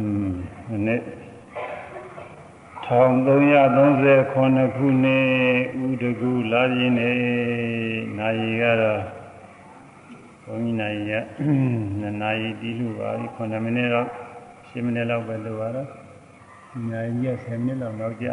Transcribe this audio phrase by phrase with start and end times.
[0.00, 0.32] อืม
[0.86, 1.00] နေ့
[2.86, 5.24] 1339ခုနှစ်
[5.88, 7.10] ဥဒကူလာပြင်းနေ
[8.18, 9.02] နိုင်ကတော့
[10.44, 11.12] ဘုန်းကြီးနိုင်ရ
[11.68, 14.08] 2နာရီတီးလို့ပါပြီ9မိနစ်တော့
[14.68, 15.88] 10မိနစ်လောက်ပဲလိုပါတော့
[16.90, 18.28] နိုင်ရ10မိနစ်လောက်နောက်ကြ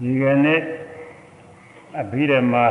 [0.00, 0.60] ဒီကနေ့
[2.00, 2.66] အဘိဓမ္မာ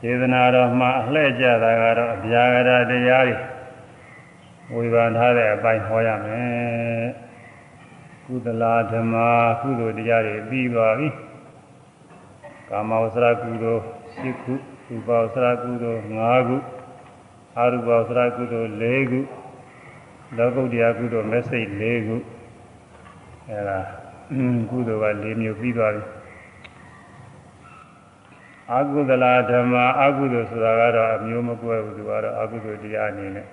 [0.00, 3.36] စေတနာတော်မှာအလှည့်ကြတာကတော့အပြာဂရတရားတွေ
[4.74, 7.08] ဝေဘာထားတဲ့အပိုင်းဟောရမယ်
[8.26, 9.28] ကုသလာဓမ္မာ
[9.60, 11.08] ကုသိုလ်တရားတွေပြီးသွားပြီ
[12.68, 13.82] ကာမဝဆရာကုသိုလ်
[14.18, 14.52] ၈ခု
[14.88, 16.56] ရူပဝဆရာကုသိုလ်၅ခု
[17.56, 19.20] အာရူပဝဆရာကုသိုလ်၄ခု
[20.36, 22.16] လောကုတ္တရာကုသိုလ်မက်စိတ်၄ခု
[23.48, 23.78] အဲဒါ
[24.70, 26.02] ကုသိုလ်က၄မျိုးပြီးသွားပြီ
[28.72, 33.46] အာကုသလာဓမ္မအာကုသိုလ်ဆိုတာကတော့အမျိုးမကွဲဘူးသူကတော့အာကုသိုလ်တရားအနေနဲ့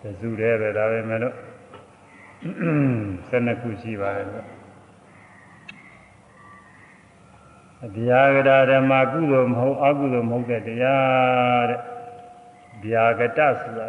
[0.00, 1.34] တစုတည်းပဲဒါပဲမဲ့လို့
[3.30, 4.46] 12ခုရှိပါတယ်လို့
[7.86, 11.80] အဗျာဂတာဓမ္မကုသိုလ်မဟုတ်အာကုသိုလ်မဟုတ်တဲ့တရားတဲ့
[12.84, 13.88] ဗျာဂတဆိုတာ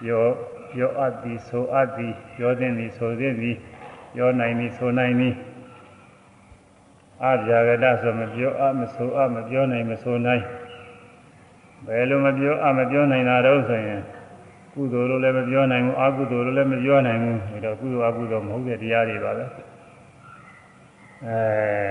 [0.00, 0.24] ပြော
[0.72, 3.56] ပြောအပ်သည်ဆိုအပ်သည်ပြောသင့်သည်ဆိုသင့်သည်
[4.14, 5.34] ပြောနိုင်သည်ဆိုနိုင်သည်
[7.30, 10.42] အဗျာဂတဆိုမပြောအမဆိုအမပြောနိုင်မဆိုနိုင်
[11.86, 14.02] ဘယ်လိုမပြောအမပြောနိုင်တာတော့ဆိုရင်
[14.72, 19.44] ကုသိုလ်လို့လည်းမပြောနိုင်ဘူးအကုသိုလ်လို့လည်းမပြောနိုင်ဘူးဒါတော့ကုသိုလ်အကုသိုလ်မဟုတ်တဲ့တရားတွေပါပဲ
[21.26, 21.38] အဲ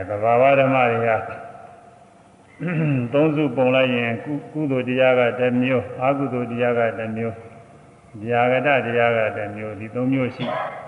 [0.09, 1.09] သဘာဝဓမ္မတွေက
[3.13, 4.11] သုံးစုပုံလိုက်ရင်
[4.53, 7.35] ကုသိုလ်တရားကတစ်မျိုးအကုသိုလ်တရားကတစ်မျိုး
[8.23, 10.82] ဗျာဂတတရားကတစ်မျိုးဒီသုံးမျိုးရှိတယ်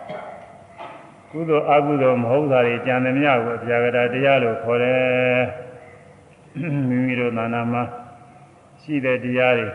[1.35, 5.43] ကုသိုလ်အကုသိုလ်မဟုတ်တာတွေကြံသမျှကိုအပြာကတာတရားလို့ခေါ်တယ်
[6.87, 7.83] မိမိတို့သာနာမှာ
[8.81, 9.67] ရှိတဲ့တရားတွေ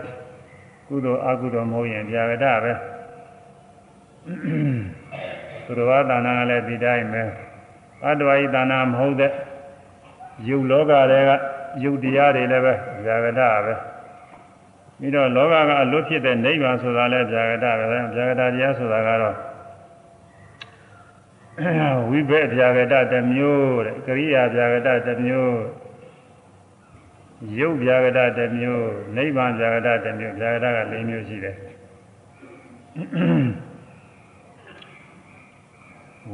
[0.88, 2.72] ကုသိုလ်အကုသိုလ်မဟုတ်ရင်ပြာကတာပဲ
[5.64, 7.22] သူတော်ဘာသာနာကလည်းဒီတိုင်းပဲ
[8.04, 9.32] အတ္တဝါယသာနာမဟုတ်တဲ့
[10.48, 11.30] ယုတ်လောကတွေက
[11.84, 13.74] ယုတ်တရားတွေလည်းပဲပြာကတာပဲ
[14.98, 19.49] ပြီးတော့လောကကအလွတ်ဖြစ်တဲ့နိဗ္ဗာန်ဆိုတာလည်းပြာကတာပဲပြာကတာတရားဆိုတာကတော့
[22.10, 25.58] ဝိဘက်ဗျာဂတတစ်မျိုးတဲ့ကရိယာဗျာဂတတစ်မျိုး
[27.58, 31.56] ရုပ်ဗျာဂတတစ်မျိုးနိဗ္ဗာန်ဗျာဂတတစ်မျိုးဗျာဂတက၄မျိုးရှိတယ်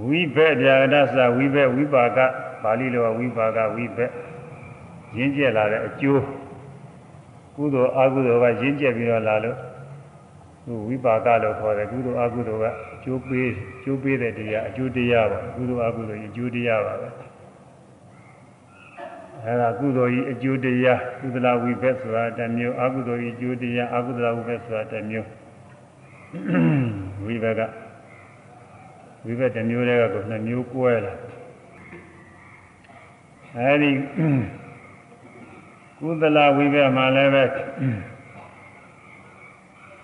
[0.03, 2.19] ဝိဘက်ဗျာဂတဆိုတာဝိဘက်ဝိပါက
[2.63, 4.11] ပါဠိလိုဝိပါကဝိဘက်
[5.17, 6.23] ရင်းကျက်လာတဲ့အကျိုး
[7.57, 9.59] ကုသိုလ်အကုသိုလ်ကရင်းကျက်ပြီးတော့လာလို့
[10.89, 13.51] ဝိပါကလို့ခေါ်တယ်ကုသိုလ်အကုသိုလ်ကအကျိုးပေး
[13.85, 17.09] ကျိုးပေးတဲ့တရားအကျိုးတရားပါကုသိုလ်အကုသိုလ်အကျိုးတရားပါပဲ
[19.45, 25.29] အဲဒါကုသိုလ်ကြီးအကျိုးတရားကုသလဝိဘက်ဆိုတာတစ်မျိုးအကုသိုလ်ကြီးအကျိုးတရားအကုသလဝိဘက်ဆိုတာတစ်မျိုး
[27.25, 27.61] ဝိဘက်က
[29.25, 31.15] ဝိဘက်တစ်မျိုးတည်းကကိုနှစ်မျိုးကွဲလာ
[33.57, 33.91] အဲဒီ
[35.99, 37.45] ကုသလဝိဘက်မှာလည်းပဲ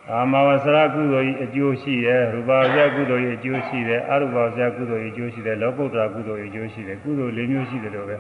[0.09, 8.17] ကာမဝဆရာကုသိုလ်ကြီးအကျိုးရှိတယ်ရူပဝဆရာကုသိုလ်ကြီးအကျိုးရှိတယ်အရူပဝဆရာကုသိုလ်ကြီးအကျိုးရှိတယ်လောကုတ္တရာကုသိုလ်ကြီးအကျိုးရှိတယ်ကုသိုလ်၄မျိုးရှိတယ်လို့ပဲ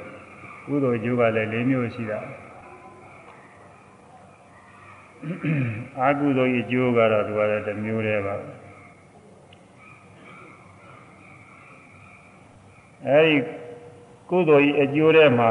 [0.66, 2.18] ကုသိုလ်အကျိုးကလည်း၄မျိုးရှိတာ
[6.00, 8.34] အာကုသိုလ်ကြီးအကျိုးကတော့သူကလည်းတစ်မျိုးတည်းပါ
[13.08, 13.36] အဲဒီ
[14.30, 15.48] ကုသိုလ်ကြီးအကျိုးထဲမှာ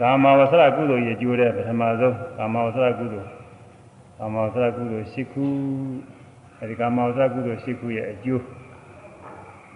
[0.00, 3.35] ကာမဝဆရာကုသိုလ်ကြီးအကျိုးထဲပထမဆုံးကာမဝဆရာကုသိုလ်
[4.18, 5.44] ကာမဝဆရာကုသိုလ်၈ခု
[6.58, 8.42] အဲဒီကာမဝဆရာကုသိုလ်၈ခုရဲ့အကျိုး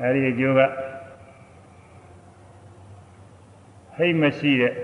[0.00, 0.60] အဲဒီအကျိုးက
[3.96, 4.74] ဟိတ်မရှိတဲ့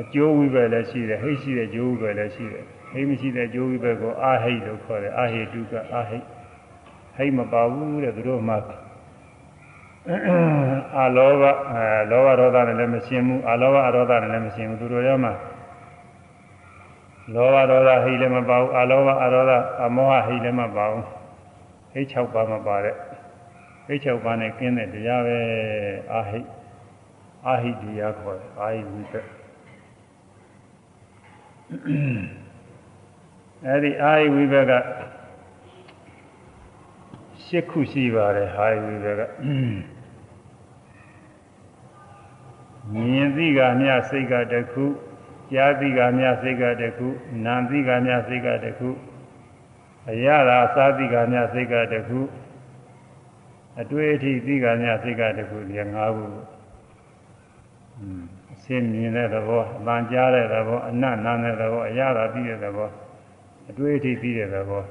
[0.00, 6.24] အကျိုးဝိဘယ်လည်းရှိတယ်ဟိတ်ရှိတဲ့အကျိုးဝိဘယ်လည်းရှိတယ်ဟိတ်မရှိတဲ့အကျိုးဝိဘယ်ကိုအာဟိတ်လို့ခေါ်တယ်အာဟိတုကအာဟိတ်
[7.16, 8.56] ဟိတ်မပါဘူးတဲ့သူတို့မှ
[10.96, 15.30] အာလောဘအဲလောဘဒေါသနဲ့လည်းမရှင်းဘူးအာလောဘအရောဓနဲ့လည်းမရှင်းဘူးသူတို့ရောမှ
[17.34, 19.52] လောဘဒေါသဟိလည်းမပါဘူးအလောဘအရောဓ
[19.84, 21.04] အမောဟဟိလည်းမပါဘူး
[21.92, 22.94] ဟိ6ပါးမပါတဲ့
[23.86, 25.38] ဟိ6ပါးနဲ့ကျင်းတဲ့တရားပဲ
[26.12, 26.40] အာဟိ
[27.46, 29.26] အာဟိတရားခေါ်တယ်အာဟိဝိသက်
[33.66, 34.72] အဲဒီအာဟိဝိဘက်က
[37.44, 39.20] ရှစ်ခုရှိပါတယ်အာဟိဝိဘက်က
[42.92, 44.84] မြင်သိကမြစိတ်ကတခု
[45.52, 47.06] ကြားသိကမြစိတ်ကတခု
[47.44, 48.88] နာမ်သိကမြစိတ်ကတခု
[50.10, 52.20] အရသာသာသိကမြစိတ်ကတခု
[53.80, 56.26] အတွေ့အထိသိကမြစိတ်ကတခုဒီငါးခု
[58.52, 62.88] အစင်းမြင်တဲ့သဘောအပန်ကြားတဲ့သဘောအနတ်နာတဲ့သဘောအရသာသိတဲ့သဘော
[63.70, 64.82] အတွေ့အထိပြီးတဲ့သဘော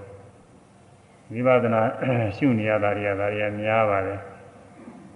[1.31, 1.81] ဝိပဿနာ
[2.37, 4.19] ရှုနေရတာတွေကဒါတွေကများပါတယ်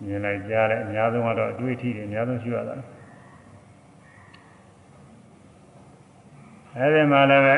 [0.05, 2.75] မြင်လိုက်ကြားလိုက်အများဆုံးကတော့အတွေ့အထိတွေအများဆုံးရှုရတာ
[6.77, 7.55] အဲဒီမှာလည်းပဲ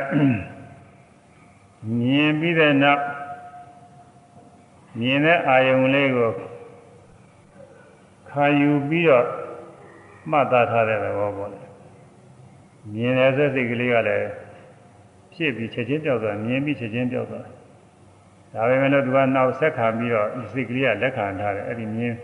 [1.98, 3.04] မြင်ပြီးတဲ့နောက်
[5.00, 6.32] မြင်တဲ့အာယုံလေးကို
[8.30, 9.26] ခံယူပြီးတော့
[10.30, 11.62] မှတ်သားထားတဲ့သဘောပေါ့လေ
[12.94, 14.30] မြင်တဲ့စိတ်ကလေးကလည်း
[15.34, 17.46] ဖြစ်ပြီးချက်ချင်းပြောက်သွားမြင်ပြီးချက်ချင်းပြောက်သွား
[18.54, 22.16] ဒါပေမဲ့လို့သူကနောက်ဆက်ခံပြီးတော့ဒီစိတ်ကလေးကလက်ခံထားတယ်အဲ့ဒီမြင်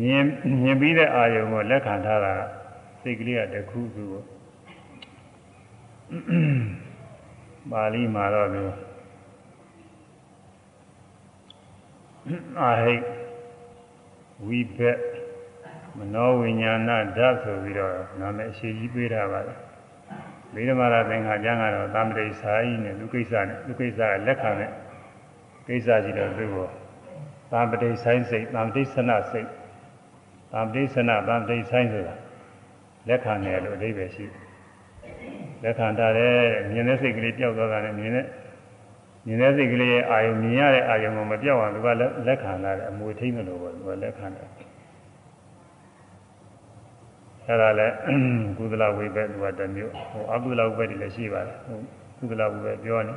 [0.00, 0.24] မြင်
[0.62, 2.34] မြင်ပြီးတဲ့အာယုံကိုလက်ခံထားတာ
[3.02, 4.22] စိတ်ကလေးကတခုခုကို
[7.70, 8.62] ပါဠိမှာတော့သူ
[12.60, 12.94] အာဟိ
[14.46, 14.98] ဝိဘက်
[15.98, 19.58] မနောဝိညာဏဓာတ်ဆိုပြီးတော့နာမည်အရှိကြီးပေးထားပါတယ်
[20.54, 24.70] ဗိဓမာရသင်္ခါကျမ်းကတော့သံတိစာဤနဲ့လူကိစ္စနဲ့လူကိစ္စကလက်ခံတဲ့
[25.68, 26.68] ကိစ္စကြီးတော့သူ့ကို
[27.50, 29.48] သံတိဆိုင်စိတ်သံတိဆနစိတ်
[30.52, 32.14] သံတိဆနသံတိဆိုင်ဆိုတာ
[33.08, 34.24] လက်ခံတယ်လို့အဓိပ္ပာယ်ရှိ
[35.62, 36.36] လက်ခံတာတဲ့
[36.70, 38.26] မြင်တဲ့စိတ်ကလေးပျောက်သွားတာနဲ့မြင်တဲ့
[39.26, 41.88] မြင်တဲ့စိတ်ကလေးရဲ့အာယုံမြင်ရတဲ့အာယုံကိုမပြောက်အောင်သူက
[42.26, 44.48] လက်ခံလာတယ်အမွေထိမ့်လို့ပေါ့သူကလက်ခံတယ်
[47.46, 47.94] အဲ့ဒါလည်း
[48.58, 51.78] ကုသလဝိဘက်သူကတစ်မျိုးဟိုအကုသလဝိဘက်တွေလည်းရှိပါတယ်ဟို
[52.18, 53.14] ကုသလဝိဘက်ပြောနေ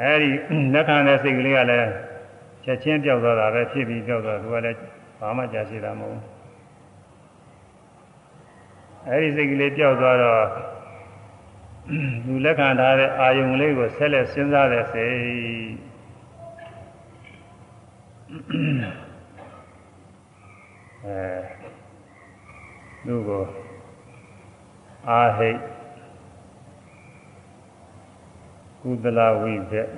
[0.00, 0.30] အဲ့ဒီ
[0.74, 1.88] လက်ခံတဲ့စိတ်ကလေးကလည်း
[2.64, 4.78] ချက်ချင်းပြောက်သွားတာပဲဖြစ်ပြီးပြောက်သွားသူကလည်း
[5.20, 6.35] ဘာမှကြာရှိတာမဟုတ်ဘူး
[9.08, 10.44] အဲ့ဒီစိတ်ကလေးပြောက်သွားတော့
[12.26, 15.16] လူလက်ခံထားတဲ့အာယုံလေးကိုဆက်လက်စဉ်းစားတဲ့စိတ်
[21.04, 21.20] အဲ
[23.06, 23.44] သူ့ကို
[25.08, 25.58] အာဟိတ်
[28.82, 29.88] ကုသလဝိဘက်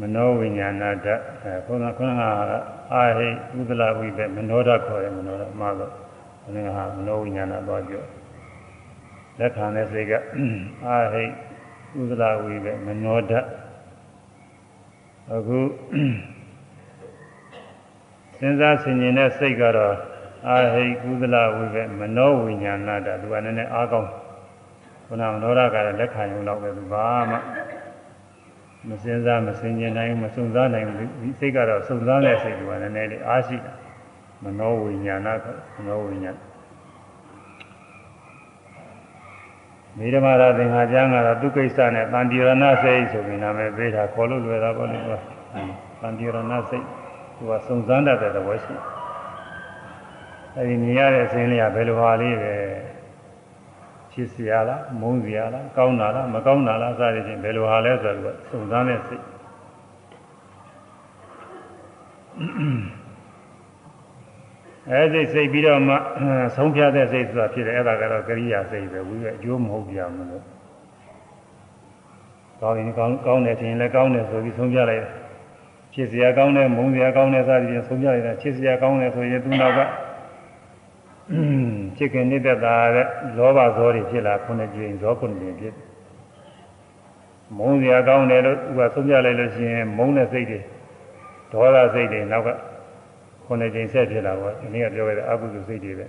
[0.00, 6.05] မနောဝိညာဏဓာတ်အဲခုနကအာဟိတ်ကုသလဝိဘက်မနောဓာတ်ခေါ်တယ်မနောဓာတ်မှာတော့
[6.54, 8.04] ဘယ်ဟာမနောဝိညာဏတော့ပြော
[9.38, 10.12] လက်ခံတဲ့စိတ်က
[10.84, 11.32] အာဟိတ်
[12.00, 13.46] ဥဒလာဝိပဲမနောဓာတ်
[15.34, 15.58] အခု
[18.36, 19.94] စဉ်းစားဆင်ခြင်တဲ့စိတ်ကတော့
[20.48, 24.10] အာဟိတ်ကုသလဝိပဲမနောဝိညာဏဓာတ်သူကနည်းနည်းအားကောင်း
[25.06, 27.36] ခုနမနောဓာတ်ကလည်းလက်ခံရုံတော့ပဲသူဘာမှ
[28.88, 33.72] မစဉ်းစားမဆင်ခြင်နိုင်မစုံစားနိုင်ဘူးဒီစိတ်ကတော့စုံစားတဲ့စိတ်ကနည်းနည်းလေးအားရှိတာ
[34.42, 35.28] မနောဝိညာဏ
[35.74, 36.38] မနောဝိညာဏ
[39.98, 44.98] မိဓမ္မာရသင်္ဃာကျမ်းကတော့သူကိစ္စနဲ့တန်တိရဏစိတ်ဆိုပြီးနာမည်ပေးတာခေါ်လို့လွယ်တာပေါ့လေ။
[46.00, 46.38] တန်တိရဏ
[46.68, 46.84] စိတ်
[47.36, 48.74] သူကစုံစမ်းတတ်တဲ့သဘောရှိ။
[50.56, 52.54] အဲဒီမြင်ရတဲ့အစဉ်လေးကဘယ်လိုဟာလေးပဲ
[54.12, 59.24] ဖြစ်စရာလားမုန်းစရာလားကောင်းတာလားမကောင်းတာလားစသဖြင့်ဘယ်လိုဟာလဲဆိုတော့စုံစမ်းတဲ့စိတ်။
[64.92, 65.94] အဲဒီစိတ်ပြီးတော့မှ
[66.56, 70.44] ဆုံးဖြတ်တဲ့စိတ်ဆိုတာဖြစ်တယ်အဲ့ဒါကတော့ကရိယာစိတ်ပဲဝိကအကျိုးမဟုတ်ပြန်ဘူးလို့
[72.60, 75.04] ကောင်းရင်ကောင်းကောင်းတယ်ထင်ရင်လည်းကောင်းတယ်ဆိုပြီးဆုံးဖြတ်လိုက်
[75.94, 79.80] ဖြစ်စရာကောင်းတယ်မုန်းစရာကောင်းတယ်စသည်ဖြင့်ဆုံးဖြတ်လိုက်တာဖြစ်စရာကောင်းတယ်ဆိုရင်သူနောက်က
[81.96, 83.06] ဖြစ်ခင်နေတဲ့တာတဲ့
[83.36, 85.74] လောဘဇောတွေဖြစ်လာခုနှစ်ကြိမ်ဇောခုနှစ်ကြိမ်ဖြစ်
[87.56, 90.58] မုန်းစရာကောင်းတယ်လို့သူကဆုံးဖြတ်လိုက်လို့ရှိရင်မုန်းတဲ့စိတ်တွေ
[91.52, 92.48] ဒေါသစိတ်တွေနောက်က
[93.46, 96.06] ခုနှစ်ကြိမ်ဆက်ဖြစ်လာပေါ့ဒီနေ့ကပြောခဲ့တဲ့အကုသိုလ်စိတ်တွေပဲ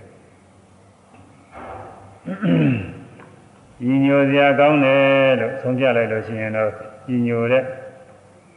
[3.84, 6.70] ညီညိုစရာကောင်းတယ်လို့ဆုံးဖြတ်လိုက်လို့ရှိရင်တော့
[7.08, 7.64] ညီညိုတဲ့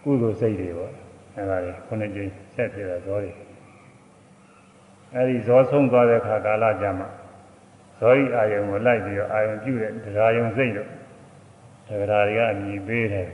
[0.03, 0.91] ကုသိုလ်စိတ်တွေပေါ့
[1.35, 3.31] အဲဒါတွေခုနှစ်ကြိမ်ဆက်ဖြစ်လာဇောတွေ
[5.15, 7.07] အဲဒီဇောဆုံးသွားတဲ့အခါကာလကြမှာ
[7.99, 10.89] ဇောဤအာယုံကိုလိုက်ပြီးတော့အာယုံပြုတဲ့တရားယုံစိတ်တို့
[11.87, 13.27] တရားတွေကအမြည်ပေးတယ်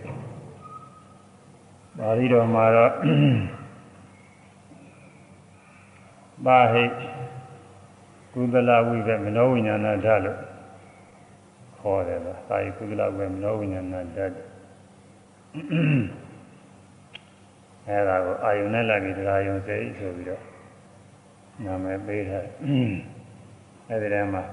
[1.97, 2.91] ပါဠိတော်မှာတော့
[6.45, 6.83] ပါဟိ
[8.33, 10.39] ကုသလဝိဘမနောဝိညာဏဓာတ်လို့
[11.77, 14.33] ခေါ်တယ်လားသာယကုသလဝိဘမနောဝိညာဏဓာတ်
[17.87, 20.41] အဲဒါကိုအာယုန်နဲ့လိုက်ပြီးတရားယုံစေဆိုပြီးတော့
[21.65, 22.45] နာမည်ပေးထား
[23.89, 24.43] အဲဒီထဲမှာ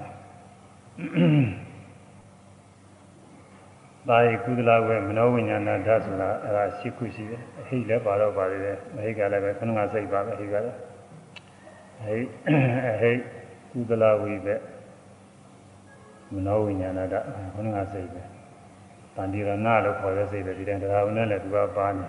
[4.07, 10.77] သာယကုသလဝိဘမနောဝိညာဏဓာတ်ဆိုတာအဲဒါရှိခုရှိတယ်အဟိလည်းပါတော့ပါသေးတယ်အဟိကလည်းပဲခဏကစိတ်ပါပဲအဟိကလည်း
[12.03, 12.15] ဟိ
[12.99, 13.11] ဟိ
[13.71, 14.55] ကုသလဝိပဲ
[16.33, 17.15] မနောဝိညာဏတ
[17.53, 18.21] ခဏကစိတ်ပဲ
[19.15, 19.51] တန်တိရဏ
[19.85, 22.07] လို့ခေါ်တဲ့စိတ်ပဲဒီတိုင်းတရားဝင်နဲ့လည်းသူကပါနေ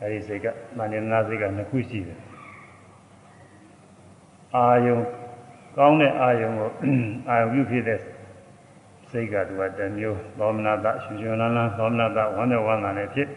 [0.00, 2.18] အဲဒီစိတ်ကမန္တနာစိတ်ကနှစ်ခုရှိတယ်
[4.54, 4.98] အာယုံ
[5.76, 6.70] ကောင်းတဲ့အာယုံကို
[7.28, 8.00] အာယုံပြုဖြစ်တဲ့
[9.10, 13.28] စိတ်ကသူကတမျိုးသောမနာတရှင်ရှင်လန်းလန်းသောမနာတဝမ်းနဲ့ဝမ်းသာနဲ့ဖြစ်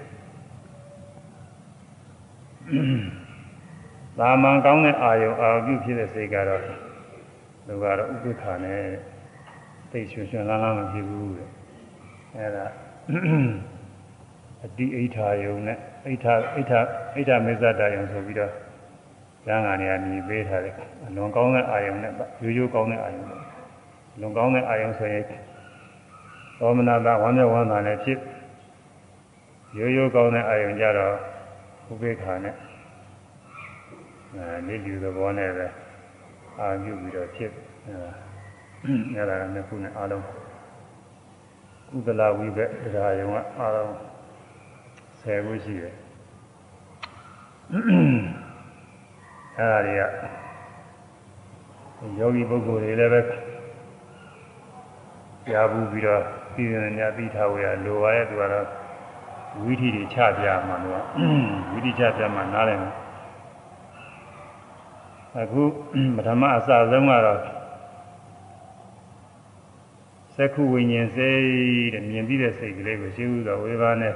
[4.18, 6.62] သာမန်ကောင်းတဲ့အာယုံအာယုံပြုဖြစ်တဲ့စိတ်ကတော့
[7.68, 8.82] သူကတော့ဥပ္ပခါနဲ့
[9.92, 11.50] သိရှင်ရှင်လန်းလန်းမဖြစ်ဘူးတဲ့
[12.38, 12.66] အဲဒါ
[14.66, 16.80] အတိအိဋ္ဌာယုံနဲ့အိဋ္ဌာအိဋ္ဌာ
[17.16, 18.52] အိဋ္ဌာမေဇ္ဇတာယုံဆိုပြီးတော့
[19.46, 20.76] ကျမ်းဂန်တွေကမြည်ပေးထားတယ်
[21.06, 22.12] အလွန်ကောင်းတဲ့အာယုံနဲ့
[22.44, 23.40] ရိုးရိုးကောင်းတဲ့အာယုံနဲ့
[24.20, 25.24] လွန်ကောင်းတဲ့အာယုံဆိုရင်
[26.60, 28.20] သောမနာတာဝမ်းမြောက်ဝမ်းသာနဲ့ဖြစ်
[29.78, 31.16] ရိုးရိုးကောင်းတဲ့အာယုံကြတော့
[31.92, 32.56] ဥပေက္ခာနဲ့
[34.36, 35.68] အဲနေလူသဘောနဲ့ပဲ
[36.60, 37.52] အာပြုပြီးတော့ဖြစ်
[37.86, 37.94] အဲ
[39.16, 40.26] အဲ့ဒါကနှစ်ခုနဲ့အားလုံး
[41.90, 43.90] ကုသလဝိဘက်တရားယုံကအားလုံး
[45.22, 45.96] 10ခုရှိတယ်
[49.58, 50.02] အဲ့ဒါတွေက
[52.20, 53.22] ယောဂီပုဂ္ဂိုလ်တွေလည်းပဲ
[55.48, 58.68] ကြားဘူးပြီးတော့ပြည်နေညာသိထားဝရလိုပါရဲ့သူကတော့
[59.64, 61.02] ဝိသီတွေချပြမှာလို့
[61.72, 62.96] ဝိသီချပြမှာနားလည်မယ်
[65.40, 65.64] အခု
[66.16, 67.40] ပထမအစဆုံးကတော့
[70.36, 71.42] သက္ခုဝိညာဉ်စိတ်
[71.94, 74.14] တဲ့မြင်ပြီးတဲ့စိတ်ကလေးကိုရှင်းဥသောဝေဘာနဲ့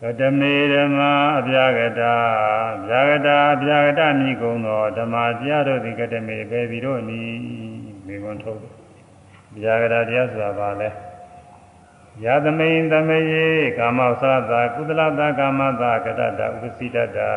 [0.00, 2.14] ကတမေဓမ္မာအပြာကတာ
[2.88, 7.20] ဗျာကတာအပြာကတမိကုံသောဓမ္မာတရားတို့သည်ကတမေပဲပြီးတော့နီ
[8.06, 8.60] မိကွန်ထုတ်
[9.62, 10.88] ဗျာကတာတရားဆိုတာဘာလဲ
[12.22, 17.30] ယသမိန်သမေယေကာမောသရတာကုသလတာကာမတာကတတဥပစိတတာ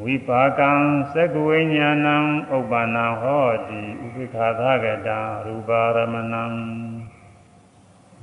[0.00, 0.70] ဝိပါကံ
[1.12, 2.16] သက္ကဝိညာဏံ
[2.56, 6.44] ဥပ္ပန္နဟောတိဥပိ္ခာသကတံရူပါရမဏံ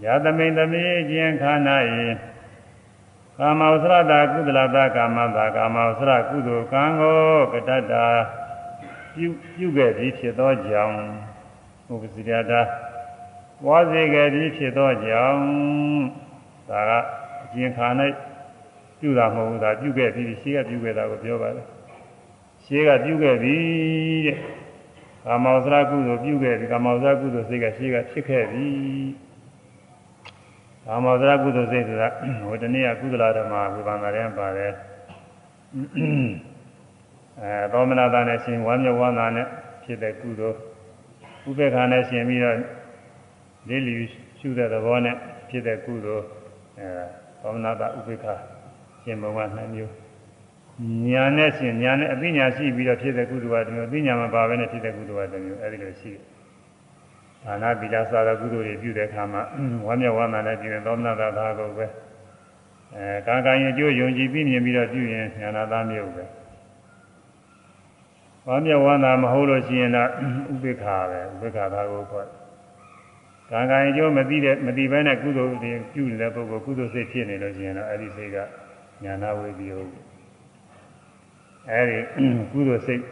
[0.04, 2.08] ယသမိန်သမေခြင်းခန္ဓာယေ
[3.38, 7.20] ကာမောသရတာကုသလတာကာမတာကာမောသရကုသိုလ်ကံကို
[7.54, 8.06] ကတတ္တာ
[9.14, 11.29] ပြုပြုခဲ့ပြီးဖြစ်သောကြောင့်
[11.92, 12.62] ဥပစိရတာ
[13.66, 15.42] ဝါစေခဲ့ပြီးဖြစ်သောကြောင့်
[16.70, 16.92] ဒါက
[17.44, 17.88] အကျဉ်ခါ၌
[19.00, 21.66] ပြုတာမဟုတ်ဘူးဒါပြုခဲ့ပြီးရှေးကပြုခဲ့တာကိုပြောပါတယ်
[22.66, 24.38] ရှေးကပြုခဲ့ပြီးတဲ့
[25.26, 29.12] ကာမောသရကုသိုလ်ပြုခဲ့ပြီးကာမောသရကုသိုလ်စိတ်ကရှေးကဖြစ်ခဲ့ပြီး
[30.86, 32.08] ကာမောသရကုသိုလ်စိတ်ဆိုတာ
[32.44, 34.74] ဟိုတနေ့ကကုသလဓမ္မဝိပန္နာရင်ပါတယ်
[37.42, 39.48] အဲသောမနာတာနဲ့ရှင်ဝမ်းမြောက်ဝမ်းသာနဲ့
[39.84, 40.58] ဖြစ်တဲ့ကုသိုလ်
[41.48, 42.56] ဥပေက္ခာနဲ့ရှင်ပြီးတော့
[43.68, 43.94] လေးလီ
[44.40, 45.16] ရှုတဲ့သဘောနဲ့
[45.50, 46.26] ဖြစ်တဲ့ကုသိုလ်
[46.80, 46.90] အဲ
[47.42, 48.34] သောမနာတာဥပေက္ခာ
[49.04, 49.94] ရှင်ဘဝနှစ်မျိုး
[51.08, 56.24] ညာနဲ့ရှင်ညာနဲ့အသိဉာဏ်ရှိပြီးတော့ဖြစ်တဲ့ကုသိုလ်ကတစ်မျိုးအသိဉာဏ်မပါဘဲနဲ့ဖြစ်တဲ့ကုသိုလ်ကတစ်မျိုးအဲဒီလိုရှိတယ်
[57.46, 59.42] ဒါနသီလစာရကုသိုလ်တွေပြုတဲ့အခါမှာ
[59.88, 61.86] ဝမ်းမြောက်ဝမ်းသာနဲ့ပြုရင်သောမနာတာသာကိုပဲ
[62.96, 66.24] အဲကံကံရင်ကျိုးယုံကြည်ပြီးမြင်ပြီးတော့ပြုရင်ဉာဏသားမျိုးပဲ
[68.48, 70.10] ဝမ်းမြောက်ဝမ်းသာမဟုတ်လို့ရှိရင်တော့
[70.54, 72.28] ဥပိ္ပခာပဲဥပိ္ပခာသာကိုခေါ်
[73.50, 78.38] ကံကံရင်ကျိုးမသိတဲ့မသိဘဲနဲ့ကုသိုလ်တွေပြုနေတဲ့ပုဂ္ဂိုလ်ကုသိုလ်စိတ်ဖြစ်နေလို့ရှိရင်တော့အဲဒီစိတ်က
[79.04, 79.92] ညာနာဝေဒီဟုတ်
[81.72, 81.98] အဲဒီ
[82.52, 83.04] ကုသိုလ်စိတ်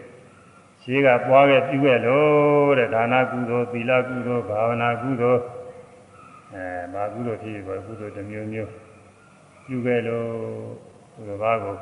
[0.82, 5.42] ရှိကပွားခဲ့ပြုခဲ့လို့တဲ့ဒါနာကုသိုလ်သီလကုသိုလ်ဘာဝနာကုသိုလ်
[6.54, 8.72] အဲဘာကုသိုလ်ဖြစ်ပေါ်ကုသိုလ်တစ်မျိုးမျိုး
[9.68, 10.26] ပြုခဲ့လို့
[11.16, 11.76] ကုသိုလ်ဘာကို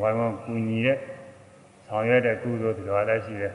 [0.00, 0.98] ဝိုင်းဝန်းကူညီတဲ့
[1.86, 3.52] ဆောင်ရွက်တဲ့ကုသိုလ်တွေလည်းရှိတယ်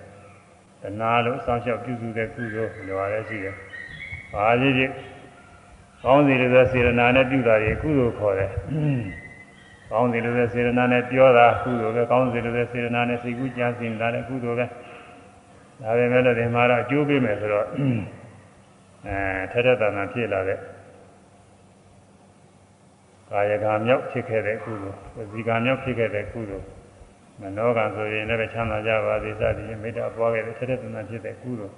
[0.82, 3.56] တဏှာလို့စောင့်ရှောက်ပြုစုတဲ့ကုသိုလ်တွေလည်းရှိတယ်
[4.34, 4.92] ဘာဖြစ်ဖြစ်
[6.04, 8.52] ကောင်းစီလို့ဆိုစေရနာနဲ့ပြုတာတွေကုသိုလ်ခေါ်တယ်။
[9.92, 14.66] ကောင်းစီလို့ဆိုစေရနာနဲ့ပြောတာကုသိုလ်ပဲကောင်းစီလို့ဆိုစေရနာနဲ့စိတ်ကူးကြံစည်နေတာလည်းကုသိုလ်ပဲ။
[15.82, 17.66] ဒါပေမဲ့လည်းဒီမှာတော့အကျိုးပေးမယ်ဆိုတော့
[19.08, 19.18] အဲ
[19.52, 20.60] ထက်ထက်တန်တန်ဖြစ်လာတဲ့
[23.30, 26.66] ကာယကံမြောက်ဖြစ်ခဲ့တဲ့ကုသိုလ်၊ဝစီကံမြောက်ဖြစ်ခဲ့တဲ့ကုသိုလ်
[27.42, 31.76] မနောကံဆိုရင်လည်းချမ်းသာကြပါစေစသည်ဖြင့်မေတ္တာပွားခဲ့တဲ့ထက်ထက်တန်တန်ဖြစ်တဲ့ကုသိုလ်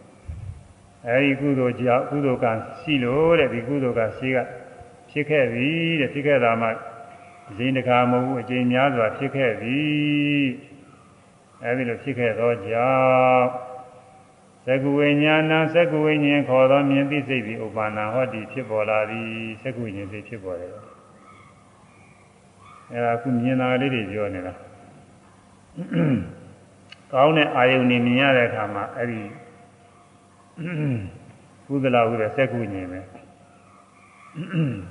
[1.07, 4.37] အဲဒီကုသိုလ်ကြောင့်ကုသိုလ်ကံရှိလို့တဲ့ဒီကုသိုလ်ကရှိက
[5.09, 6.67] ဖြစ်ခဲ့ပြီတဲ့ဖြစ်ခဲ့တာမှ
[7.49, 9.81] အရင်တခါမဟုတ်ဘူးအကျဉ်းများစွာဖြစ်ခဲ့ပြီ
[11.63, 13.47] အဲဒီလိုဖြစ်ခဲ့သောကြောင့်
[14.65, 19.29] သက္ကဝိညာဏသက္ကဝိညာဉ်ခေါ်သောမြင်သိစိတ်ပြီးဥပါဏဟောတိဖြစ်ပေါ်လာသည်
[19.61, 20.71] သက္ကဝိညာဉ်စိတ်ဖြစ်ပေါ်တယ်
[22.91, 24.53] အဲဒါခုမြင်တာလေးတွေပြောနေတာ
[27.11, 29.21] ကောင်းတဲ့အာယုန်နေမြင်ရတဲ့အခါမှာအဲ့ဒီ
[31.67, 33.01] ကုသလဟုတဲ့စက္ခုဉာဏ်ပဲ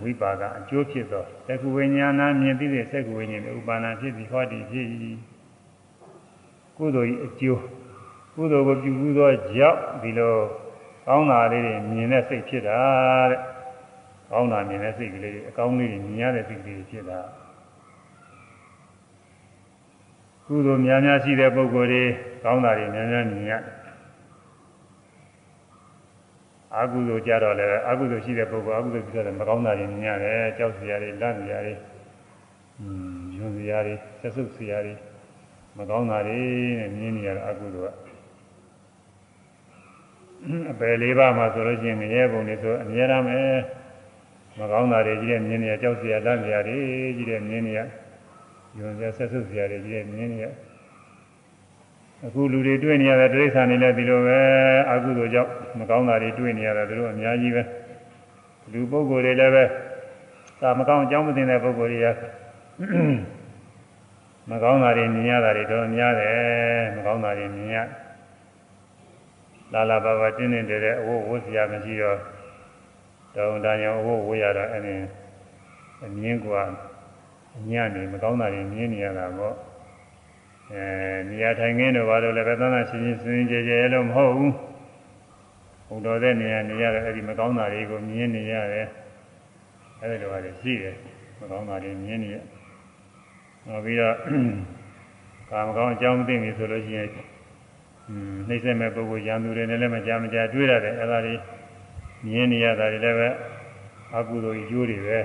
[0.03, 4.87] ဝိပါကအကျိုးဖြစ်သောစက္ခုဝိညာဏမြင်သိတဲ့စက္ခုဝိညာဉ်ဥပါဏဖြစ်ပြီးဟောဒီဖြစ်၏
[6.77, 7.63] ကုသိုလ်၏အကျိုး
[8.35, 10.35] ကုသိုလ်ကိုပြုဘူးသောကြောင့်ဒီလို
[11.07, 12.81] ကောင်းတာလေးတွေမြင်တဲ့စိတ်ဖြစ်တာ
[13.31, 13.41] တဲ့
[14.31, 17.21] ကောင်းတာမြင်တဲ့စိတ်ကလေးအကောင်းလေးတွေမြင်ရတဲ့စိတ်ကလေးဖြစ်တာ
[20.53, 22.03] ကုသိုလ်များများရှိတဲ့ပုဂ္ဂိုလ်တွေ
[22.45, 23.63] ကောင်းတာတွေများများမြင်ရတယ်
[26.77, 31.75] အကုသိုလ်ကြတော့လည်းအကုသိုလ်ရှိတဲ့ပုဂ္ဂိုလ်အကုသိုလ်ဖြစ်တဲ့မကောင်းတာတွေမြင်ရတယ်ကြောက်စရာတွေလန့်စရာတွေ
[32.81, 32.87] อื
[33.19, 34.95] มယွန်းစရာတွေဆက်စုပ်စရာတွေ
[35.79, 36.39] မကောင်းတာတွေ
[36.79, 37.97] နဲ့မြင်နေရတာအကုသိုလ်က
[40.73, 43.49] အပယ်လေးပါးမှာဆိုလို့ရှိရင်ငရဲပုံတွေဆိုအများရမယ်
[44.59, 46.79] မကောင်းတာတွေကြီးတဲ့မြင်နေရကြောက်စရာလန့်စရာတွေ
[47.17, 47.81] ကြီးတဲ့မြင်နေရ
[48.79, 50.47] ယွန်းစရာဆက်စုပ်စရာတွေကြီးတဲ့မြင်နေရ
[52.27, 54.41] အခုလူတွေတွေ့နေရတဲ့တိရစ္ဆာန်တွေလည်းဒီလိုပဲ
[54.91, 57.63] အကုသိုလ်ကြောင့်မကောင်းတာတွေတွေ့နေရတယ်သူတို့အများကြီးပဲ
[58.73, 59.65] လူပုဂ္ဂိုလ်တွေလည်းပဲ
[60.61, 62.07] သာမကောင်းအကြောင်းမသိတဲ့ပုဂ္ဂိုလ်တွေက
[64.51, 67.79] မကောင်းတာတွေမြင်ရတာတွေတော့များတယ်မကောင်းတာတွေမြင်ရ
[69.73, 72.19] လာလာပါပါတင်းတင်းတယ်တဲ့အဝတ်ဝတ်စရာမရှိတော့
[73.35, 74.95] တောင်းတန်ရောအဝတ်ဝတ်ရတော့အဲ့ဒီ
[76.05, 76.63] အမြင်ကွာ
[77.59, 79.55] အညံ့နေမကောင်းတာတွေမြင်နေရတာပေါ့
[80.73, 80.83] အဲ
[81.29, 84.55] နေရာထိုင်ခင်းတို့ဘာလို့လဲပဲသန်းသန်းရှင်းရှင်းစင်စင်ကြဲကြဲလို့မဟုတ်ဘူး
[85.87, 88.87] ဘုံတော်တဲ့နေရာနေရတဲ့အဲ့ဒီမကောင်းတာတွေကိုမြင်နေရတယ်
[90.01, 90.97] အဲ့ဒီလိုပါလေရှိတယ်
[91.41, 92.37] မကောင်းတာတွေမြင်နေရ
[93.67, 94.15] နောက်ပြီးတော့
[95.51, 97.09] ကာမကောင်းအကြောင်းမသိပြီဆိုလို့ရှိရင်
[98.09, 101.35] อืมနှိမ့်ဆက်မဲ့ပုဂ္ဂိုလ်ရံသူတွေနဲ့လည်းမကြမကြတွေ့ရတယ်အဲ့ဒါတွေ
[102.27, 103.29] မြင်နေရတာတွေလည်းပဲ
[104.17, 105.19] အကုသိုလ်ကြီးကျိုးတွေပဲ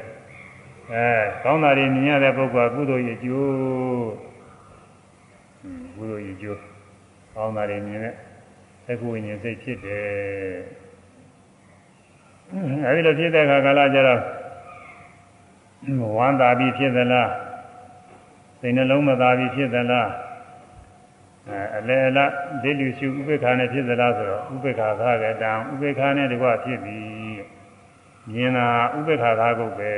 [0.93, 1.07] အဲ
[1.43, 3.47] ကောင်းတာတွေမြင်ရတဲ့ပုဂ္ဂိုလ်ကကုသိုလ်ကြီးကျိုး
[5.95, 6.59] ကုသိုလ်ရည်ကျိုး
[7.33, 8.13] ကောင်းတာတွေမြင်တဲ့
[8.85, 10.05] သက်ခုဝိညာဉ်စိတ်ဖြစ်တယ်
[12.85, 14.21] အဲဒီလိုဖြစ်တဲ့အခါကာလကျတော့
[16.17, 17.31] ဝမ်းသာပြီးဖြစ်သလား
[18.59, 20.09] စိတ်နှလုံးမသာပြီးဖြစ်သလား
[21.49, 22.19] အဲအလေအလ
[22.63, 26.99] ဒိဋ္ဌိရှုဥပေက္ခာနဲ့ဖြစ်သလားဆိုတော့ဥပေက္ခာသာကတံဥပေက္ခာနဲ့တကွဖြစ်ပြီ
[28.31, 29.93] မြင်တာဥပေက္ခာသာကုတ်ပဲ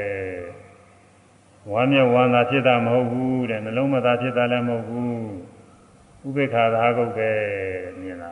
[1.72, 5.18] ဝမ်းမြောက်ဝမ်းသာဖြစ်တာမဟုတ်ဘူးတဲ့နှလုံးမသာဖြစ်တာလည်းမဟုတ်ဘူး
[6.26, 7.30] ဥပေက္ခာသာကုတ်ပဲ
[8.02, 8.32] မြင်လာ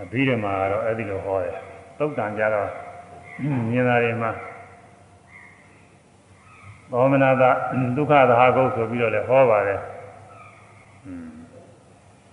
[0.00, 1.56] အဘိဓမ္မာကတော့အဲ့ဒီလိုဟောတယ်
[1.98, 2.68] သုတ်တန်ကြတော့
[3.70, 4.30] မြင်တာတွေမှာ
[6.90, 7.44] သောမနာသ
[7.96, 9.80] ဒုက္ခသာကုတ်ဆိုပြီးတော့လည်းဟောပါတယ်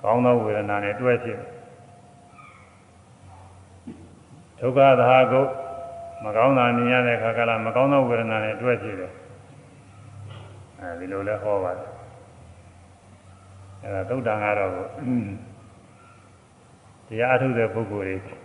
[0.02, 1.40] ကောင်းသောဝေဒနာနဲ့တွဲဖြစ်
[4.60, 5.50] ဒုက္ခသာကုတ်
[6.24, 9.12] မကောင်းတာမြင်ရတဲ့ခါကလာမကောင်းသောဝေဒနာနဲ့တွဲဖြစ်တယ်
[10.80, 11.90] အဲဒီလိုလဲဟောပါတယ်
[13.84, 14.72] အဲဒါသုတ်တန်ကတော့
[17.08, 18.36] တရားအထုတ်တဲ့ပုဂ္ဂိုလ်တွေ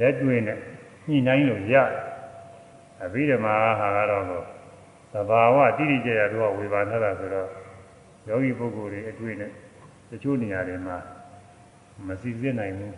[0.00, 0.58] လက်တွေ့နဲ့
[1.08, 1.74] ညှိနှိုင်းလို့ရ
[3.04, 4.24] အဘိဓမ္မာဟာကတော့
[5.12, 7.48] သဘာဝတိတိကျကျတော့ဝေဘာထားတာဆိုတော့
[8.28, 9.50] ယောဂီပုဂ္ဂိုလ်တွေအတွေ့နဲ့
[10.10, 10.96] တချို့နေရာတွေမှာ
[12.06, 12.94] မစီစစ်နိုင်ဘူး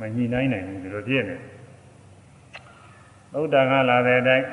[0.00, 1.59] မညှိနှိုင်းနိုင်ဘူးဒီလိုဖြစ်နေသု
[3.42, 4.46] တ်တန်ကလာတဲ့အတိုင်း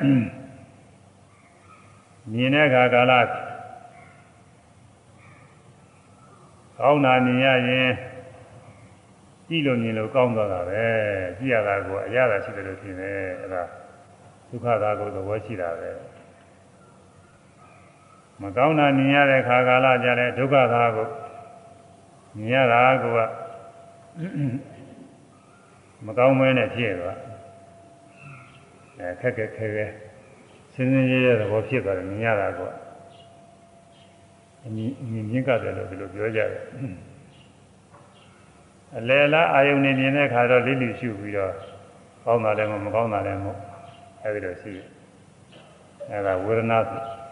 [2.32, 3.14] မြင်တဲ့အခါကာလ
[6.80, 7.90] ကောင်းတာမြင်ရရင်
[9.48, 10.86] ကြည့်လို့မြင်လို့ကောင်းသွားတာပဲ
[11.38, 13.64] ကြည့်ရတာကိုအရသာရှိတယ်လို့ထင်တယ်အဲ့ဒါ
[14.50, 15.90] ဒုက္ခသာကိုသဘောရှိတာပဲ
[18.42, 21.08] မကောင်းတာမြင်ရတဲ့ခါကာလကြတဲ့ဒုက္ခသာကို
[22.38, 23.06] မြင်ရတာက
[26.06, 27.18] မကောင်းမဲနဲ့ဖြစ်သွား
[29.00, 29.86] အဲခက်ခက်ခဲခဲ
[30.74, 32.60] စင်းစင်းရဲရဲသဘောဖြစ်သွားတယ်မြင်ရတာက
[34.66, 36.62] အမြင်မြင်မြင့်ကတယ်လို့ဒီလိုပြောကြတယ်
[38.98, 41.54] အလယ်လားအာယုန်နေမြင်တဲ့ခါတော့လိလိရှုပြီးတော့
[42.26, 43.60] ကောင်းတာလည်းမကောင်းတာလည်းမဟုတ်
[44.24, 44.88] အဲဒီလိုရှိတယ်
[46.10, 46.78] အဲဒါဝေဒနာ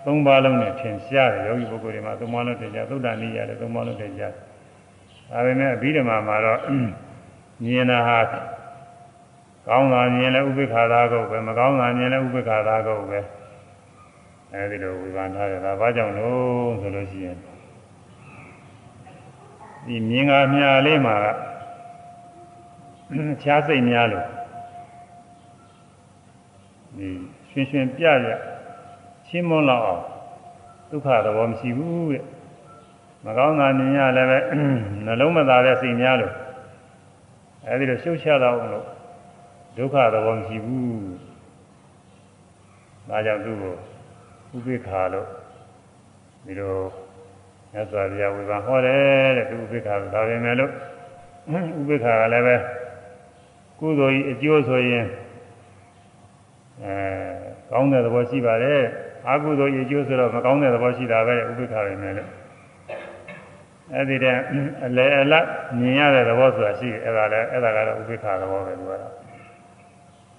[0.06, 4.34] သုံးပါးလုံးနဲ့ထင်ရှားတယ်ယောဂီပုဂ္ဂိုလ်တွေမှာသုံးပါးလုံးထင်ရှားသုဒ္ဓနိရတယ်သုံးပါးလုံးထင်ရှား
[5.32, 6.60] ဒါပေမဲ့အဘိဓမ္မာမှာတော့
[7.64, 8.18] မြင်တာဟာ
[9.68, 13.20] ကောင်းတာမြင်လဲဥပိ္ပခာသာကုတ်ပဲမကောင်းတာမြင်လဲဥပိ္ပခာသာကုတ်ပဲ
[14.54, 17.38] အဲဒီလိုဝေဖန်ထားတယ်ဒါဘာကြောင့်လို့ဆိုလို့ရှိရင်
[19.86, 21.16] ဒီမြင်ကားမြာလေးမှာ
[23.44, 24.26] ခြားစိတ်များလို့
[26.98, 27.10] ဒီ
[27.52, 28.30] ရွှင်ရွှင်ပြပြ
[29.28, 30.04] ချင်းမွန်းလောက်အောင်
[30.90, 32.24] ဒုက္ခသဘောမရှိဘူးတဲ့
[33.26, 34.40] မကောင်းတာမြင်ရလည်းပဲ
[35.06, 36.34] နှလုံးမသာတဲ့စိတ်များလို့
[37.68, 38.95] အဲဒီလိုရှုပ်ချတော့လို့
[39.78, 40.86] ဒုက္ခသဘောမရှိဘူး
[43.10, 43.74] ဒါကြောင့်သူ့ကို
[44.56, 45.28] ဥပိ္ပခာလို့
[46.46, 46.76] ဒီလို
[47.74, 50.72] မြတ်စွာဘုရားဝေဘာဟောတယ်တဲ့သူဥပိ္ပခာဒါပဲမဲ့လို့
[51.80, 52.56] ဥပိ္ပခာကလည်းပဲ
[53.80, 55.06] ကုသိုလ်ကြီးအကျိုးဆိုရင်
[56.84, 56.96] အဲ
[57.72, 58.82] ကောင်းတဲ့သဘောရှိပါတယ်
[59.28, 62.30] အကုသိုလ်ကြီးအကျိုးဆိုတော့မကောင်းတဲ့သဘောရှိတာပဲဥပိ္ပခာပဲမဲ့လို့
[63.94, 64.38] အဲ့ဒီတဲ့
[64.86, 65.46] အလဲအလတ်
[65.80, 69.25] မြင်ရတဲ့သဘောဆိုတာရှိတယ်အဲ့ဒါလည်းအဲ့ဒါကတော့ဥပိ္ပခာသဘောပဲသူကတော့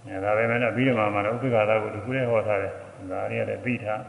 [0.09, 2.73] အဲဒါပဲမဲ့လို့ပြီးတော့မှတော့ဥပိ္ပခာသကိုဒီခုလေးဟောထားတယ်
[3.11, 4.03] ဒါရီရတယ်ပြီးထား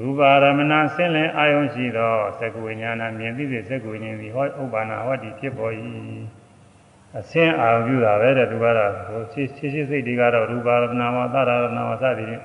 [0.06, 5.72] ူပါရမဏဆင်းလင်းအာယုံရှိသောသက္ကဝိညာဏမြင်သိစေသက္ကဝိညာဉ်သည်ဟောဥပ္ပါဏဟောတိဖြစ်ပေါ်၏
[7.18, 12.44] အဆင်းအာယုံပြုတာပဲတဲ့သူကတော့ဟိုရှိရှိရှိစိတ်တွေကတော့ရူပါရမဏဝသရမဏဝစသည်ဖြင့်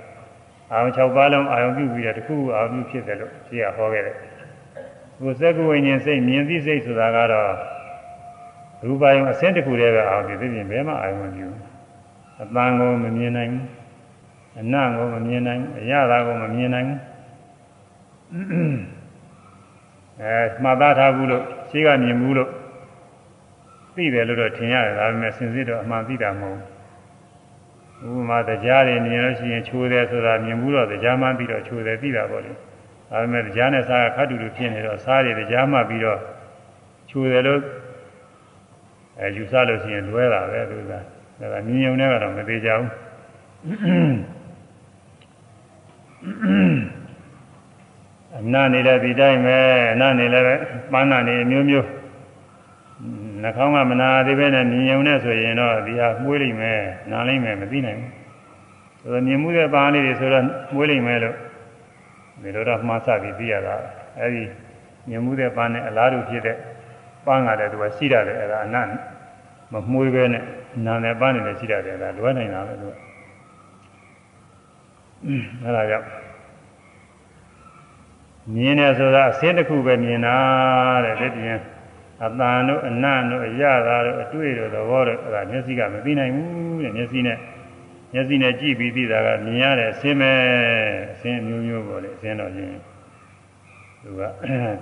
[0.72, 4.16] အာယုံ6ပါးလုံးအာယုံပြုပြီးတဲ့တခုခုအာယုံပြုဖြစ်တယ်လို့ရှိရဟောခဲ့တယ်
[5.20, 7.52] ဟိုသက္ကဝိညာဉ်စိတ်မြင်သိစိတ်ဆိုတာကတော့
[8.86, 11.48] ရူပါယုံအဆင်းတစ်ခုတည်းပဲအာယုံပြုသိပြင်ဘယ်မှအာယုံမပြု
[12.42, 13.68] အတန်ကိုမမြင်နိုင်ဘူး
[14.60, 17.00] အနံ့ကိုမမြင်နိုင်ဘူးအရသာကိုမမြင်နိုင်ဘူး
[20.22, 22.50] အဲမှားသားထားဘူးလို့ရှိကမြင်ဘူးလို့
[23.96, 26.60] သိတယ်လို့တော့ထင်ရတယ်ဒါပေမဲ့စင်စစ်တော့အမှန်သိတာမဟုတ်
[28.00, 32.52] ဘူးဥပမာတရားတွေမြင်လို့ရှိရင်ချိုးတယ်ဆိုတာမြင်ဘူးတော့တရားမှပြီးတော့ချိုးတယ်သိတာပေါ့လေ
[33.10, 36.20] ဒါပေမဲ့တရားနဲ့စားကခတ်တူတူဖြစ်နေတော့စားတွေတရားမှပြီးတော့
[37.10, 37.62] ချိုးတယ်လို့
[39.20, 41.00] အဲယူဆလို့ရှိရင်လွဲတာပဲသူကဒါ
[41.54, 42.90] ကမြင်ုံနဲ့ကတော့မသေးကြဘူး
[48.40, 49.58] အနနေတဲ့ဒီတိုင်းပဲ
[49.94, 50.56] အနနေလည်းပဲ
[50.92, 51.88] ပန်းနာနေအမျိုးမျိုး
[53.42, 58.12] နှာခေါင်းကမနာသေးပဲနဲ့မြင်ုံနဲ့ဆိုရင်တော့ဒီဟာမှုေးလိမ့်မယ်နားလိမ့်မယ်မသိနိုင်ဘူး
[59.00, 61.36] ဆိုတော့မြင်မှုတဲ့ပန်းလေးတွေဆိုတော့မှုေးလိမ့်မယ်လို့
[62.42, 63.76] ဒီလိုတော့မှားစပြီးသိရတာ
[64.20, 64.44] အဲဒီ
[65.10, 66.58] မြင်မှုတဲ့ပန်းနဲ့အလားတူဖြစ်တဲ့
[67.26, 68.78] ပန်းကလည်းသူကရှိတယ်အဲ့ဒါအန
[69.72, 70.44] မမှုေးပဲနဲ့
[70.86, 72.94] နာနဲ့ပန်းနေလည်းရှိတယ်အဲ့ဒါလွယ်နိုင်တာပဲသူက
[75.64, 76.08] အဲ့ဒါကြောင့်
[78.54, 80.36] မြင်တယ်ဆိုတာအစင်းတစ်ခုပဲမြင်တာ
[81.06, 81.60] တဲ့ဒီပြင်
[82.24, 87.38] အတန်တို့အနံ့တို့အရသာတို့အတွေ့တို့သဘောတို့အဲ့ဒါမျက်စိကမသိနိုင်ဘူးတဲ့မျက်စိနဲ့
[88.14, 90.32] မျက်စိနဲ့ကြည့်ပြီးသိတာကမြင်ရတဲ့အစင်းပဲ
[91.14, 92.72] အစင်းမျိုးမျိုးပေါ့လေအစင်းတော့ချင်း
[94.04, 94.22] သူက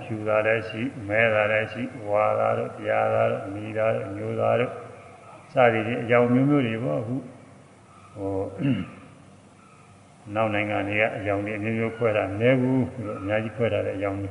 [0.02, 4.72] ဖြူတာလည်းရှိမဲတာလည်းရှိဝါတာတို့တရားတာတို့အမိတာတို့အမျိုးသားတို့
[5.52, 7.16] စသည်ဖြင့်အကြောင်းမျိုးမျိုးတွေပေါ့အခု
[8.14, 8.36] ဟို
[10.34, 14.30] နောက်နိုင်ငံတွေကအကြောင်းတွေအမျိုးမျိုးခွဲတာနည်းဘူးလို့အများကြီးခွဲတာတဲ့အကြောင်းတွေ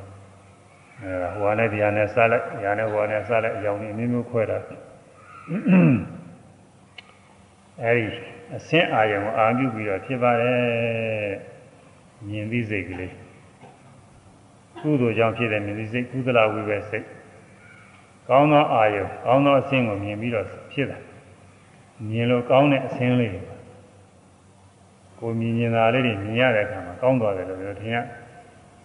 [1.00, 4.58] အဲဟိုနဲ့တရားနဲ့စားလိုက်တရားနဲ့ဟိုနဲ့စားလိုက်အကြောင်းတွေအမျိုးမျိုးခွဲတာ
[7.82, 8.06] အဲဒီ
[8.56, 11.32] အစင်းအာယုံအာပြုပြီးတော့ဖြစ်ပါတယ်
[12.26, 13.21] မြင်သိစိတ်ကလေး
[14.82, 17.06] ကုသိုလ်ကြောင့်ဖြစ်တဲ့မြင်သိစိတ်ကုသလဝိပဲစိတ်
[18.28, 20.98] ကောင်းသောအာယုံကောင်းသောအစင်းကိုမြင်ပြီးတော့ဖြစ်တာ
[22.08, 23.32] မြင်လို့ကောင်းတဲ့အစင်းလေး
[25.18, 27.96] ကိုမြင်မြင်တာလေးတွေမြင်ရတဲ့အခါမှာကောင်းသွားတယ်လို့ပြောထင်ရ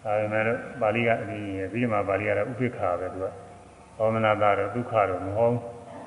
[0.03, 1.39] ဒါပေမဲ့လို့ပါဠိကဒီ
[1.71, 3.25] ပြီးမှပါဠိကတော့ဥပိ္ပခာပဲသူက
[3.97, 5.55] သောမနာတာတော့ဒုက္ခတော့မဟုတ်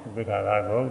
[0.07, 0.83] ဥပိ္ပခာကကို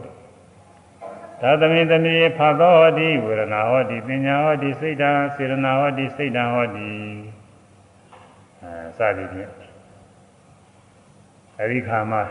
[1.42, 6.90] သာသမိသမီးဖသောဟောတိဝေဒနာဟောတိပညာဟောတိစိတ်ဓာစေရနာဟောတိစိတ်ဓာဟောတိ
[8.90, 9.52] အဲစသည်ဖြင့်
[11.60, 12.22] အဲဒီခါမှာ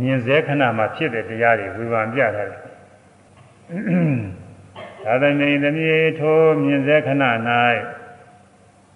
[0.00, 2.60] မြင်စေခဏမှာဖြစ်တဲ့တရားတွေဝေဖန်ပြထားတယ်
[5.04, 7.24] သာသမိသမီးထိုမြင်စေခဏ၌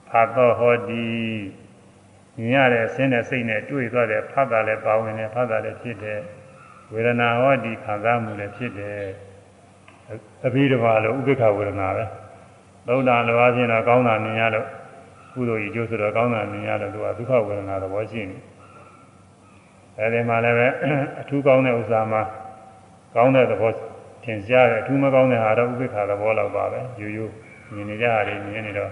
[0.08, 1.06] ဖတ်သောဟောတိ
[2.36, 6.20] မြင်ရတဲ့အစင်းနဲ့စိတ်နဲ့တွေ့သွားတဲ့ဖတ်တာလည်းပါဝင်တယ်ဖတ်တာလည်းဖြစ်တယ်
[6.92, 9.00] ဝေဒနာဟောတိခံစားမှုလည်းဖြစ်တယ်
[10.46, 12.04] အဘိဓမ္မာလို့ဥပိ္ပခဝေဒနာပဲ
[12.86, 14.66] သုံးတာလိုအချင်းတော့ကောင်းတာမြင်ရလို့
[15.36, 18.36] ကုသိုလ်ကြီးကျိုးဆိုတော့ကောင်းတာမြင်ရလို့သူကဒုက္ခဝေဒနာသဘောရှိနေ
[19.98, 20.66] အဲဒီမှာလည်းပဲ
[21.20, 22.22] အထူးကောင်းတဲ့ဥစ္စာမှာ
[23.14, 23.70] ကောင်းတဲ့သဘော
[24.24, 27.32] ထင်ရှားတယ်အထူးမကောင်းတဲ့ဟာတော့ဥပိ္ပခသဘောလောက်ပါပဲရိုးရိုး
[27.74, 28.90] မြင်နေကြရတယ်မြင်နေတော့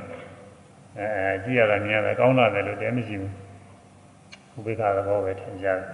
[0.99, 3.33] အဲကြည့်ရတာမြင်ရတာကောင်းတာတယ်လို့တဲမရှိဘူး
[4.59, 5.89] ဥပိ္ပခသဘောပဲထင်ရှားတယ်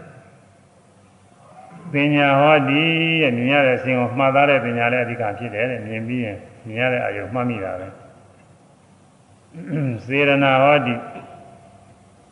[1.92, 2.82] ပညာဟောဒီ
[3.22, 7.88] တဲ့မြင်ရတဲ့အစဉ်ကိုမှတ်သားတဲ့ပညာလည်းအဓိကဖြစ်တယ်တဲ့မြင်ပြီးရင်မြင်ရတဲ့အယုံမှတ်မိတာပဲ
[10.06, 10.94] စေရနာဟောဒီ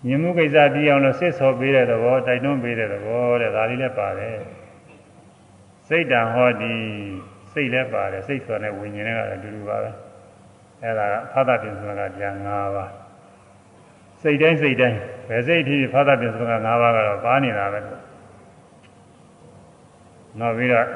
[0.06, 4.38] မြင်မှုကိစ္စတည်အောင်လို့စစ်ဆော်ပေးတဲ့သဘောတိုက်တွန်းပေးတဲ့သဘောတဲ့ဒါလေးလည်းပါတယ်
[5.88, 6.74] စိတ်တံဟောဒီ
[7.52, 9.90] စိတ်လည်းပါတယ်စိတ်ဆိုတဲ့ဝိညာဉ်နဲ့ကအတူတူပါပဲ
[10.82, 12.90] အဲ့ဒါကဖသပြင်ဆိုတာကကြာ၅ပါး
[14.22, 17.80] စိတ်တိုင်းစိတ်တိုင်းဘယ်စိတ်ဖြစ်ဖြစ်ဖသပြင်ဆိုတာက၅ပါးကတော့ပါနေတာပဲ
[20.38, 20.86] နောက်ပြီးတော့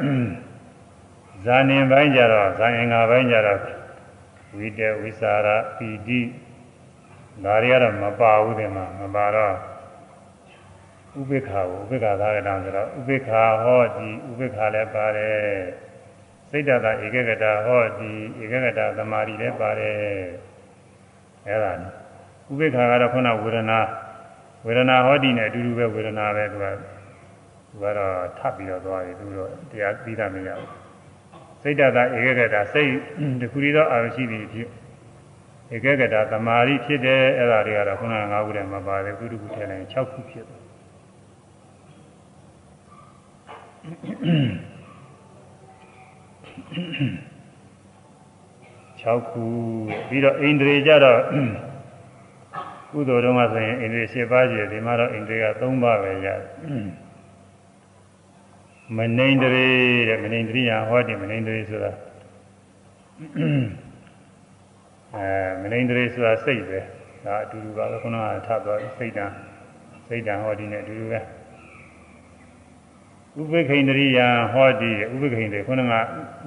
[1.44, 3.81] ဇာနေပိုင်းကြတော့ဇာအင်္ဂါပိုင်းကြတော့
[4.57, 6.21] ဝိတေဝိสารပီတိ
[7.43, 9.55] ဒါတွေကတော့မပါဘူးဒီမှာမပါတော့
[11.19, 15.37] ဥပိ္ပခာကိုဥပိ္ပခာသာကတံဆိုတော့ဥပိ္ပခာဟောဒီဥပိ္ပခာလည်းပါတယ်
[16.49, 18.11] စိတ်တသာဧကဂတဟောဒီ
[18.43, 19.95] ဧကဂတသမာဓိလည်းပါတယ်
[21.47, 21.71] အဲ့ဒါ
[22.51, 23.79] ဥပိ္ပခာကတော့ခုနဝေဒနာ
[24.65, 30.80] ဝေဒနာဟောဒီနဲ့အတူတူပဲဝေဒနာပဲသူကသူကတော့ထပ်ပြီးတော့သွားပြီသူတော့တရားသိတာမရဘူး
[31.62, 32.92] စိတ်တသာဧကဂတစိတ်
[33.40, 34.68] တခုရီတော့အာရုံရှိသည်ဖြစ်
[35.74, 40.60] ဧကဂတသမာဓိဖြစ်တယ်အဲ့ဒါတွေကတော့ခုနက၅ခုတည်းမှာပါတယ်ခုတစ်ခုထည့်လိုက်6ခုဖြစ်တယ်
[49.02, 49.44] 6ခု
[50.08, 51.20] ပြီးတော့ဣန္ဒြေကြတော့
[52.90, 56.40] ကုသိုလ်တုန်းကဆိုရင်အိန္ဒြေ7ပါးရှိတယ်ဒီမှာတော့အိန္ဒြေက3ပါးပဲရတယ်
[58.96, 59.70] မနိန္ဒရေ
[60.08, 61.90] တဲ့မနိန္ဒရိယဟောတယ်မနိန္ဒရေဆိုတာ
[65.14, 65.28] အဲ
[65.62, 66.78] မနိန္ဒရေဆိုတာစိတ်ပဲ
[67.24, 69.26] ဒါအတူတူပါပဲခုနကထပ်သွားစိတ်တံ
[70.06, 71.20] စိတ်တံဟောဒီနဲ့အတူတူပဲ
[73.40, 74.20] ဥပိခိန္ဒရိယ
[74.52, 76.00] ဟောဒီဥပိခိန္ဒခုနကဥ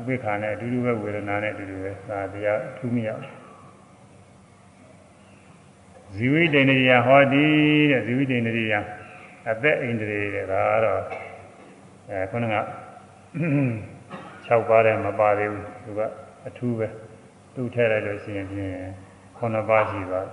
[0.08, 3.24] ပိခာနဲ့အတူတူပဲဝေဒနာနဲ့အတူတူပဲဒါတရားထူးမြောက်
[6.15, 7.45] ဇီဝိတ္တန္တရိယဟောဒီ
[7.91, 8.76] တဲ့ဇီဝိတ္တန္တရိယ
[9.50, 11.02] အသက်ဣန္ဒြေတဲ့ဒါကတော့
[12.10, 12.56] အဲခုနက
[14.48, 16.02] 6ပါးတဲ့မပါသေးဘူးသူက
[16.48, 16.88] အထူးပဲ
[17.54, 18.74] သူ့ထဲလိုက်လို့ရှိရင်ဖြင့်
[19.38, 20.28] 9ပါးရှိသွား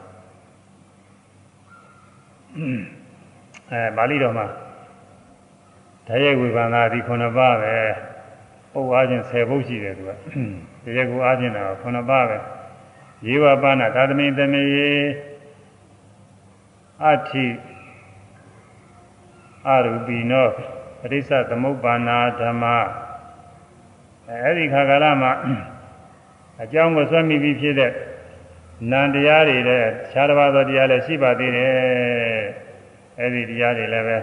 [3.71, 4.47] အဲပါဠိတော်မှာ
[6.07, 7.75] တရရဲ့ဝေဘာနာဒီ9ပါးပဲ
[8.73, 10.11] ပုတ်အားချင်း10ပုတ်ရှိတယ်သူက
[10.85, 12.39] တရရဲ့ကိုအားချင်းတော့9ပါးပဲ
[13.27, 14.65] ယေဝပါဏသာသမိတမေ
[17.03, 17.47] အဋ္ဌိ
[19.69, 20.49] အရူပိနော
[21.03, 22.65] ပရိစ္ဆသမုပ္ပါနာဓမ္မ
[24.29, 25.33] အဲ့ဒီခါကာလမှာ
[26.63, 27.93] အကြောင်းကိုဆွဲမိပြီးဖြစ်တဲ့
[28.91, 31.73] နံတရားတွေတဲ့ခြားတစ်ပါးသောတရားလည်းရှိပါသေးတယ်
[33.19, 34.19] အဲ့ဒီတရားတွေလည်းပဲ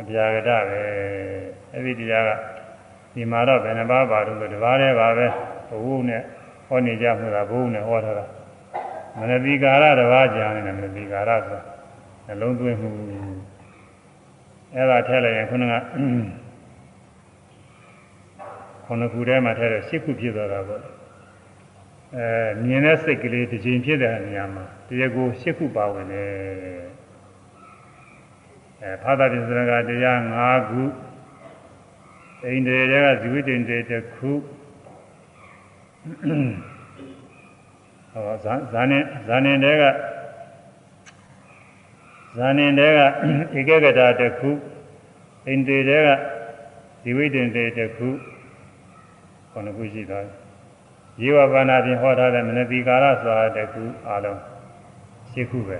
[0.00, 0.80] အပြာကတပဲ
[1.72, 2.30] အဲ့ဒီတရားက
[3.14, 5.26] ဒီမှာတော့ဘယ်နှပါးပါတော့ဒီပါးတည်းပါပဲ
[5.68, 6.22] ဘုဟုနဲ့
[6.66, 8.24] ဟောနေကြမှာဘုဟုနဲ့ဟောထားတာ
[9.18, 11.60] မနတိကာရတစ်ပါးကြာနေတယ်မနတိကာရဆိုတာ
[12.26, 12.90] နှလုံးသွင်းမှု
[14.74, 15.74] အဲ့ဒါထည့်လိုက်ရင်ခုနက
[18.84, 20.82] ခုနခုထဲမှာထည့်တော့၈ခုဖြစ်သွားတာပေါ့
[22.16, 22.26] အဲ
[22.64, 26.28] မြင်တဲ့စိတ်ကလေးတစ်ချိန်ဖြစ်တဲ့နေရာမှာတရားကို၈ခုပါဝင်တယ်
[28.82, 30.82] အဲဖာသာပြစရကတရား၅ခု
[32.44, 34.30] အိန္ဒြေတွေကဇီဝိတ္တေတစ်ခု
[38.12, 39.84] ဟောဇာဇာနေဇာနေတွေက
[42.36, 42.98] ဇာနေတွေက
[43.58, 44.50] ဧကဂတတစ်ခု
[45.46, 46.08] အိန္ဒြေတွေက
[47.02, 48.08] ဇီဝိတ္တေတစ်ခု
[49.50, 50.36] ခုနှစ်ခုရှိသွားတယ်
[51.22, 54.40] ရေဝဘာနာဖြင့်ဟောထားတဲ့မနတိကာရဆိုတာတခုအလုံး
[55.30, 55.78] ရှင်းခုပဲ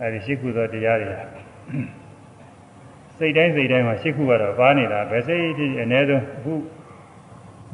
[0.00, 1.14] အဲဒီရှင်းခုသောတရားတွေ
[3.16, 6.54] စိတ်တိုင်းစိတ်တိုင်းမှာရှင်းခုကတော့ပါနေတာဘယ်စိတ်ဖြစ်အ ਨੇ ဆုံးအခု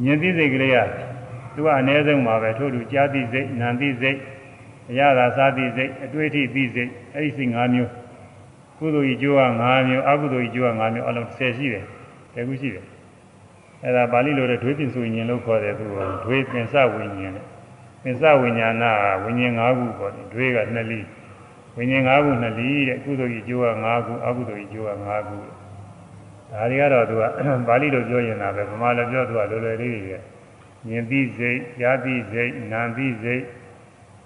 [0.04, 0.78] ဉာဏ်သိစိတ်ကလေးက
[1.54, 4.18] သူကအ ਨੇ ဆုံးမှာပဲထို့တူကြားသိစိတ်နာသိစိတ်
[4.90, 7.90] အရသာစားသိစိတ်အတွေ့အထိသိစိတ်အဲဒီစိတ်၅မျိုး
[8.78, 11.84] ကုသိုလ်ကြီးကျိုးက၅မျိုးအကုသိုလ်ကြီးကျိုးက၅မျိုးအလုံး10ရှိတယ်
[12.34, 12.84] တခုရှိတယ်
[13.82, 17.44] အဲ့ဒါပါဠိလိုတဲ့ဒွေပင်စုဉ္ဉင်လို့ခေါ်တယ်သူကဒွေပင်စဝိညာဉ်နဲ့
[18.02, 18.84] ပင်စဝိညာဏ
[19.22, 21.00] ဝိညာဉ်၅ခုပေါ့ဒွေကနှစ်လီ
[21.76, 25.36] ဝိညာဉ်၅ခုနှစ်လီတဲ့ကုသိုလ်ကြီးကျိုးက၅ခုအကုသိုလ်ကြီးကျိုးက၅ခု
[26.50, 27.22] ဒါတွေကတော့သူက
[27.68, 30.18] ပါဠိလိုပြောရင်တာပဲဗမာလိုပြောသူကလွယ်လွယ်လေးတွေ
[30.86, 33.42] မြင်သိစိတ်ကြားသိစိတ်နားသိစိတ်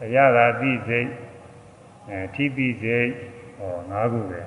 [0.03, 1.09] အရသာသိစိတ်
[2.11, 3.07] အဲထိသိစိတ်
[3.59, 4.41] ဟော၅ခုပဲ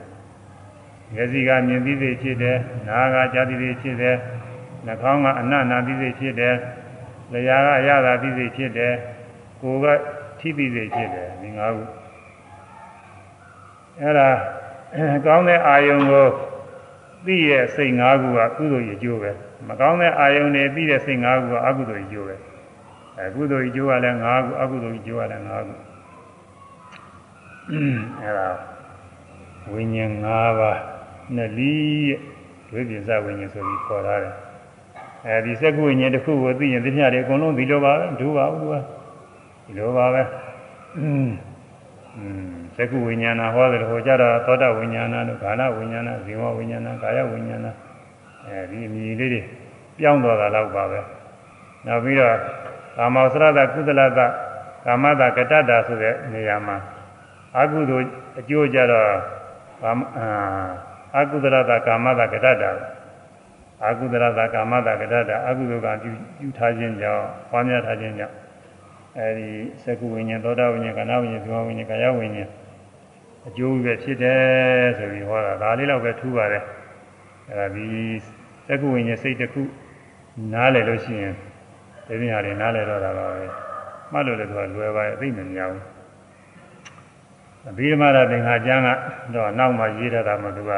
[1.13, 4.15] မျက်စိကမြင်သိစိတ်ဖြစ်တယ်နားကကြားသိစိတ်ဖြစ်တယ်
[4.85, 6.55] နှာခေါင်းကအနတ်နာသိစိတ်ဖြစ်တယ်
[7.31, 8.93] လျှာကအရသာသိစိတ်ဖြစ်တယ်
[9.61, 9.85] ကိုယ်က
[10.39, 11.83] ထိသိစိတ်ဖြစ်တယ်ဒီ၅ခု
[13.99, 14.29] အဲ့ဒါ
[15.25, 16.27] ကောင်းတဲ့အာယုံကို
[17.25, 19.31] သိရဲ့စိတ်၅ခုကကုသိုလ်ရည်ကျိုးပဲ
[19.67, 22.35] မကောင်းတဲ့အာယုံတွေသိတဲ့စိတ်၅ခုကအကုသိုလ်ရည်ကျိုးပဲ
[23.17, 25.73] အဲကုသိုလ်ရည်ကျိုးကလည်း၅ခုအကုသိုလ်ရည်ကျိုးကလည်း၅ခု
[28.21, 28.49] အဲ့ဒါ
[29.71, 30.27] ဝိညာဉ်၅
[30.59, 30.79] ပါး
[31.35, 32.19] နဲ့လီးရဲ့
[32.69, 34.35] ဒွေပြဇဝိညာဉ်ဆိုပြီးခေါ်ထားတယ်
[35.25, 38.73] အဲဒီစက္ကုဝိညာဉ်တစ်ခုကိုသိရင်သိမြတယ်အကုန်လုံးဒီလိုပါပဲဒုပါဘူးက
[39.65, 40.21] ဒီလိုပါပဲ
[40.97, 41.29] อืม
[42.75, 47.67] စက္ကုဝိညာဏဟောတယ်ဟောကြတာသောတာဝိညာဏတို့ခန္ဓာဝိညာဏဇေဝဝိညာဏကာယဝိညာဏ
[48.45, 49.41] အဲဒီအမည်လေးတွေ
[49.97, 50.99] ပြောင်းသွားတာတော့ပါပဲ
[51.85, 52.35] နောက်ပြီးတော့
[53.01, 54.19] ကာမောစရတကုသလတ
[54.85, 56.77] ကာမတကတ္တတာဆိုတဲ့နေရာမှာ
[57.57, 58.07] အကုသိုလ်
[58.39, 59.07] အကျိုးကြတော့
[59.83, 59.91] အာ
[61.17, 62.71] အကုသလတကာမတကတ္တတာ
[63.83, 68.35] အာကုသရသာကာမတာကတ္တအာကုသိုလ်ကပြုပြုထားခြင်းကြောင့်ပွားများထားခြင်းကြောင့်
[69.17, 69.49] အဲဒီ
[69.83, 72.49] သကုဝိညာဉ်သောတာဝိညာဉ်ကနာဝိညာဉ်သဝဝိညာဉ်ကာယဝိညာဉ်
[73.47, 76.63] အကျိုးပဲဖြစ်တယ်ဆိုပြီးဟောတာဒါလေးတော့ပဲထူးပါတယ်
[77.49, 77.85] အဲဒါဒီ
[78.67, 79.61] သကုဝိညာဉ်စိတ်တစ်ခု
[80.53, 81.35] နားလည်လို့ရှိရင်
[82.11, 83.45] ဒီနေရာတွေနားလည်တော့တာပါပဲ
[84.11, 85.85] မှတ်လို့လည်းသူကလွယ်ပါရဲ့အသိမများဘူး
[87.69, 88.89] အဘိဓမ္မာရသင်္ခါကျမ်းက
[89.35, 90.71] တော့နောက်မှရေးထားတာမှသူက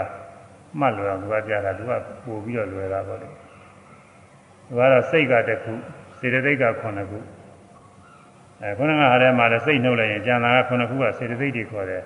[0.79, 1.91] မှတ်လွယ်အောင်သူကပြတာသူက
[2.25, 5.73] ပို့ပြီးတော့လွယ်တာပေါ့လေသူကတော့စိတ်ကတစ်ခု
[6.19, 7.19] စေတသိက်က9ခု
[8.61, 12.03] အဲခုနကဟာထဲမှာလည်းစိတ်နှုတ်လိုက်ရင်ကျန်တာက9ခုကစေတသိက်တွေခေါ်တယ်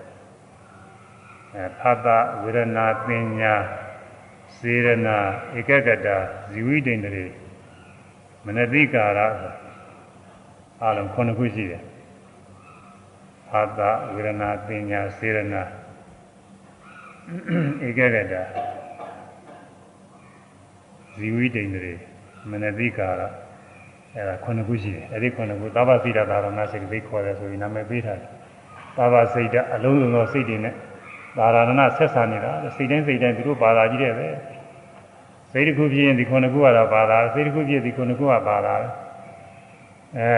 [1.56, 3.08] အဲဖတ်တာဝေဒနာပ
[3.40, 3.54] ညာ
[4.58, 5.18] စေရနာ
[5.58, 6.08] ဧကဂတ
[6.52, 7.26] ဇီဝိတ္တန္တရေ
[8.48, 9.20] မနတိကာရ
[10.84, 11.84] အလုံး9ခုရှိတယ်
[13.52, 13.80] အာသ
[14.14, 15.64] ဝေဒနာပညာစေရနာ
[17.88, 18.34] ဧကဂတ
[21.18, 21.94] ဇီဝိတ္တိန္ဒြေ
[22.50, 23.22] မနတိကာရ
[24.16, 28.30] အဲဒါခုနှစ်ခုရှိတယ်အဲဒီခုနှစ်ခုသဗ္ဗစိတ္တသာရဏစိတ်သိခေါ်တယ်ဆိုပြီးနာမည်ပေးထားတယ်
[28.98, 30.74] သဗ္ဗစိတ်တအလုံးစုံသောစိတ်တွေနဲ့
[31.38, 34.28] သာရဏဆက်ဆံနေတာစိတ်တိုင်းစိတ်တိုင်းသူတို့ဘာသာကြီးတဲ့ပဲ
[35.58, 38.76] စိတ်တစ်ခုဖြစ်ရင်ဒီခုနှစ်ခုကတော့ဘာသာစိတ်တစ်ခုဖြစ်ဒီခုနှစ်ခုကဘာသာ
[40.18, 40.32] အဲ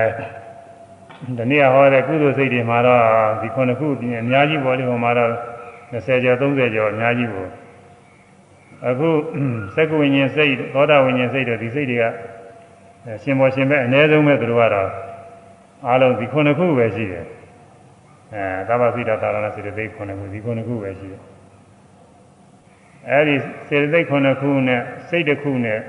[1.38, 3.04] ဒီနေ့ဟောတဲ့ကုသိုလ်စိတ်တွေမှာတော့
[3.42, 5.32] ဒီခုနှစ်ခုပြင်အများကြီးပေါ်တယ်ဟိုမှာတော့
[5.92, 7.50] 20ကျော်30ကျော်အများကြီးပေါ်
[8.88, 9.10] အခု
[9.76, 12.04] စက္ကဝိညာဉ်စိတ်သောတာဝိညာဉ်စိတ်တို့ဒီစိတ်တွေက
[13.24, 14.90] ရှင်ဘောရှင်ပဲအ ਨੇ ဆုံးပဲသူတို့ကတော့
[15.88, 17.26] အားလုံးဒီခုနှစ်ခုပဲရှိတယ်
[18.34, 21.22] အဲသဗ္ဗစိတ္တသာရဏစေတသိက်ခုနှစ်ခုဒီခုနှစ်ခုပဲရှိတယ်
[23.08, 23.36] အဲဒီ
[23.68, 25.80] စေတသိက်ခုနှစ်ခုနဲ့စိတ်တစ်ခုနဲ့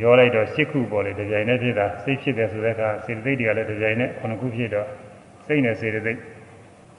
[0.00, 4.88] ရောလိုက်တော့၈ခုပေါ်လေဒီဇိုင်နဲ့ဖြစ်တာစိတ်ဖြစ်တယ်ဆိုတဲ့အခါစေတသိက်တွေကလည်းဒီဇိုင်နဲ့ခုနှစ်ခုဖြစ်တော့
[5.46, 6.18] စိတ်နဲ့စေတသိက်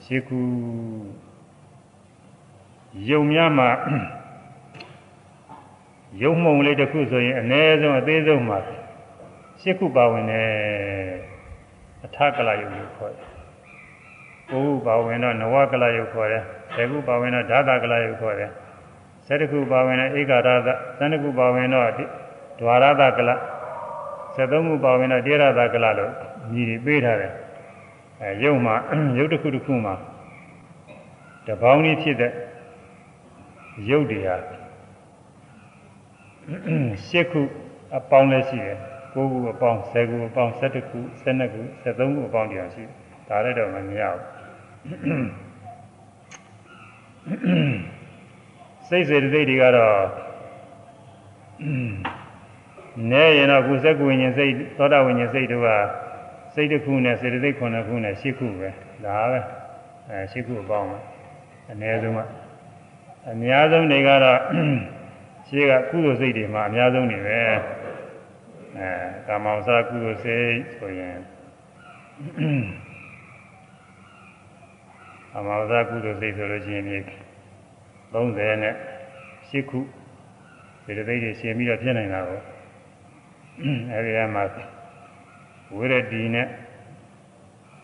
[0.06, 0.38] ၈ခု
[3.10, 3.70] ယုံများမှာ
[6.22, 8.58] ယုံမှုံလေးတစ်ခုဆိုရင်အ ਨੇ ဆုံးအသေးဆုံးမှာ
[9.62, 10.50] ၈ခုပါဝင်တယ်
[12.04, 13.26] အထကလယုံကိုခေါ်တယ်။
[14.50, 16.42] ကိုခုပါဝင်တော့နဝကလယုံခေါ်တယ်။
[16.74, 18.50] ၁၀ခုပါဝင်တော့ဓာတကလယုံခေါ်တယ်။
[19.28, 20.48] ၁၁ခုပါဝင်တော့ဧကရသ
[20.98, 21.90] ၁၂ခုပါဝင်တော့
[22.60, 23.30] ဒွါရသကလ
[24.36, 26.12] 73ခုပါဝင်တော့တေရသကလလို့
[26.52, 27.32] ညီတွေပေးထားတယ်။
[28.22, 28.74] အဲယုံမှာ
[29.18, 29.94] ယုတ်တစ်ခုတစ်ခုမှာ
[31.46, 32.32] တပေါင်းကြီးဖြစ်တဲ့
[33.88, 34.36] ယုတ်တွေဟာ
[37.08, 37.40] ၈ခု
[37.96, 38.76] အပေါင်းလည်းရှိတယ်
[39.14, 42.84] 9ခုအပေါင်း10ခုအပေါင်း17ခု12ခု13ခုအပေါင်းတရားရှိ
[43.28, 47.95] ဒါလည်းတော့မမြင်ဘူး
[48.88, 49.98] စိတ်စေတသိက်တွေကတော့
[53.10, 55.68] နဲရင်တော့ကုသကုဝိညာဉ်စိတ်သောတာဝိညာဉ်စိတ်တို့က
[56.54, 58.68] စိတ်တစ်ခုနဲ့စေတသိက်9ခုနဲ့10ခုပဲ
[59.04, 59.40] ဒါပဲ
[60.10, 60.98] အဲ10ခုအပေါင်းပဲ
[61.70, 62.20] အနည်းဆုံးက
[63.30, 64.38] အများဆုံးတွေကတော့
[65.48, 68.88] ရှိကကုသိုလ်စိတ်တွေမှာအများဆုံးနေပဲအဲ
[69.26, 71.18] ကာမောဇကုသိုလ်စိတ်ဆိုရင်
[75.32, 77.25] ကာမောဇကုသိုလ်စိတ်ဆိုလို့ရှိရင်ဒီ
[78.16, 78.74] 30နဲ့
[79.48, 79.78] 8ခု
[80.84, 82.40] ဒီတိတ်တွေရှင်ပြီးတော့ဖြစ်နေတာကို
[83.92, 84.44] အဲဒီကမှာ
[85.74, 86.46] ဝိရတိနဲ့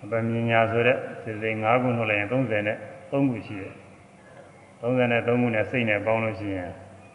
[0.03, 2.77] အပမြညာဆိုတဲ့စိတ်5ခုနှုတ်လိုက်ရင်30နဲ့
[3.11, 3.75] 3ခုရှိတယ်
[4.83, 6.71] 33ခုနဲ့စိတ်နဲ့ပေါင်းလို့ရှိရင်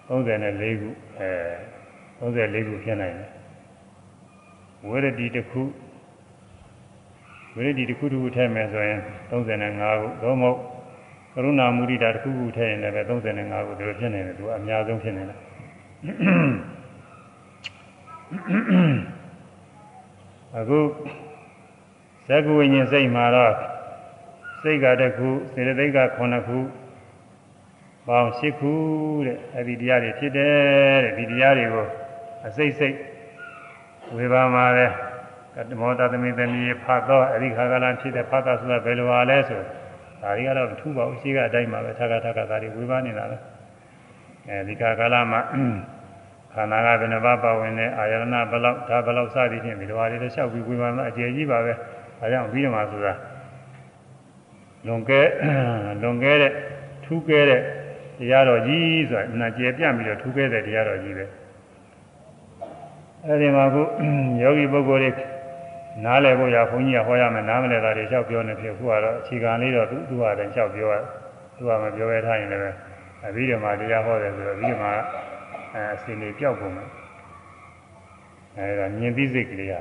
[0.09, 1.29] 34ခုအဲ
[2.19, 3.29] 34ခုဖြစ်နိုင်တယ်
[4.87, 5.61] ဝိရဒိတစ်ခု
[7.55, 8.99] ဝိရဒိတစ်ခုတစ်ခုထည့်မယ်ဆိုရင်
[9.29, 9.31] 35
[9.99, 10.76] ခုသို့မဟုတ်က
[11.45, 15.37] ရုဏာမုဒိတာတစ်ခုခုထည့်ရင်လည်းပဲ35ခုဒီလိုဖြစ်နေတယ်သူကအများဆုံးဖြစ်နေတယ်
[20.57, 20.79] အခု
[22.27, 23.53] ဇဂဝိညာဉ်စိတ်မှာတော့
[24.61, 26.57] စိတ်ကတစ်ခုစေတသိက်က9ခု
[28.07, 28.73] ပေါင်း၈ခု
[29.25, 31.85] တဲ့အဲ့ဒီတရားတွေဖြစ်တယ်တဲ့ဒီတရားတွေကို
[32.47, 32.95] အစိတ်စိတ်
[34.15, 34.87] ဝေဘာမှာလဲ
[35.55, 39.61] ကတမောတသမီသမီးဖတ်တော့အဲ့ဒီခါကလာဖြစ်တဲ့ဖတ်တာဆိုတာဘယ်လိုပါလဲဆို
[40.21, 43.37] ဒါတွေကတော့ထူပါဘူးရှိကအတိုင်းပါပဲထပ်ခါထပ်ခါဒါတွေဝေဘာနေတာလဲ
[44.47, 45.41] အဲဒီခါကလာမှာ
[46.53, 51.73] ခန္ဓာကဘယ်နှပါပါဝင်တဲ့အာယရဏဘလောက်ဒါဘလောက်စသည်ဖြင့်ဒီလိုဟာတွေလည်းလျှောက်ပြီးဝေဘာမှာအကျယ်ကြီးပါပဲ
[52.19, 53.13] ဒါကြောင့်ပြီးတော့မှဆိုတာ
[54.87, 55.21] လွန်ကဲ
[56.01, 56.51] လွန်ကဲတဲ့
[57.05, 57.61] ထူးကဲတဲ့
[58.19, 61.25] တရားတော်ကြီးဆိုတာအနာကျေပြန့်ပြီးတော့ထူးခဲ့တဲ့တရားတော်ကြီးပဲ
[63.25, 63.81] အဲဒီမှာခု
[64.41, 65.11] ယောဂီပုဂ္ဂိုလ်တွေ
[66.05, 70.95] နားလည်ဖို့ရဘုန်းကြီးကဟောရမယ်နားမလည်တာတွေလျှောက်ပြောနေဖြစ်ခုကတော့အခြေခံလေးတော့သူ့သူ့ဟာတည်းလျှောက်ပြောရ
[71.55, 72.75] သူကမပြောရထားရင်လည်း
[73.27, 74.89] အပြီးတော့မှတရားဟောတယ်ဆိုတော့ပြီးတော့မှ
[75.73, 76.89] အဲအစီနေပြောက်ကုန်မယ်
[78.57, 79.73] အဲဒါမြင်သိစိတ်ကလေးက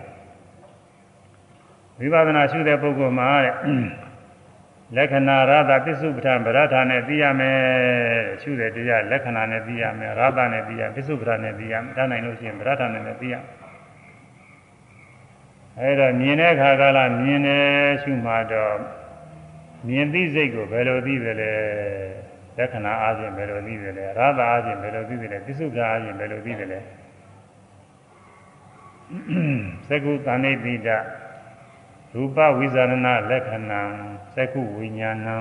[1.99, 3.55] ဝိပဿနာရှုတဲ့ပုဂ္ဂိုလ်မှာတဲ့
[4.97, 7.59] လက္ခဏာရတာပစ္စုပ္ပန်ဗရဒာနဲ့သိရမယ်
[8.43, 13.35] ရှုတဲ့တရားလက္ခဏာနဲ့သိရမယ်ရတာနဲ့သိရပစ္စုပ္ပန်နဲ့သိရမယ်ဒါနိုင်လို့ရှိရင်ဗရဒာနဲ့လည်းသိရ
[15.81, 17.65] အဲဒါမြင်တဲ့အခါကလာမြင်တယ်
[18.03, 18.77] ရှုမှတော့
[19.87, 21.53] မြင်သိစိတ်ကိုဘယ်လိုသိသလဲ
[22.57, 26.79] လက္ခဏာအားဖြင့်ဘယ်လိုသိသလဲရတာအားဖြင့်ဘယ်လိုသိသလဲပစ္စုပ္ပန်အားဖြင့်ဘယ်လိုသိသလဲ
[29.89, 30.89] သကုသဏိပိတ
[32.13, 32.95] ရူပဝိဇာရဏ
[33.31, 33.81] လက္ခဏံ
[34.37, 35.37] သက္ခုဝိညာဏံ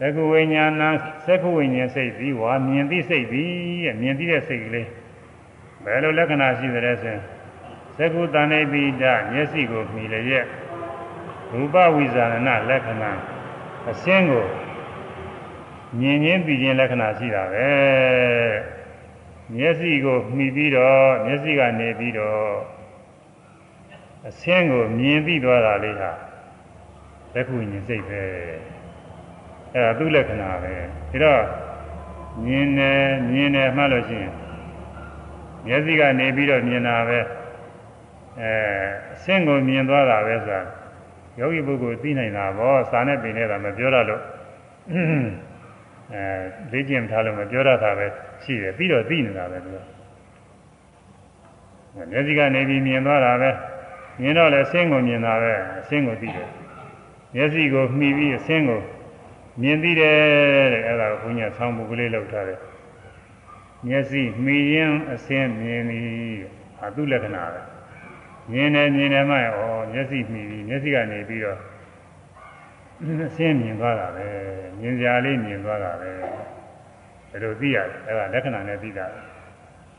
[0.00, 0.88] သက္ခုဝိညာဏံ
[1.26, 4.88] သက္ခုဝိညာဉ်စိတ်ပြီးဝါမြင်သိစိတ်ပြီးမြင်သိတဲ့စိတ်ကလေး
[5.84, 7.22] ဘယ်လိုလက္ခဏာရှိသလဲဆိုရင်
[7.98, 10.46] သက္ခုတဏိပိဒမျက်စိကိုမြည်လျက်
[11.52, 13.12] ရူပဝိဇာရဏလက္ခဏာ
[13.90, 14.46] အရှင်းကို
[15.98, 17.70] မြင်ချင်းပြီးချင်းလက္ခဏာရှိတာပဲ
[19.54, 22.46] မျက်စိကိုမှီပြီးတော့မျက်စိကနေပြီးတော့
[24.28, 26.10] အဆင်းကိုမြင်ပြီးသွားတာလေးဟာ
[27.32, 28.20] သက်ခုဉာဏ်စိတ်ပဲ
[29.72, 31.42] အဲ့ဒါသူ့လက္ခဏာပဲဒါတော့
[32.44, 34.32] မြင်တယ်မြင်တယ်မှတ်လို့ရှိရင်
[35.66, 37.18] မျက်စိကနေပြီးတော့မြင်တာပဲ
[38.40, 38.52] အဲ
[39.14, 40.60] အဆင့်ကိုမြင်သွားတာပဲဆိုတာ
[41.38, 44.22] ယောဂီပုဂ္ဂိုလ်သိနိုင်တာဗောစာနဲ့ပင်နဲ့တာမပြောရလို့
[46.14, 46.24] အဲ
[46.72, 48.06] လေ့ကျင့်ထားလို့မပြောရတာပဲ
[48.42, 49.76] ရှိတယ်ပြီးတော့သိနေတာပဲသူက
[52.10, 53.50] မျက်စိကနေပြီးမြင်သွားတာပဲ
[54.20, 56.48] မြင်တော့လည်းအဆင့်ကိုမြင်တာပဲအဆင့်ကိုသိတယ်
[57.34, 58.80] မျက်စိကိုမှီပြီးအဆင့်ကို
[59.62, 60.16] မြင်သိတယ်
[60.72, 62.58] တဲ့အဲ့ဒါကိုဘုန်းကြီးဆောင်းပုဂ္ဂလေးလောက်ထားတယ်
[63.86, 66.06] မျက်စိမှီရင်အဆင့်မြင်သည်
[66.78, 67.71] ဟာသူ့လက္ခဏာပဲ
[68.50, 69.40] မြင်တယ်မြင်တယ်မှဩ
[69.92, 71.58] မျက်စိမှီပြီးမျက်စိကနေပြီးတော့
[73.26, 74.26] အဆင်းမြင်သွားတာပဲ
[74.80, 76.10] မြင်စရာလေးမြင်သွားတာပဲ
[77.30, 79.06] ဘယ်လိုသိရလဲအဲ့ဒါလက္ခဏာနဲ့သိတာ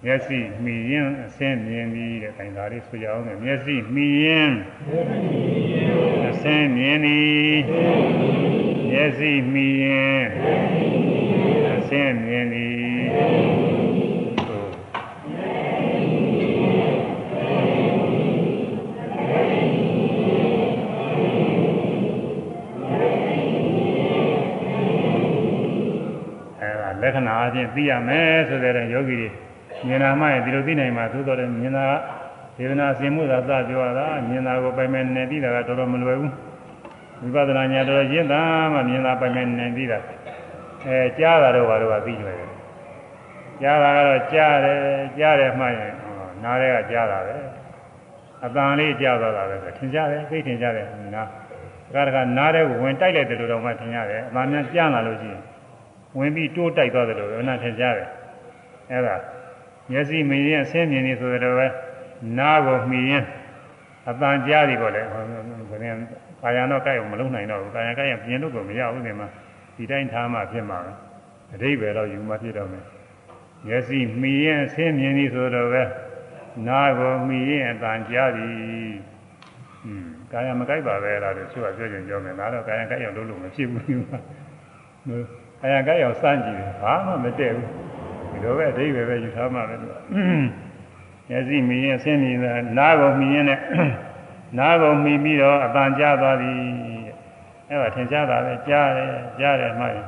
[0.03, 4.51] မျက်စိမှီရင်အဆင်းမြင်ပြီးတဲ့ခိုင်သာလေးဆိုကြအောင်မျက်စိမှီရင်
[6.27, 7.55] အဆင်းမြင်သည်
[8.89, 10.23] မျက်စိမှီရင်
[11.75, 12.82] အဆင်းမြင်သည်
[27.03, 29.29] လက္ခဏာအချင်းသိရမယ်ဆိုတဲ့ယောဂီတွေ
[29.87, 31.85] မြင်တာမှရင်ဒီလိုသိနိုင်မှာသို့တော်လည်းမြင်တာ
[32.57, 36.33] ဒေဝနာစင်မှုသာသပြောရတာမြင်တာကိုပိုင်မဲ့နေသိတာကတော်တော်မလွယ်ဘူး
[37.21, 38.41] ဝိပဿနာဉာဏ်တော်ရင့်တာ
[38.73, 39.99] မှမြင်တာပိုင်မဲ့နေသိတာ
[40.85, 42.49] အဲကြားတာတော့ဘာလို့ကသိလွယ်တယ်
[43.61, 44.79] ကြားတာကတော့ကြားတယ်
[45.17, 45.93] ကြားတယ်မှရင်
[46.43, 47.35] နားထဲကကြားတာပဲ
[48.43, 51.27] အတန်လေးကြားသွားတာပဲဆိုထင်ရှားတယ်သိထင်ရှားတယ်နား
[51.93, 55.41] ဒါကနားထဲကိုဝင်တိုက်လိုက်တယ်လို့တော့မှထင်ရတယ်အမှန်များကြားလာလို့ရှိရင်
[56.17, 58.09] ဝင်ပြီးတိုးတိုက်သွားတယ်လို့ဘယ်နဲ့ထင်ရှားတယ်
[58.91, 59.15] အဲ့ဒါ
[59.91, 61.67] မျက်စိမြင်ရင်အဆင်းမြင်နေဆိုတယ်ပဲ
[62.37, 63.23] နားကိုမြင်ရင်
[64.09, 65.95] အတန်ကြားပြီပေါ့လေဘယ်နဲ့
[66.41, 69.27] ကာယံတော့ကြိုက်အောင်မလုံးနိုင်တော့ဘူးကာယံကြိုက်ရင်ပြင်လို့ကိုမရဘူးဒီမှာ
[69.75, 70.91] ဒီတိုင်းထားမှဖြစ်မှာပဲ
[71.53, 72.85] အတိတ်ပဲတော့ယူမှဖြစ်တော့မယ်
[73.67, 75.83] မျက်စိမြင်ရင်အဆင်းမြင်နေဆိုတော့ပဲ
[76.67, 78.47] နားကိုမြင်ရင်အတန်ကြားပြီ
[79.85, 84.03] อืมကာယံမကြိုက်ပါပဲလားလို့သူကပြောကြင်ပြောမယ်ဒါတော့ကာယံကြိုက်အောင်လုပ်လို့မဖြစ်ဘူး
[85.63, 87.67] အရာကရောက်စမ်းကြည့်တယ်ဘာမှမတည့်ဘူး
[88.31, 89.93] ဒီလိုပဲအဓိပ္ပာယ်ပဲယူထားမှပဲသူက
[91.29, 93.61] မျက်စိမြင်ရင်ဆင်းမြင်တာနားကိုမြင်ရင်လည်း
[94.57, 96.51] နားကိုမြင်ပြီးတော့အပန်ကျသွားပြီ
[97.69, 99.09] အဲ့ဒါထင်ရှားတာပဲကြားတယ်
[99.39, 100.05] ကြားတယ်မှရင်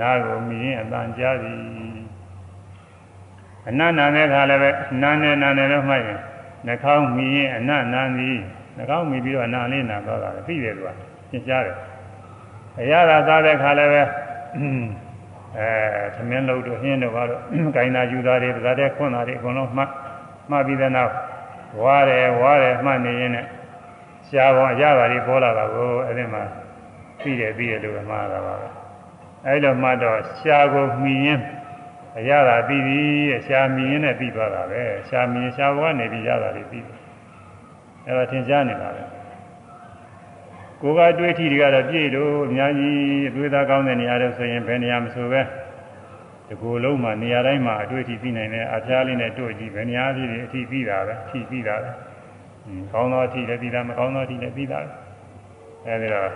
[0.00, 1.54] နားကိုမြင်ရင်အပန်ကျပြီ
[3.68, 4.70] အနန္နာတဲ့ခါလည်းပဲ
[5.02, 6.18] နာနဲ့နာနဲ့တော့မှရင်
[6.66, 8.38] နှာခေါင်းမြင်ရင်အနန္နာသည်
[8.76, 10.88] နှာခေါင်းမြင်ပြီးတော့အနာလေးနာသွားတာပဲသိတယ်သူက
[11.30, 11.76] သင်ကြားတယ်
[12.80, 14.02] အရာသာသားတဲ့ခါလည်းပဲ
[14.56, 15.70] အဲ
[16.14, 17.40] သမင်းလို့တို့ဟင်းတို့ဘာလို့
[17.76, 19.90] ကိုင်းနာယူသားတွေဒါတဲ့ခွန်းသားတွေအကုန်လုံးမှတ်
[20.50, 21.12] မှတ်ပြီးတဲ့နောက်
[21.82, 23.48] ဝါတယ်ဝါတယ်မှတ်နေရင်လည်း
[24.28, 26.42] ရှားပေါင်းအရသာတွေပေါ်လာတာကိုအဲ့ဒီမှာ
[27.20, 28.68] ပြီးတယ်ပြီးတယ်လို့မှားတာပါပဲ
[29.46, 31.40] အဲ့လိုမှတ်တော့ရှားကိုမှီရင်
[32.18, 33.00] အရသာပြီးပြီ
[33.46, 36.98] ရှားမှီရင်နဲ့ပြီးသွားတာပဲရှားမှီရင်ရှားဘဝနေပြီးရတာတွေပြီးတယ်
[38.06, 39.02] အဲ့ဒါသင်ကြားနေတာပဲ
[40.82, 42.96] ကိုယ်ကတွေးထီတွေကတော့ပြည့်လို့အများကြီး
[43.28, 45.40] အတွေးသားကောင်းတဲ့နေရာတွေဆိုရင်ဘယ်နေရာမဆိုပဲ
[46.48, 51.90] ဒီကိုယ်လုံးမှာနေရာတိုင်းမှာအတွေးထီပြီးနိုင်တယ်အဖျားလေးနဲ့တို့ကြည့်ဘယ်နေရာဖြစ်ဖြစ်အထီပြီးတာပဲထီပြီးတာပဲ
[52.92, 54.78] ကောင်းသောအထီလည်းပြီးတာမကောင်းသောအထီလည်းပြီးတာ
[55.86, 56.30] အဲဒီတော့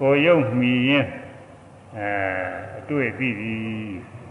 [0.00, 1.06] ကိုယ်ရုပ်မှီရင်
[1.96, 2.08] အဲ
[2.80, 3.52] အတွေ့ပြီးပြီ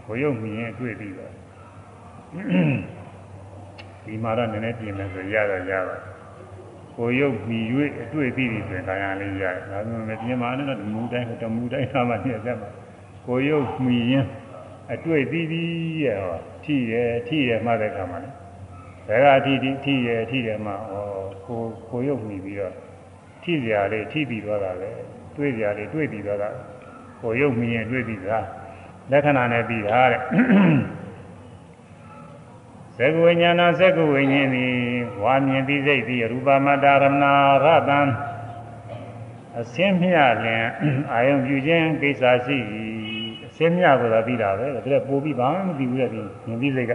[0.06, 1.32] ကိုယ်ရုပ်မှီရင်အတွေ့ပြီးတော့
[4.04, 6.17] ဒီမှာတော့နည်းနည်းပြင်မယ်ဆိုရတော့ရပါတယ်
[6.98, 7.64] ကိုရုပ်ပြီး၍
[8.02, 12.68] အတွေ့အသိတွေဆိုရင်ကာယလေးရတယ်။ဒါပေမဲ့ပြင်မာနဲ့တော့မူတိုင်းတမူတိုင်းသာမှနေသက်မှာ
[13.26, 14.26] ကိုရုပ်မှီရင်
[14.92, 15.68] အတွေ့သိသည်
[16.02, 18.30] ရဲ့ဟောထိရဲ့ထိရဲ့မှတဲ့ခါမှာလေ
[19.08, 21.06] ဘယ်ကအထိထိထိရဲ့ထိတယ်မှာဟော
[21.46, 22.74] ကိုကိုရုပ်မှီပြီးတော့
[23.42, 24.90] ထိစရာလေးထိပြီးသွားတာပဲ
[25.36, 26.48] တွေ့စရာလေးတွေ့ပြီးသွားတာ
[27.20, 28.46] ကိုရုပ်မှီရင်တွေ့ပြီးသား
[29.10, 30.20] လက္ခဏာနဲ့ပြီးတာတဲ့
[32.98, 34.72] သက္ကဝိညာဏသက္ကဝိညာဉ်သည်
[35.22, 37.32] ဝါမြင်ပြီးစိတ်သည်ရူပမတ္တရမနာ
[37.64, 38.00] ရတံ
[39.60, 40.64] အစင်းမြလင်
[41.12, 42.58] အာယုံပြုခြင်းကိစ္စရှိ
[43.46, 46.92] အစင်းမြဆိုတာပြီးတာပဲဒါကြပို့ပြီးဘာမှမပြီးဘူးလေဒီမြင်ပြီးစိတ်က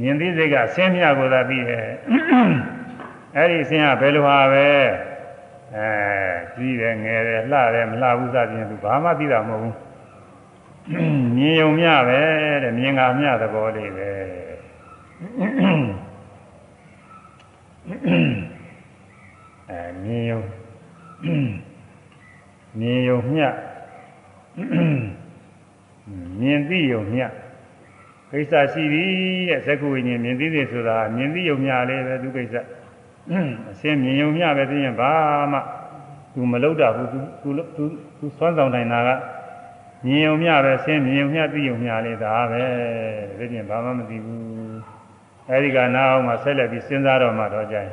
[0.00, 1.84] မြင်ပြီးစိတ်ကဆင်းမြကိုသာပြီးရဲ့
[3.36, 4.68] အဲ့ဒီဆင်းကဘယ်လိုဟာပဲ
[5.74, 5.88] အဲ
[6.54, 9.76] ကြီးတယ်ငယ်တယ်လှတယ်မလှဘူးစသဖြင့်သူဘာမှသိတာမဟုတ်ဘူး
[11.36, 12.20] မြင်ုံမြပဲ
[12.62, 14.10] တဲ့မြင်ကမြသဘောလေးပဲ
[19.70, 20.40] အဲမြင်ုံ
[22.78, 23.42] မြင်ုံမြ
[26.40, 27.22] မြင်သိုံမြ
[28.30, 29.10] ကိစ္စရှိသည်
[29.48, 32.54] တဲ့ဇက္ခုဝိညာဉ်မြင်သိစေဆိုတာမြင်သိယုံမျှလေးပဲသူကိစ္စ
[33.70, 35.12] အစင်းမြင်ယုံမျှပဲသိရင်ဘာ
[35.52, 35.58] မှ
[36.34, 37.84] သူမလုပ်တာဘူးသူသူသူ
[38.18, 39.10] သူစွမ်းဆောင်နိုင်တာက
[40.04, 42.62] မြင်ယုံမျှပဲဆင်းမြင်ယုံမျှသိယုံမျှလေးဒါပဲ
[43.38, 44.48] ဒီပြင်ဘာမှမသိဘူး
[45.48, 47.88] အဲဒီကနာအောင်မှဆက်လက်ပြီးစဉ်းစားတော့မှတော့ကြရင်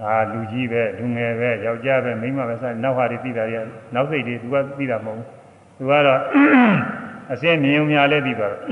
[0.00, 3.60] ဒါလူကြီးပဲလူငယ်ပဲယောက်ျားပဲမိန်းမပဲစနောက်ဟာတွေသိတာတွေ
[3.94, 5.26] နောက်စိတ်တွေသူကသိတာမဟုတ်ဘူး
[5.78, 6.20] သူကတော့
[7.32, 8.62] အစင်းမြင်ုံများလေးသိပါတော့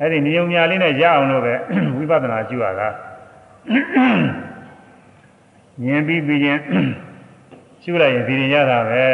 [0.00, 1.54] အဲ့ဒီမြင်ုံများလေးနဲ့ရအောင်လို့ပဲ
[1.96, 2.88] ဝိပဿနာကျူရတာ
[5.82, 6.60] မြင်ပြီးပြီးချင်း
[7.82, 9.04] ရှုလိုက်ရင်ဒီရင်ရတာပဲ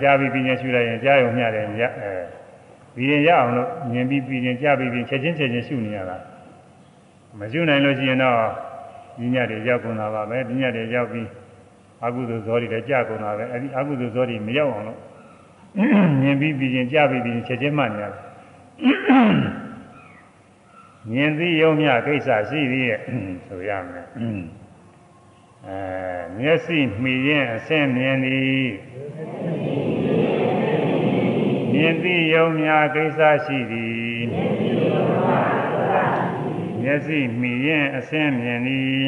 [0.00, 2.12] ကြားပြီးပြီးချင်းရှုလိုက်ရင်ကြားရုံမျှတယ်ရအဲ
[2.94, 6.16] ဒီရင်ရအောင်လို့မြင်ပြီးပြီးချင်းကြားပြီးပြီးချက်ချင်းချက်ချင်းရှုနေရတာ
[7.38, 8.38] မရှုနိုင်လို့ရှိရင်တော့
[9.18, 11.28] ဒီညတွေရောက်ကုန်တာပါပဲဒီညတွေရောက်ပြီး
[12.04, 14.98] အကုသိုလ်ဇောတွေလည်းကြာကုန်တာပဲအဲဒီအကုသိုလ်ဇောတွေမရောက်အောင်လို့
[16.22, 18.20] မြင်ပြီးပြီးချင်းကြားပြီးပြီးချက်ချင်းမှတ်နေရတယ်
[21.08, 23.00] မြင်သိယုံမြကိစ္စရှိသေးရဲ့
[23.46, 24.06] ဆိုရမယ်
[25.66, 25.78] အဲ
[26.38, 28.66] မျက်စိမှီရင်အဆင့်မြင်သည်
[31.72, 34.20] မြင်သိယုံမြကိစ္စရှိသည်
[36.82, 39.02] မျက်စိမှီရင်အဆင့်မြင်သည်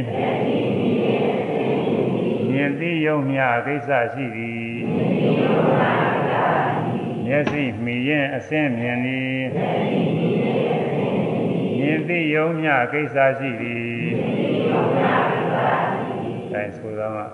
[2.51, 4.73] မြင်သိယုံမြကိစ္စရှိသည်
[7.27, 10.42] မျက်စိမှီရင်အဆင့်မြင်သည်
[11.83, 13.83] မြင်သိယုံမြကိစ္စရှိသည်
[16.53, 17.27] အဲဆိုတော့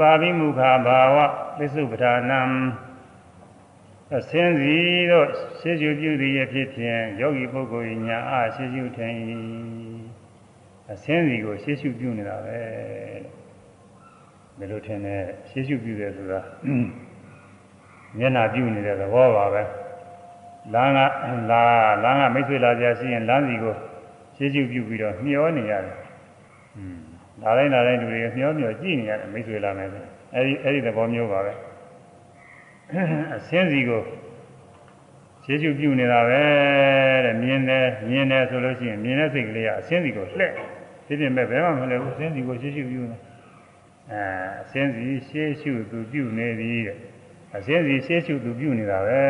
[0.00, 1.16] ပါပိမုခာဘာဝ
[1.56, 2.40] ပစ္စုပ္ပဒါနံ
[4.16, 4.76] အစင်းစီ
[5.10, 5.28] တို့
[5.58, 9.18] ရှေးရှုပြုသည်အဖြစ်ဖြင့်ယောဂီပုဂ္ဂိုလ်ဉာဏ်အားရှေးရှုထိုင်
[10.92, 12.58] အစင်းစီကိုရှေးရှုပြုနေတာပဲ
[14.58, 15.16] ဘယ်လိုထင်လဲ
[15.50, 16.40] ရှေးရှုပြုတယ်ဆိုတာ
[18.18, 19.62] မျက်နာပြုနေတဲ့သဘောပါပဲ
[20.72, 20.98] လမ်းက
[21.50, 21.62] လာ
[22.04, 23.74] လမ်းကမိတ်ဆွေလာကြရှိရင်လမ်းစီကို
[24.36, 26.03] ရှေးရှုပြုပြီးတော့မျောနေရတယ်อืม
[27.42, 30.04] ဒါတိုင်းဒါတိုင်းလူတွေမျောမျောကြည့်နေရတယ်မိတ်ဆွေလာမယ်ဆို
[30.34, 31.52] အဲဒီအဲဒီသဘောမျိုးပါပဲ
[33.36, 34.02] အစင်းစီကို
[35.44, 36.42] ခြေကျုပ်ပြုနေတာပဲ
[37.24, 40.52] တဲ့မြင်တယ်မြင်တယ်ဆိုလို့ရှိရင်မြင်တဲ့စိတ်ကလေးကအစင်းစီကိုလှည့်
[41.06, 43.16] ဒီပြင်မဲ့ဘယ်မှမလဲဘူးအစင်းစီကိုခြေကျုပ်ပြုနေ
[44.10, 44.20] အဲ
[44.62, 46.96] အစင်းစီရှေးရှုသူပြုနေပြီတဲ့
[47.56, 49.22] အစင်းစီရှေးရှုသူပြုနေတာပဲ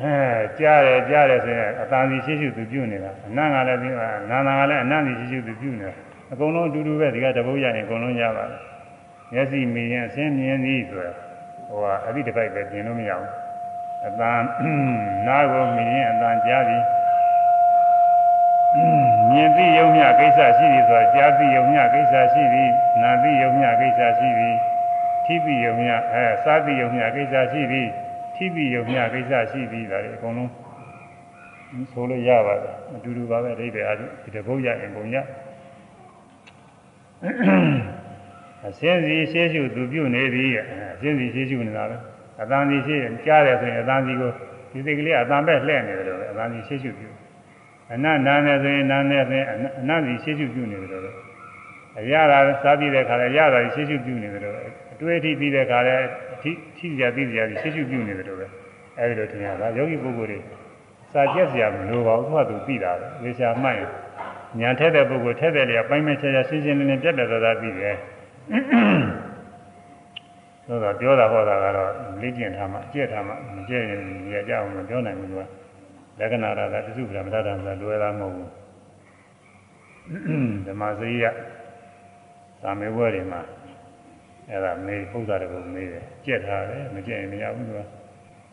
[0.00, 0.14] အဲ
[0.58, 3.94] ကြားတယ်ကြားတယ်ဆိုရင်အတန်စီရှေးရှုသူပြုနေတာအနံ့ကလည်းပြီး
[4.30, 5.94] နာနာကလည်းအနံ့စီရှေးရှုသူပြုနေတာ
[6.32, 8.60] အကုန်လုံးအတူတူပဲဒီကတပုတ်ရရင်အကုန်လုံးရပါတယ်
[9.32, 11.12] မျက်စိမြင်ရင်အစင်းမြင်သည်ဆိုတာ
[11.68, 13.30] ဟိုဟာအဲ့ဒီတစ်ပိုက်ပဲပြင်လို့မရဘူး
[14.06, 14.40] အတန်
[15.26, 16.78] နားကိုမြင်ရင်အတန်ကြားပြီ
[19.30, 22.70] မြင်သိယုံမြကိစ္စရှိသည်ဆိုတာကြားသိယုံမြကိစ္စရှိသည်
[23.02, 24.56] နာသိယုံမြကိစ္စရှိသည်
[25.24, 27.88] ထိသိယုံမြအဲစားသိယုံမြကိစ္စရှိသည်
[28.34, 30.50] ထိသိယုံမြကိစ္စရှိသည်ဒါတွေအကုန်လုံး
[31.92, 35.16] ဆိုလို့ရပါတယ်အတူတူပါပဲအဓိပ္ပာယ်အားဖြင့်ဒီတပုတ်ရရင်ပုံရ
[38.66, 40.50] အစင်းစီရှေးရှုသူပြုနေသည်
[40.94, 41.96] အစင်းစီရှေးရှုနေတာပဲ
[42.40, 44.30] အတန်စီရှေးကြားတယ်ဆိုရင်အတန်စီကို
[44.72, 47.08] ဒီစိတ်ကလေးအတန်ပဲလှည့်နေတယ်လို့ပဲအတန်စီရှေးရှုပြု
[47.92, 49.46] အနတ်နာနေဆိုရင်နာနေဆိုရင်
[49.80, 51.10] အနတ်စီရှေးရှုပြုနေတယ်လို့ပဲ
[51.98, 54.54] အရသာစားပြီးတဲ့ခါလဲရတာရှေးရှုပြုနေတယ်လို့
[54.92, 55.94] အတွေ့အထိပြီးတဲ့ခါလဲ
[56.34, 58.46] အထိထိစရာပြီးစရာရှေးရှုပြုနေတယ်လို့ပဲ
[58.98, 60.38] အဲဒီလိုထင်ရတာယောဂီပုဂ္ဂိုလ်တွေ
[61.12, 63.90] စာကျက်စရာမလိုပါဘူးသူကသူသိတာပဲဝေရှာမှတ်ရင်
[64.60, 67.96] ညာထက်တဲ့ပုဂ္ဂိုလ်ထက်တဲ့လေအပိုင်းမဲ့ချာချာရှင်းရှင်းလင်းလင်းပြတ်ပြတ်သားသားသိတယ်
[70.66, 71.90] ဆိုတော့ပြောတာဟောတာကတော့
[72.20, 74.00] လေ့ကျင့်ထားမှကြည့်ထားမှမကြည့်ရင်
[74.32, 75.34] ရကြအောင်မပြောနိုင်ဘူးက
[76.18, 78.50] လက္ခဏာရတာတစုပ္ပံမတ္တံဆိုတာလွယ်တာမဟုတ်ဘူး
[80.66, 81.24] ဓမ္မစရိယ
[82.62, 83.40] သာမေဝဲတွေမှာ
[84.50, 87.84] အဲ့ဒါမေပု္ပ္ပာတကုမေးတယ်ကြက်ထားတယ်မကြက်ရင်မရဘူးကွာ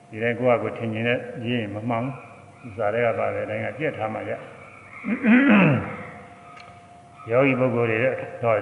[0.10, 2.04] ဒီတိုင်းကိုယ့်အကိုထင်မြင်တဲ့ရေးရင်မမှန်
[2.62, 4.32] ဘူးဇာတွေကပါတယ်တိုင်းကကြက်ထားမှရ
[7.30, 7.98] ယောဂီပုဂ္ဂိုလ်တွေ
[8.44, 8.60] တော့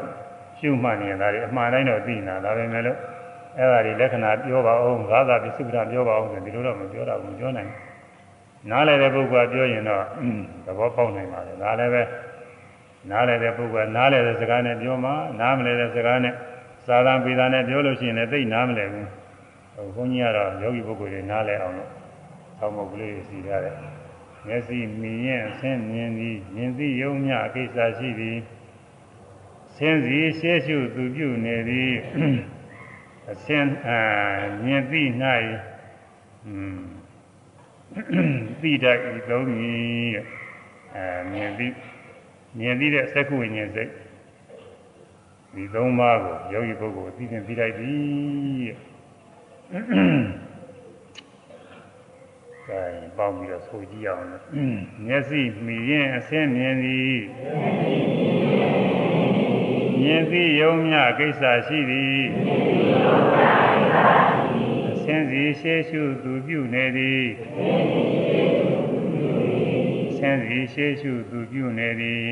[0.60, 2.98] ရှုမှတ်နေတာတွေအမှန်တိုင်းတော့သိနေတာဒါပဲမဲ့လို့
[3.58, 7.70] အဲ့ဒါတွေလက္ခဏာပြောပါအောင်ဘာသာပိစုပ္ပံပြောပါအောင်ဆိုဒီလိုတော့မပြောတော့ဘူးပြောနိုင်
[8.70, 10.04] နားလည်တဲ့ပုဂ္ဂိုလ်ကပြောရင်တော့
[10.66, 12.04] သဘောပေါက်နိုင်ပါလေဒါလည်းပဲ
[13.10, 16.34] နားလည်တဲ့ပုဂ္ဂိုလ်ကနားလည်တဲ့စကားနဲ့ပြောမှနားမလည်တဲ့စကားနဲ့
[16.88, 19.08] သာသံပေတာနဲ့ပြောလို့ရှိရင်လည်းသိနားမလည်ဘူး
[19.76, 21.90] ဟိုဘုန်းကြီးကတော့ယောဂီပုဂ္ဂိုလ်တွေနားလည်အောင်လို့
[22.60, 23.76] ဆောင်းမုတ်ကလေးစီထားတယ်
[24.46, 28.38] မျက်စိမြင်ရင်အဆင်းမြင်သည်မြင်သိယုံမြအကိစ္စရှိသည်
[29.76, 31.94] ဆဆင်းစီရှေးရှုသူပြုနေသည်
[33.32, 34.00] အဆင်းအာ
[34.64, 35.02] မြင်သိ၌
[36.46, 36.82] อืม
[38.62, 40.14] သိတတ်ဤသုံးမည်
[40.96, 41.68] အဲမြင်သိ
[42.58, 43.92] မြင်သိတဲ့သက္ကုဝိညာဉ်စိတ်
[45.54, 47.94] ဒီသုံးပါးကိုယောဂီပုဂ္ဂိုလ်သိရင်သိလိုက်ပြီ
[52.70, 52.84] ကဲ
[53.18, 54.42] ပေါင်းပြီးတော့ဆိုကြည့်အောင်လို့
[55.06, 57.20] မျက်စိမြင်ရင်အဆင်းမြင်သည်
[60.02, 62.22] မြင်သိယုံမြကိစ္စရှိသည်
[64.92, 67.26] အဆင်းစီရှေးရှုသူပြုနေသည်
[70.10, 72.32] အဆင်းစီရှေးရှုသူပြုနေသည်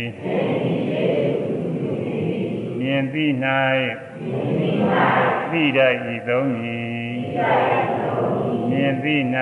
[2.80, 3.26] မြင်သိ၌
[5.52, 7.18] သိတတ်ဤသုံးမည်
[8.70, 9.15] မြင်သိ၌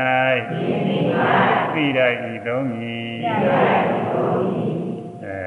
[1.74, 3.14] သိတတ်ဤသုံးမည်
[5.24, 5.40] အဲ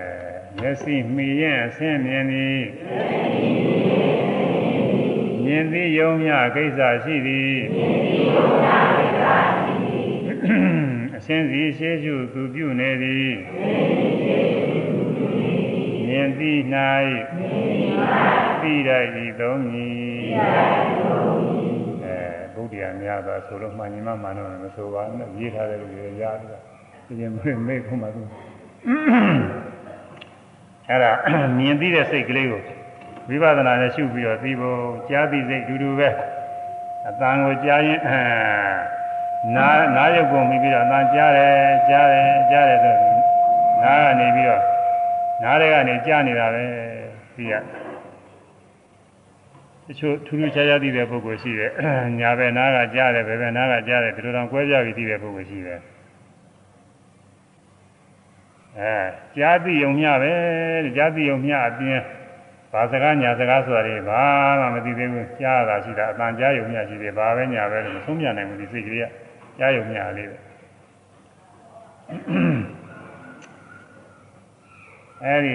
[0.56, 2.62] မျက်စိမှီရင်အဆင်းမြင်သည်
[5.44, 7.58] မြင်သိယုံမြကိစ္စရှိသည်
[11.16, 13.32] အရှင်းစီရှေးရှုသူပြုနေသည်
[16.06, 16.52] မြင်သိ၌
[18.60, 18.90] သိရ
[19.24, 21.07] ဤသုံးမည်အဲ
[22.78, 26.60] ဗုဒ္ဓရာများသာဆိုလို့မှန်ညီမမှန်တော့မဆိုပါနဲ့ရေးထားတဲ့လူတွေရားတယ်
[27.06, 28.22] ပြင်းပြင်းမေ့ခုမှသူ
[30.88, 31.12] အဲ့ဒါ
[31.58, 32.62] မြင်သိတဲ့စိတ်ကလေးကို
[33.28, 36.08] ဝိပဿနာနဲ့ရှုပြီးတော့သိဖို့ကြားသိစိတ်တူတူပဲ
[37.08, 38.20] အတန်ကိုကြားရင်အဲ
[39.56, 41.56] နားနားရုပ်ကိုမိပြီးတော့အတန်ကြားတယ်
[41.88, 42.94] ကြားတယ်ကြားတယ်ဆို
[43.82, 44.62] နားကနေပြီးတော့
[45.42, 46.64] နားတွေကနေကြားနေတာပဲ
[47.36, 47.87] သိရတ
[49.98, 51.70] ချို့ထူးထူးခြားခြားသိတဲ့ပုဂ္ဂိုလ်ရှိတယ်
[52.20, 55.80] ညာဘက်နားကကြားတယ်ဘယ်ဘက်နားကကြားတယ်ဒီလိုတော့ကွဲပြားပြီးသိတဲ့ပုဂ္ဂိုလ်ရှိတယ်
[58.78, 58.96] အဲ
[59.36, 60.32] ကြားသိုံမျှပဲ
[60.96, 62.00] ကြားသိုံမျှအပြင်
[62.72, 64.22] ဘာစကားညာစကားဆိုတာတွေဘာ
[64.60, 69.06] မှမသိသေးဘူးကြားတာရှိတာအတန်ကြားယုံမျှရှိတယ်ဘာပဲညာပဲလို့မဆုံးပြနိုင်ဘူးဒီစိတ်ကလေးက
[69.58, 70.36] ကြားယုံမျှလေးပဲ
[75.24, 75.54] အဲဒီ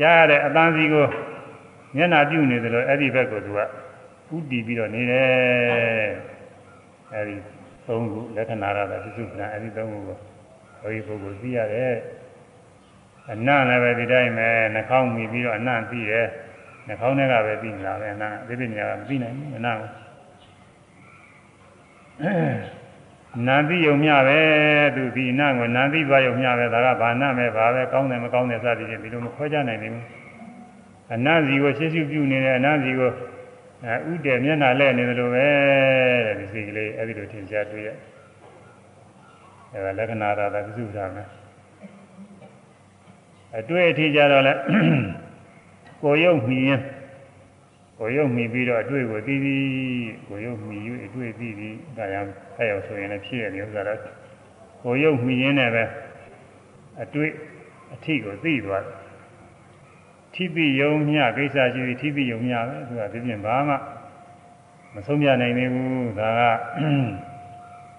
[0.00, 1.06] ကြားရတဲ့အတန်စီကို
[1.96, 6.10] မျက်နာပြုနေတယ်လို့အဲ့ဒီဘက်ကိုသူကဥတည်ပြီးတော့နေတယ်
[7.12, 7.36] အဲ့ဒီ
[7.86, 10.16] သုံးခုလက္ခဏာရတာပြစုပ္ပနာအဲ့ဒီသုံးခုကို
[10.82, 11.94] ဘုရားပုဂ္ဂိုလ်သိရတယ်
[13.30, 16.26] အနံ့လည်းပဲဒီတိုင်းပဲနှာခေါင်းမိပြီးတော့အနံ့သိတယ်
[16.86, 19.76] နှာခေါင်းထဲကပဲသိနေတာပဲအနံ့ဒီပြညာကမသိနိုင်ဘူးအနံ့
[23.46, 24.40] နာသိယုံမြပဲ
[24.96, 30.23] သူဒီအနံ့ကိုနာသိသွားယုံမြပဲဒါကဘာနာမဲ့ဘာပဲကောင်းတယ်မကောင်းတယ်စသည်ဖြင့်ဒီလိုမခွဲခြားနိုင်ဘူး
[31.12, 33.10] အနတ်စီကိုရှင်းရှင်းပြုနေတယ်အနတ်စီကို
[33.84, 35.46] အဲဥတည်မျက်နှာလဲနေတယ်လို့ပဲ
[36.26, 37.88] တဲ့ဒီစိတ်ကလေးအဲ့ဒီလိုထင်ရှားတွေ့ရ
[39.72, 41.28] အဲဒါလက္ခဏာရတာပြစုထားမယ်
[43.58, 44.52] အတွေ့အထိကြတော့လဲ
[46.02, 46.80] ကိုရုပ်မြင်
[47.98, 49.64] ကိုရုပ်မြင်ပြီးတော့အတွေ့ကိုသိပြီး
[50.28, 52.16] ကိုရုပ်မြင်ယူအတွေ့သိပြီးဒါရ
[52.56, 54.00] အဲ့ရောက်ဆိုရင်လည်းဖြစ်ရတဲ့ဥစ္စာတော့
[54.82, 55.84] ကိုရုပ်မြင်ရင်းနဲ့ပဲ
[57.02, 57.30] အတွေ့
[57.94, 59.03] အထိကိုသိသွားတယ်
[60.34, 63.74] ထိပိယုံမြကိစ္စရှိပြီးထိပိယုံမြပဲသူကဒီပြင်ဘာမှ
[64.94, 66.40] မဆုံးပြနိုင်သေးဘူးဒါက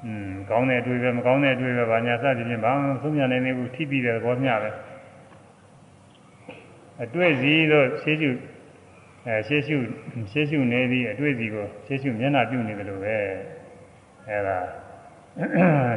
[0.03, 4.71] อืมကောင်းတဲ့အတွေ့ပဲမကောင်းတဲ့အတွေ့ပဲဘာညာစသည်ဖြင့်ဘာမှမဆုံးပြနိုင်သေးဘူးထိပိတဲ့သဘောမျှပဲ
[7.03, 8.29] အတွေ့စီတော့ရှေးရှု
[9.27, 9.77] အဲရှေးရှု
[10.31, 13.15] ရှေးရှုနေပြီးအတွေ့စီကိုရှေးရှုမျက်နှာပြုနေတယ်လို့ပဲ
[14.27, 14.57] အဲဒါ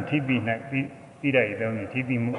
[0.09, 0.35] ထိပိ၌
[0.69, 0.87] ပြီး
[1.19, 2.33] ပြီးတဲ့တုန်းကထိပိမှု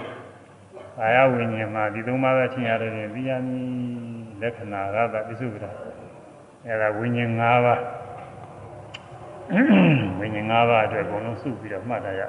[1.03, 3.69] အာယဝိညာဉ်မှာဒီသုံးပါးသောချင်းရတယ်ပြင်ပြီးရမည်
[4.41, 5.71] လက္ခဏာရတာပြစုပ္ပတာ
[6.67, 7.81] အဲဒါဝိညာဉ်၅ပါး
[10.19, 12.23] ဝိညာဉ်၅ပါးအတွက်အကုန်လုံးစုပြီးတော့မှတ်ထားရ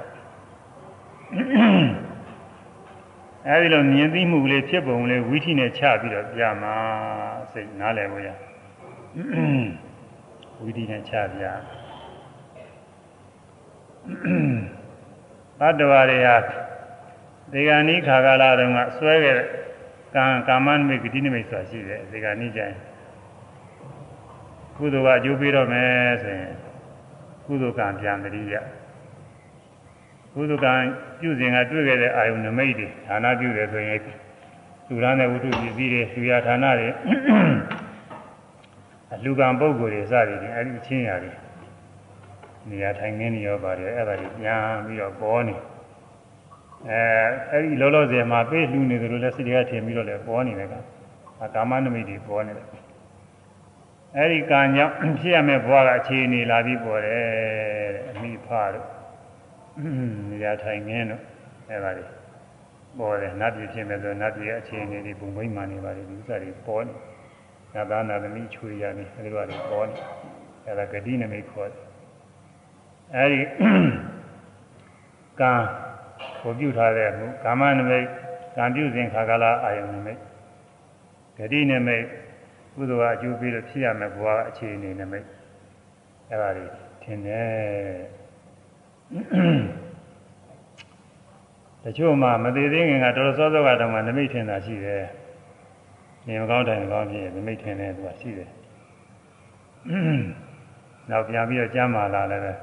[3.48, 6.76] အဲဒီလိုမြင်သိမှုလေးဖြစ်ပုံလေးဝိထိနဲ့ချပြီးတော့ပြမှာ
[7.52, 8.30] စိတ်နားလည်ဖို့ရ
[10.62, 11.44] ဝိထိနဲ့ချပြ
[15.60, 16.36] သတ္တဝါတွေဟာ
[17.54, 19.48] ဒီကနေ့ခါကာလတုန်းကဆွဲခဲ့တဲ့
[20.16, 22.76] ကံကာမနိမိတ်ဂတိနိမိတ်ဆိုတာရှိတယ်ဒီကနေ့ကျရင်
[24.76, 26.54] ကုသိုလ်ကအကျိုးပေးတော့မယ်ဆိုရင်
[27.46, 28.56] ကုသိုလ်ကံပြန်တတိယ
[30.34, 30.74] ကုသိုလ်ကံ
[31.20, 34.00] ပြုစဉ်ကတွေ့ခဲ့တဲ့အာယုန်နမိတ်တွေဌာနပြုတယ်ဆိုရင်
[34.88, 36.90] သူရမ်းတဲ့ဝတ္ထုပစ္စည်းတွေသူရဌာနတွေ
[39.14, 41.32] အလူကံပုဂ္ဂိုလ်တွေစသည်ဖြင့်အဲဒီချင်းရာတွေ
[42.70, 45.71] နေရာထိုင်ခင်းနေရောပါတယ်အဲ့ဒါတွေပြန်ပြီးတော့ပေါ်နေတယ်
[46.90, 47.02] အဲ
[47.52, 50.74] အဲ့ဒီလောလောဆယ်မှာပေးလှူနေတယ်လို့လည်းစိတ်တွေကထင်ပြီးတော့လည်းပေါ်နေတယ်က
[51.56, 52.68] ကာမနမိတ်တွေပေါ်နေတယ်
[54.18, 57.26] အဲ့ဒီကံကြောင့်ဖြစ်ရမယ့်ဘဝကအခြေအနေလာပြီးပေါ်တယ်
[58.12, 58.88] အမိဖတို့
[60.30, 61.22] နေရာထိုင်ငင်းတို့
[61.70, 62.04] အဲ့ပါလေ
[63.00, 66.94] ပေါ်တယ်နတ်ပြည်ဖြစ်မယ်ဆိုနတ်ပြည်ရဲ့အခြေအနေတွေဘုံဘိမှန်နေပါလေဒီဥစ္စာတွေပေါ်နေ
[67.76, 69.96] နာသားနာသမီးချွေရနေအဲဒီလိုတွေပေါ်နေ
[70.68, 71.82] အဲဒါဂတိနမိတ်ခေါ်တယ်
[73.16, 73.40] အဲဒီ
[75.40, 75.54] ကံ
[76.42, 78.06] ကိုပြုထားတဲ့မှုကာမနမိတ်
[78.56, 80.20] ကံပြုစဉ်ခါကာလအာယုန်နမိတ်
[81.38, 82.06] ဂတိနမိတ်
[82.76, 85.26] ကုသိုလ်ကအကျိုးပေးလို့ဖြစ်ရမယ်ဘဝအခြေအနေနမိတ်
[86.30, 86.66] အဲဒါတွေ
[87.04, 87.50] ထင်တယ်
[91.84, 95.04] တချို့မှမသေးသေးခင်ကတော်တော်စောစောကတော့မှနမိတ်ထင်တာရှိတယ်။
[96.28, 98.50] နေမကောင်းတိုင်ကောင်းဖြစ်နမိတ်ထင်တယ်သူကရှိတယ်။
[101.10, 102.54] နောက်ပြန်ပြီးတော့ကြမ်းမာလာလည်းပဲ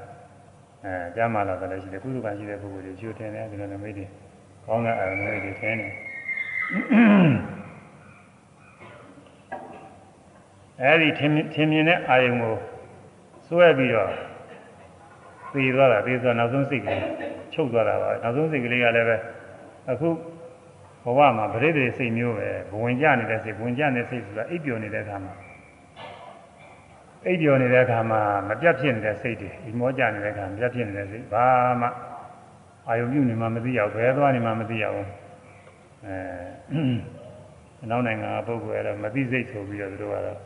[0.85, 4.05] အဲကြမ်းမာလာတယ်လည်းရှိတယ်ကုသကံရှိတဲ့ပုဂ္ဂိုလ်တွေချိုးထင်တယ်ဒီလိုနမိတ်တွေ
[4.65, 5.91] ကောင်းတဲ့အနမိတ်တွေထင်တယ်။
[10.81, 12.55] အဲဒီထင်ထင်မြင်တဲ့အာယုံကို
[13.47, 14.11] စွဲပြီးတော့
[15.53, 17.03] သေသွားတာသေသွားနောက်ဆုံးစိတ်ကလေး
[17.53, 19.15] ချုပ်သွားတာပါနောက်ဆုံးစိတ်ကလေးကလည်းပဲ
[19.91, 20.09] အခု
[21.03, 25.33] ဘဝမှာဗရိဒ္ဓစိတ်မျိုးပဲဘဝင်ကြနေတဲ့စိတ်ဘဝင်ကြနေတဲ့စိတ်ဆိုတာအိပ်ပျော်နေတဲ့အခါမှာ
[27.25, 31.47] အိပ်ပျော်နေတဲ့အခါမှာမပြတ်ဖြစ်နေတဲ့စိတ်တွေဒီမောကြနေတဲ့အခါမပြတ်ဖြစ်နေတဲ့စိတ်ဘာ
[31.81, 31.87] မှ
[32.87, 35.07] အာယုံပြုနေမှမသိရဘူးဘယ်သွားနေမှမသိရဘူး
[36.05, 36.17] အဲ
[37.83, 40.37] အနောက်နိုင်ငံကပုဂ္ဂိုလ်ကတော့မသိစိတ်ဆိုပြီးတော့သူတို့ကတော့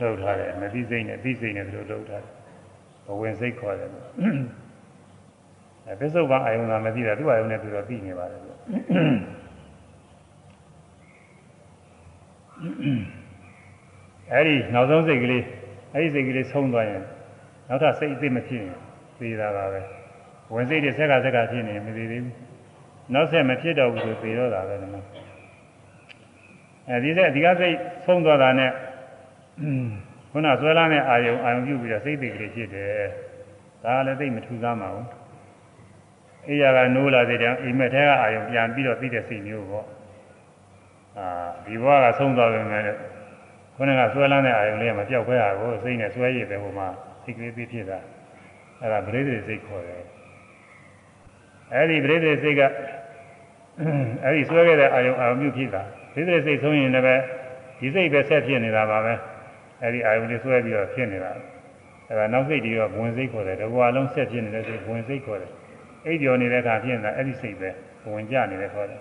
[0.00, 2.32] လှုပ်ထားတယ်မသိစိတ်နဲ့သိစိတ်နဲ့သူတို့လှုပ်ထားတယ်
[3.06, 3.90] ဘဝင်စိတ်ခေါ်တယ်
[5.86, 8.50] အဲပစ္စုပန်အာယုံသာမသိတာသူ့အာယုံနဲ့သူတော့သိနေပါတယ်သူ
[14.32, 15.42] အဲဒီနောက်ဆုံးစိတ်ကလေး
[15.96, 17.02] အဲဒီစိတ်ကလေးဆုံးသွားရင်
[17.68, 18.76] နောက်ထပ်စိတ်အသိမဖြစ်ရင်
[19.18, 19.80] သိတာပါပဲ
[20.52, 22.34] ဝင်စိတ်တွေဆက်ကဆက်ကဖြစ်နေမသိသေးဘူး
[23.14, 25.02] နောက်ဆက်မဖြစ်တော့ဘူးဆိုသိတော့တာပဲဒီမှာ
[26.88, 28.70] အဲဒီဆက်ဒီကစိတ်ဆုံးသွားတာနဲ့
[30.30, 33.08] ခုနဆွဲလာတဲ့အာယုံအာယုံပြုပြီးတော့စိတ်သိကလေးဖြစ်တယ်
[33.84, 35.08] ဒါလည်းသိမထူးသားမှာဘူး
[36.48, 39.86] အေးရကနိုးလာတဲ့တောင်အိမ်မက်ထဲကအာယုံပြန်ပြီးတော့သိတဲ့စိတ်မျိုးပေါ့
[41.18, 41.26] အာ
[41.64, 42.82] ဒီဘဝကဆုံးသွားပြီမဲ့
[43.76, 46.88] ခုနကဆွဲလန်းတဲ့အာယုံလေးကမပြောက်ခွဲရဘူးစိတ်နဲ့ဆွဲရည်ပဲဟိုမှာ
[47.24, 47.98] စိတ်ကလေးသိဖြစ်တာ
[48.80, 50.02] အဲ့ဒါပရိသေစိတ်ခေါ်တယ်
[51.72, 52.62] အဲ့ဒီပရိသေစိတ်က
[54.24, 57.22] အဲ့ဒီဆွဲခဲ့တဲ့အာယုံအာယုံပြုဖြစ်တာပရိသေစိတ်ဆုံးရင်လည်း
[57.78, 59.14] ဒီစိတ်ပဲဆက်ဖြစ်နေတာပါပဲ
[59.82, 61.32] အဲ့ဒီအာယုန်လေးဆွဲပြီးတော့ဖြစ်နေတာ
[62.08, 65.50] အဲ့ဒါနောက်စိတ်တွေကဝင်စိတ်ခေါ်တယ်တကွာလုံးဆက်ဖြစ်နေတဲ့စိတ်ဝင်စိတ်ခေါ်တယ်
[66.06, 67.70] အိပ်ပျော်နေတဲ့အခါဖြစ်နေတာအဲ့ဒီစိတ်ပဲ
[68.12, 69.00] ဝင်ကြနေတယ်ခေါ်တယ်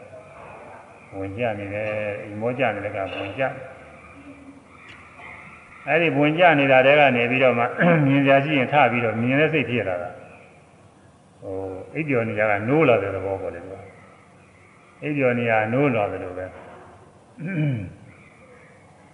[1.18, 1.88] ဝင်ကြနေတယ်
[2.24, 3.44] အိမ်မောကြနေတဲ့အခါဝင်ကြ
[5.88, 7.64] အဲ့ဒီဝင်ကြနေတာတဲကနေပြီးတော့မှ
[8.06, 10.10] မြင်ကြရှိရင်ထပြီးတော့မြင်တဲ့စိတ်ဖြစ်လာတာ
[11.42, 11.56] ဟို
[11.94, 13.80] အိပ်ပျော်နေကြကနိုးလာတဲ့သဘောပေါ့လေကွာ
[15.02, 16.46] အိပ်ပျော်နေရနိုးလာတယ်လို့ပဲ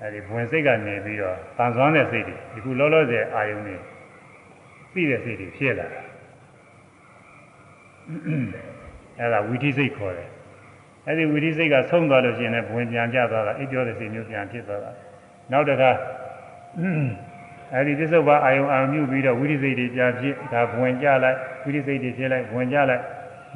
[0.01, 3.75] အဲဒီဘဝင်စိတ်ကနေပြီးတော့တန်ဆွမ်းတဲ့စိတ်တွေဒီခုလောလောဆယ်အာယုန်တွေ
[4.93, 6.01] သိတဲ့စိတ်တွေဖြစ်လာတာ
[9.19, 10.29] အဲဒါဝီထိစိတ်ခေါ်တယ်
[11.07, 14.91] အဲဒီဝီထိစိတ်ကဆုံးသွားလို့ရှိရင်လည်းဘဝင်ပြန်ကျသွားတာအိပ်ပြောတဲ့စိတ်မျိုးပြန်ဖြစ်သွားတာ
[15.51, 15.91] နောက်တစ်ခါ
[17.73, 23.03] အဲဒီသစ္စုပ္ပါအာယုံအာမြုပြီးတော့ဝိရိစိတ်တွေကြာဖြစ်ဒါဘဝင်ကြလိုက်ဝိရိစိတ်တွေဖြစ်လိုက်ဘဝင်ကြလိုက်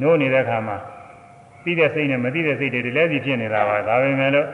[0.01, 0.77] နိုးနေတဲ့အခါမှာ
[1.63, 4.47] သိတဲ့စိတ်နဲ့မသိတဲ့စိတ်တွေလည်းစီဖြစ်နေတာပါဒါပေမဲ့လို့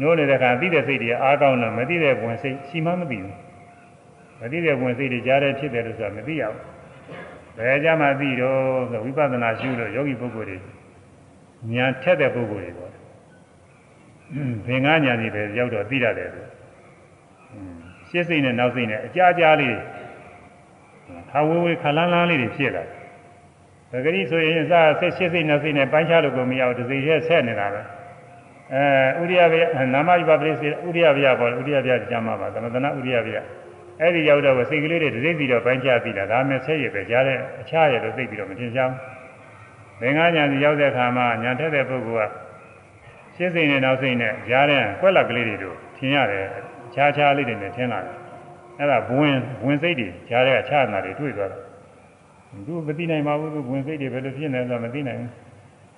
[0.00, 3.36] နိုးနေတဲ့အခါသိတဲ့စိတ်တွေအားကောင်းလို့မသိတဲ့ဝင်စိတ်ရှိမှမသိဘူး
[4.40, 6.62] မသိတဲ့ဝင်စိတ်တွေကြားတဲ့ဖြစ်တယ်လို့ဆိုတာမသိရဘူး
[7.56, 8.58] ဘယ်ကြမှာသိတော့
[8.90, 10.58] ဆိုဝိပဿနာရှုလို့ယောဂီပုဂ္ဂိုလ်တွေ
[11.74, 12.92] ဉာဏ်ထက်တဲ့ပုဂ္ဂိုလ်တွေပေါ့
[14.66, 16.46] ဘင်္ဂညာကြီးပဲရောက်တော့သိရတယ်ဆို
[18.10, 19.76] ရှင်းစိတ်နဲ့နောက်စိတ်နဲ့အကြာကြာလေး
[21.30, 22.84] ဟာဝေးဝေးခလန်းလန်းလေးတွေဖြစ်လာ
[23.90, 27.80] ပဂရိဆိုရင်စားဆက်ရှင်းစိတ်နောက်စိတ်နဲ့ပိုင်းခြားလို့ကိုမရဘူးဒီစိတ်ရဲ့ဆက်နေတာပဲ
[28.74, 29.62] အဲဥရိယဗျ
[29.94, 33.36] နာမယပပရိစေဥရိယဗျပေါ်ဥရိယဗျကျမ်းမှာပါသမထနာဥရိယဗျ
[34.00, 39.00] အဲ့ဒီရောက်တော့စိတ်ကလေးတွေဒိဋ္ဌိတော့ပိုင်းခြားပြီးတာဒါမဲ့ဆက်ရပဲကြားတဲ့အခြားရတော့သိပြီးတော့မထင်ရှားဘူး
[40.00, 42.32] ဘင်္ဂညာစီရောက်တဲ့အခါမှာညာထက်တဲ့ပုဂ္ဂိုလ်က
[43.36, 46.46] ရှင်းစိတ်နဲ့နောက်စိတ်နဲ့ကြားတဲ့ကွက်လက်ကလေးတွေတို့ထင်ရတယ်
[46.94, 48.14] ခြားခြားလေးတွေနဲ့ထင်လာတယ်
[48.78, 51.60] အဲ့ဒါဘဝင်ဝင်စိတ်တွေကြားတဲ့အခြားနာတွေတွေ့သွားတယ်
[52.66, 55.32] သူမသိနိုင်ပါဘူးသူဝင်စိတ်တွေဘယ်လိုဖြစ်နေလဲဆိုတော့မသိနိုင်ဘူး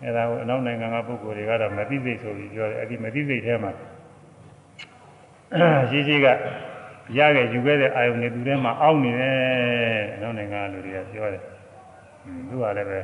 [0.02, 3.72] အဲ့ဒါကိုအနောက်နိုင်ငံကပုဂ္ဂိုလ်တွေကတော့မသိစိတ်ဆိုပြီးပြောတယ်အဲ့ဒီမသိစိတ်ထဲမှာ
[5.90, 6.26] ရှိရှိက
[7.18, 9.36] ရခဲ့ယူခဲ့တဲ့အာယုန်တွေသူထဲမှာအောင်းနေတယ်
[10.14, 11.42] အနောက်နိုင်ငံလူတွေကပြောတယ်
[12.48, 12.98] သူကလည်းပဲ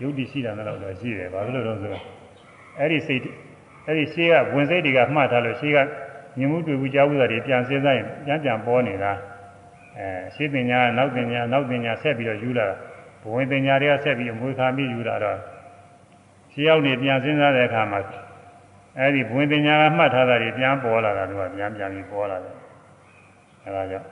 [0.00, 2.04] ယုတ်တိရှိတာတော့တော့ရှိတယ်ဘာလို့လဲတော့ဆိုတော့
[2.78, 3.22] အဲ့ဒီစိတ်
[3.86, 5.78] အဲ့ဒီရှေးကဝင်စိတ်တွေကမှတ်ထားလို့ရှေးက
[6.38, 9.12] မြင်မှုတွေ့မှုကြားမှုတွေပြန်စဉ်းစားရင်ပြန်ပြန်ပေါ်နေတာ
[9.98, 12.66] အဲရှေးပညာနောက်ပညာနောက်ပညာဆက်ပြီးတော့ယူလာ
[13.22, 15.38] ဘဝင်ပညာတွေကဆက်ပြီးအမွေခါပြီးယူလာတော့
[16.52, 18.00] ရှင်းရောက်နေပြန်စဉ်းစားတဲ့အခါမှာ
[18.98, 22.56] အဲဒီဘဝင်ပညာကမှတ်ထားတာတွေပြန်ပေါ်လာတာတို့ကပြန်ပြန်ပြီးပေါ်လာတယ်
[23.64, 24.06] အဲဒါကြောင့်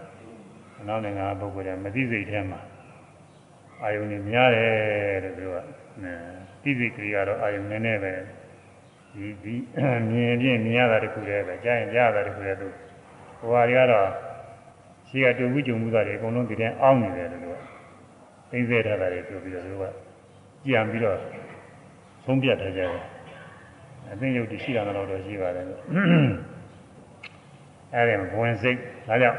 [0.80, 2.60] အနောက်နိုင်ငံပုဂ္ဂိုလ်တွေမသိစိတ်ထဲမှာ
[3.82, 5.56] အာယုန်ကြီးများတယ်တဲ့သူက
[6.62, 8.12] သိစိတ်ကလေးကတော့အာယုန်နည်းနည်းပဲ
[9.16, 9.54] ဒီဒီ
[10.10, 12.68] မြင်ချင်းမြင်ရတာတခုတည်းပဲကြားရင်ကြားရတာတခုတည်းသူ
[13.38, 14.08] ဟိုဟာတွေကတော့
[15.08, 17.56] ရှိကတူမှုကြုံမှုသားတွေအကုန်လုံးဒီတဲ့အောင်းနေတယ်လို့က
[18.50, 19.84] သိစေထားတာတွေပြောပြီးတော့သူက
[20.66, 21.16] ကြံပြီးတော့
[22.24, 22.90] ဆုံးပြတ်ထားကြတယ်
[24.12, 25.80] အသိဉာဏ်တရှိတာတော့ရှိပါတယ်လို့
[27.94, 29.38] အဲ့ဒီဘဝင်စိတ်ဒါကြောင့်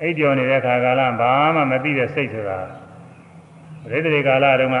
[0.00, 2.58] အိပ်ပျော်နေတဲ့ခါကာလဘာမှမသိတဲ့စိတ်ဆိုတာ
[3.82, 4.76] ပရိသေတွေကာလတုန်းက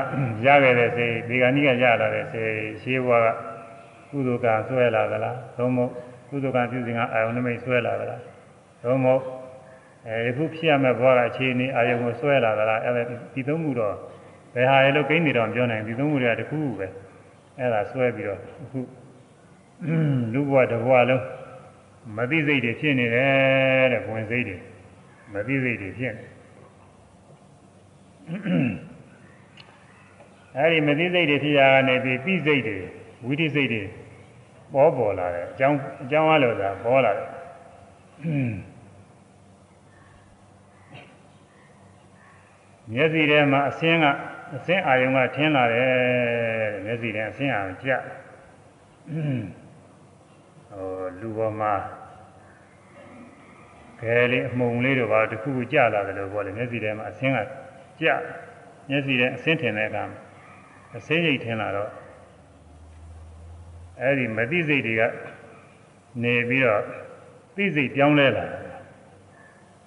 [0.46, 3.28] ရခဲ့တဲ့စိတ်ဒီကနေ့ကရလာတဲ့စိတ်ရှင်းဘွားက
[4.10, 5.90] ကုသိုလ်ကဆွဲလာသလားသို့မဟုတ်
[6.28, 8.20] ကုသိုလ်ကပြုစဉ်ကအာယုန်နမိတ်ဆွဲလာသလား
[8.82, 9.22] သို့မဟုတ်
[10.08, 13.02] အဲခုဖြစ်ရမယ့်ဘွားကအခြေအနေအာယုန်ကိုဆွဲလာသလားအဲ့ဒါ
[13.34, 13.94] ဒီသုံးမှုတော့
[14.54, 16.86] ဘယ်ဟာလဲလို့ကိန်းနေတော့ပြောနိုင်ဒီသုံးမှုတွေကတခုခုပဲ
[17.58, 18.80] အဲ့ဒါဆွဲပြီးတော့အခု
[20.32, 21.24] လူဘွားတစ်ဘွားလုံး
[22.16, 24.56] မသိစိတ်တွေဖြစ်နေတယ်တဲ့ဝင်စိတ်တွေ
[25.32, 26.24] မသိစိတ်တွေဖြစ်နေ
[30.56, 32.76] အဲဒီမသိစိတ်တွေဖြစ်ရကနေပြီးသိစိတ်တွေ
[33.24, 33.82] ဝိသိစိတ်တွေ
[34.72, 37.28] ပေါ်ပေါ်လာတယ်အကြောင်းအကြောင်းအားလို့သာပေါ်လာတယ်
[42.92, 44.04] မျက်စိထဲမှာအစင်းက
[44.56, 45.90] အစင်းအာယုံကထင်းလာတယ်
[46.84, 47.90] မျက်စိထဲအစင်းအာယုံကြ
[50.72, 50.86] ဟို
[51.20, 51.72] လူပေါ်မှာ
[54.00, 57.38] ခဲလေးအမှုံလေးတို့ဘာတခုခုကြလာတယ်လို့ပြောတယ်မျက်စိထဲမှာအဆင်းက
[58.00, 58.06] ကြ
[58.88, 60.04] မျက်စိထဲအဆင်းထင်တဲ့အခါ
[60.96, 61.90] အဆင်းရိတ်ထင်လာတော့
[64.02, 65.02] အဲ့ဒီမသိစိတ်တွေက
[66.22, 66.82] နေပြီးတော့
[67.56, 68.46] သိစိတ်ပြောင်းလဲလာ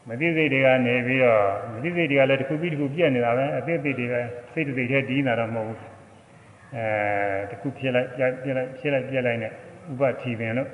[0.07, 1.43] မသိစိတ်တွေကနေပြီးတော့
[1.73, 4.21] မသိစိတ်တွေကလည်းတစ်ခုပြီးတစ်ခုပြည့်နေတာပဲအသိသိတွေပဲ
[4.53, 5.79] စိတ်တစ်စိတ်တည်းဒီးနေတာတော့မဟုတ်ဘူး
[6.75, 6.85] အဲ
[7.49, 8.07] တစ်ခုဖြစ်လိုက်
[8.43, 10.69] ပြည့်လိုက်ဖြစ်လိုက်ပြည့်လိုက်နဲ့ဥပထီပင်လို့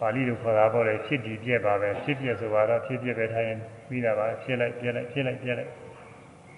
[0.00, 3.58] ပါဠိလိုခေါ်တာပေါ့လေဖြစ်ဒီပြက်ပါပဲဖြစ်ပြက်ဆိုတော့ဖြစ်ပြက်ပဲထားရင်
[3.88, 5.70] ပြီးတာပါဖြစ်လိုက်ပြက်လိုက်ဖြစ်လိုက်ပြက်လိုက်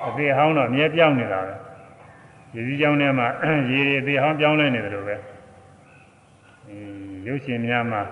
[0.07, 1.55] အသေးဟောင်းတော့အမြဲပြောင်းနေတာပဲ
[2.55, 3.29] ရေကြီးကြောင်းထဲမှာ
[3.71, 5.23] ရေတွေအသေးဟောင်းပြောင်းလဲနေတယ်လို့ပဲအင်း
[7.27, 8.03] ရုပ်ရှင်များမှာ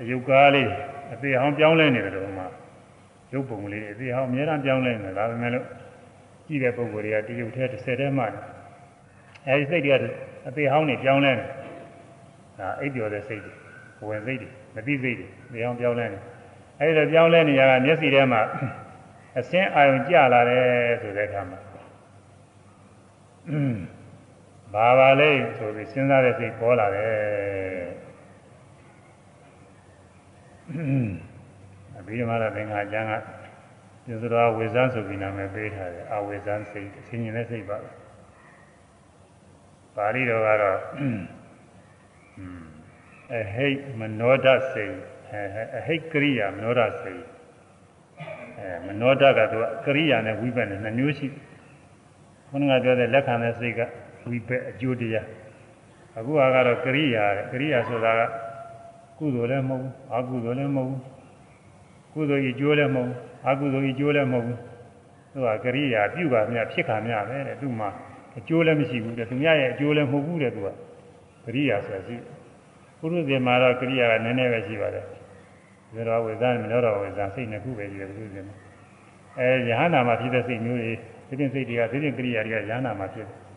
[0.00, 0.70] အယုတ်ကားလေး
[1.12, 2.44] အသေးဟောင်းပြောင်းလဲနေတယ်လို့မှ
[3.32, 5.66] ရုပ်ပုံလေးအသေးဟောင်းအများအားပြောင်းလဲနေတာဒါပေမဲ့လို့
[6.46, 8.26] ကြည့်တဲ့ပုံကိုယ်တွေကတရုပ်ထဲတစ်ဆယ်ထဲမှာ
[9.46, 9.96] အဲဒီစိတ်တွေက
[10.48, 11.44] အသေးဟောင်းနေပြောင်းလဲနေ
[12.58, 13.52] ဒါအိပ်ပျော်တဲ့စိတ်တွေ
[14.08, 16.18] ဝင်စိတ်တွေမသိစိတ်တွေနေအောင်ပြောင်းလဲနေ
[16.80, 18.40] အဲဒီတော့ပြောင်းလဲနေရတာမျက်စိထဲမှာ
[19.38, 21.58] အစင်းအာရုံကျလာတယ်ဆိုတဲ့အခါမှာ
[24.74, 27.88] ဘာပါလဲဆိုပြီးစဉ်းစားတဲ့စိတ်ပေါ်လာတယ်
[31.98, 33.12] အဘိဓမ္မာရသင်္ဃာကျမ်းက
[34.06, 37.78] ဒီသတော်ဝေဇန်းဆိုပြီးနာမည်ပေးထားတယ်အဝေဇန်းစိတ်အစဉ်ကျင်တဲ့စိတ်ပါ
[39.96, 40.78] ပါဠိတော်ကတော့
[43.34, 44.96] အဟိတ်မနောဒစိတ်
[45.78, 47.22] အဟိတ်ကရိယာမနောဒစိတ်
[48.58, 51.26] အဲမနောဒကသူကရိယာနဲ့ဝိပက်နဲ့နှစ်မျိုးရှိ
[52.48, 53.80] ခုနကပြောတဲ့လက်ခံတဲ့စိတ်က
[54.26, 55.26] ဝိပက်အကျိုးတရား
[56.18, 58.22] အခုကတော့ကရိယာကရိယာဆိုတာက
[59.18, 61.02] ကုသိုလ်လည်းမဟုတ်ဘူးအကုသိုလ်လည်းမဟုတ်ဘူး
[62.12, 64.58] ကုသိုလ်ဤကျိုးလည်းမဟုတ်ဘူးအကုသိုလ်ဤကျိုးလည်းမဟုတ်ဘူး
[65.32, 67.86] သူကကရိယာပြုပါမြဖြစ်ခါမြပဲတဲ့သူမှ
[68.38, 70.68] အကျိုးလည်းမရှိဘူးတဲ့သူများရဲ့အကျိုးလည်းမဟုတ်ဘူးတဲ့သူက
[71.44, 72.16] ကရိယာဆိုတာရှိ
[72.98, 75.04] ပုရုဇဉ်မှာတော့ကရိယာကနည်းနည်းပဲရှိပါတယ်
[75.94, 78.56] ဇေရဝေဇာမနောတော်ဝေဇာစိတ်နှစ်ခုပဲရှိတယ်ပုရုဇဉ်မှာ
[79.38, 80.92] အဲယဟနာမှာဖြစ်တဲ့စိတ်မျိုးတွေ
[81.28, 83.47] ဒီပြင်စိတ်တွေကဒီပြင်ကရိယာတွေကယဟနာမှာဖြစ်တယ်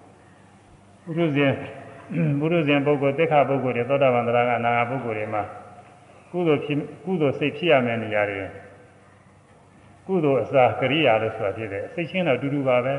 [1.11, 1.53] ပုရုဇဉ်
[2.39, 5.43] ပုရုဇဉ်ပုဂ္ဂိုလ်တိခါပုဂ္ဂိုလ်တွေသောတာပန်တရားကအနာဂတ်ပုဂ္ဂိုလ်တွေမှာ
[6.31, 8.39] ကုသိုလ်ဖြစ်ကုသိုလ်စိတ်ဖြစ်ရမယ့်နေရာတွေ
[10.07, 12.95] ကုသိုလ်အစာကရိယာလို့ဆိုတာဖြစ်တယ်စိတ်ချင်းတော့တူတူပါပဲ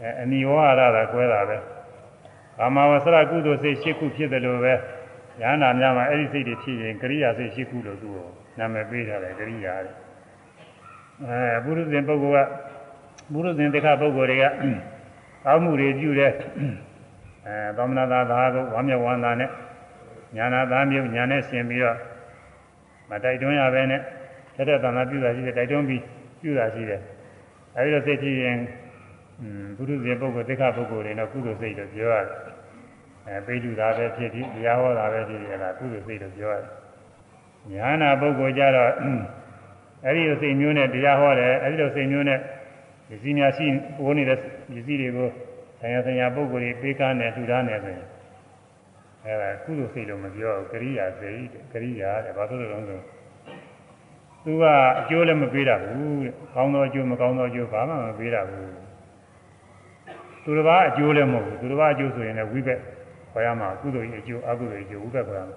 [0.00, 1.56] အဲအနိဝါရတာကွဲတာပဲ
[2.58, 4.74] ကာမဝဆရကုသိုလ်စိတ်၈ခုဖြစ်တယ်လို့ပဲ
[5.40, 9.94] ဉာဏ်နာများမှာအဲ့ဒီစိတ်တွေဖြစ်ရင်ကရိယာစိတ်၈ခုလို့သူ့ကိုနာမည်ပေးထားတယ်ကရိယာတဲ့
[11.26, 12.50] အဲပုရုဇဉ်ပုဂ္ဂိုလ်က
[13.32, 14.44] ပုရုဇဉ်တိခါပုဂ္ဂိုလ်တွေက
[15.44, 16.32] ကောင်းမှုတွေပြုတဲ့
[17.48, 19.50] အဲသောမနာသာသာကိုဝါမျက်ဝန္တာနဲ့
[20.36, 21.96] ညာနာသားမျိုးညာနဲ့ဆင်ပြီးတော့
[23.10, 24.00] မတိုက်တွန်းရပဲနဲ့
[24.56, 26.02] တက်တဲ့သံဃာပြုတာရှိတယ်တိုက်တွန်းပြီး
[26.42, 27.00] ပြုတာရှိတယ်
[27.76, 28.58] အဲဒီတော့စိတ်ကြည့်ရင်
[29.76, 32.38] ဘုရုဇဉ်ပုဂ္ဂိုလ်တိခါပုဂ္ဂိုလ်တွေတော့ကုသိုလ်စိတ်လို့ပြောရတယ်
[33.26, 36.66] အဲပိဋုတာပဲဖြစ်ပြီးတရားဟောတာပဲဖြစ်ပြီးအဲ့ဒါကုသိုလ်စိတ်လို့ပြောရတယ်
[37.72, 38.90] ညာနာပုဂ္ဂိုလ်ကြတော့
[40.04, 42.38] အဲ့ဒီလိုစိတ်မျိုးနဲ့တရားဟောတယ်အဲ့ဒီလိုစိတ်မျိုးနဲ့
[43.08, 43.66] ပစ္စည်းများရှိ
[43.98, 44.40] ပိုးနေတဲ့ပ
[44.78, 45.28] စ္စည်းတွေကို
[45.80, 48.06] ဆရာဆရာပုဂ္ဂိုလ်တွေပေးကားနဲ့ထူထားနေဆိုရင်
[49.24, 53.04] အဲဒါကုသိုလ်စိတ်လို့မပြောဘူးကရိယာစိတ်ကရိယာတဲ့ဘာလို့လဲဆိုတော့
[54.44, 54.64] သူက
[55.00, 58.70] အကျိုးလည်းမပေးတာဘူးတဲ့ကောင်းသောအကျိုးမကောင်းသောအကျိုးဘာမှမပေးတာဘူး
[60.44, 62.80] သူတစ်ပါးအကျိုးလည်းမဟုတ်ဘူးသူတစ်ပါးအကျိုးဆိုရင်လည်းဝိဘက်
[63.32, 65.56] ခေါ်ရမှာကုသိုလ်ရဲ့အကျိုးအကုသိုလ်ရဲ့အကျိုးဝိဘက်ခေါ်ရမှာ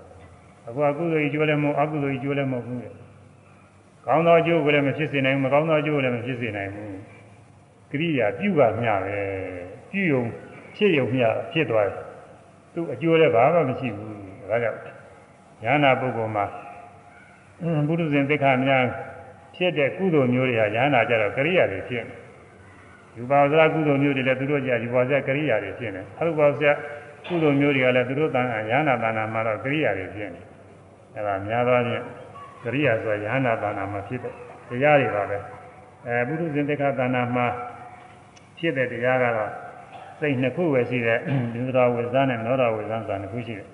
[0.67, 2.93] အခုအကုသိုလ်ရဲ့အကျိုးလည်းမဟုတ်အကုသိုလ်ရဲ့အကျိုးလည်းမဟုတ်ဘူးတဲ့
[4.05, 6.97] ကောင်းသောအကျိုးကိုလည်းမဖြစ်စေနိုင်ဘူးမကောင်းသောအကျိုးကိုလည်းမဖြစ်စေနိုင်ဘူး
[7.91, 9.19] ကရိယာပြုကမျှပဲ
[9.91, 10.23] ပြုယုံ
[10.75, 11.97] ဖြစ်ယုံမျှဖြစ်သွားတယ်
[12.73, 14.11] သူအကျိုးလည်းဘာမှမရှိဘူး
[14.49, 14.79] ဒါကြောင့်
[15.63, 16.45] ညာနာပုဂ္ဂိုလ်မှာ
[17.87, 18.83] ဘုရုဇဉ်သိက္ခာများ
[19.55, 22.15] ဖြစ်တဲ့ကုသိုလ်မျိုးတွေဟာရဟန္တာကြတော့ကရိယာတွေဖြစ်နေ
[23.17, 26.71] ယူပါဇာကုသိုလ်မျိုးတွေလည်းသူတို့ကြယူပါဇာကရိယာတွေဖြစ်နေအရုပါဇာ
[27.27, 30.41] ကုသိုလ်မျိုးတွေကလည်းသူတို့တန်ရဟန္တာတဏ္ဍာမှာတော့ကရိယာတွေဖြစ်နေ
[31.15, 32.03] အဲဒါများသောအားဖြင့်
[32.63, 34.33] ကရိယာဆိုရဟန္တာတဏ္ဍာမှာဖြစ်တဲ့
[34.69, 35.37] တရားတွေပါပဲ
[36.07, 37.47] အဲဘုရုဇဉ်သိက္ခာတဏ္ဍာမှာ
[38.57, 39.51] ဖြစ်တဲ့တရားကတော့
[40.21, 41.19] စိတ်နှစ်ခုပဲရှိတဲ့
[41.53, 43.67] ဒုသရဝေဇာနဲ့နောရဝေဇာဆိုတာနှစ်ခုရှိတယ်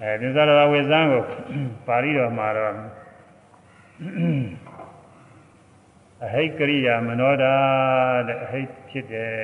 [0.00, 1.22] အဲဒုသရဝေဇာကို
[1.86, 2.72] ပါဠိတော်မှာတော့
[6.24, 7.54] အဟိတ်ကရိယာမနောဒာ
[8.28, 9.34] တဲ့အဟိတ်ဖြစ်တယ်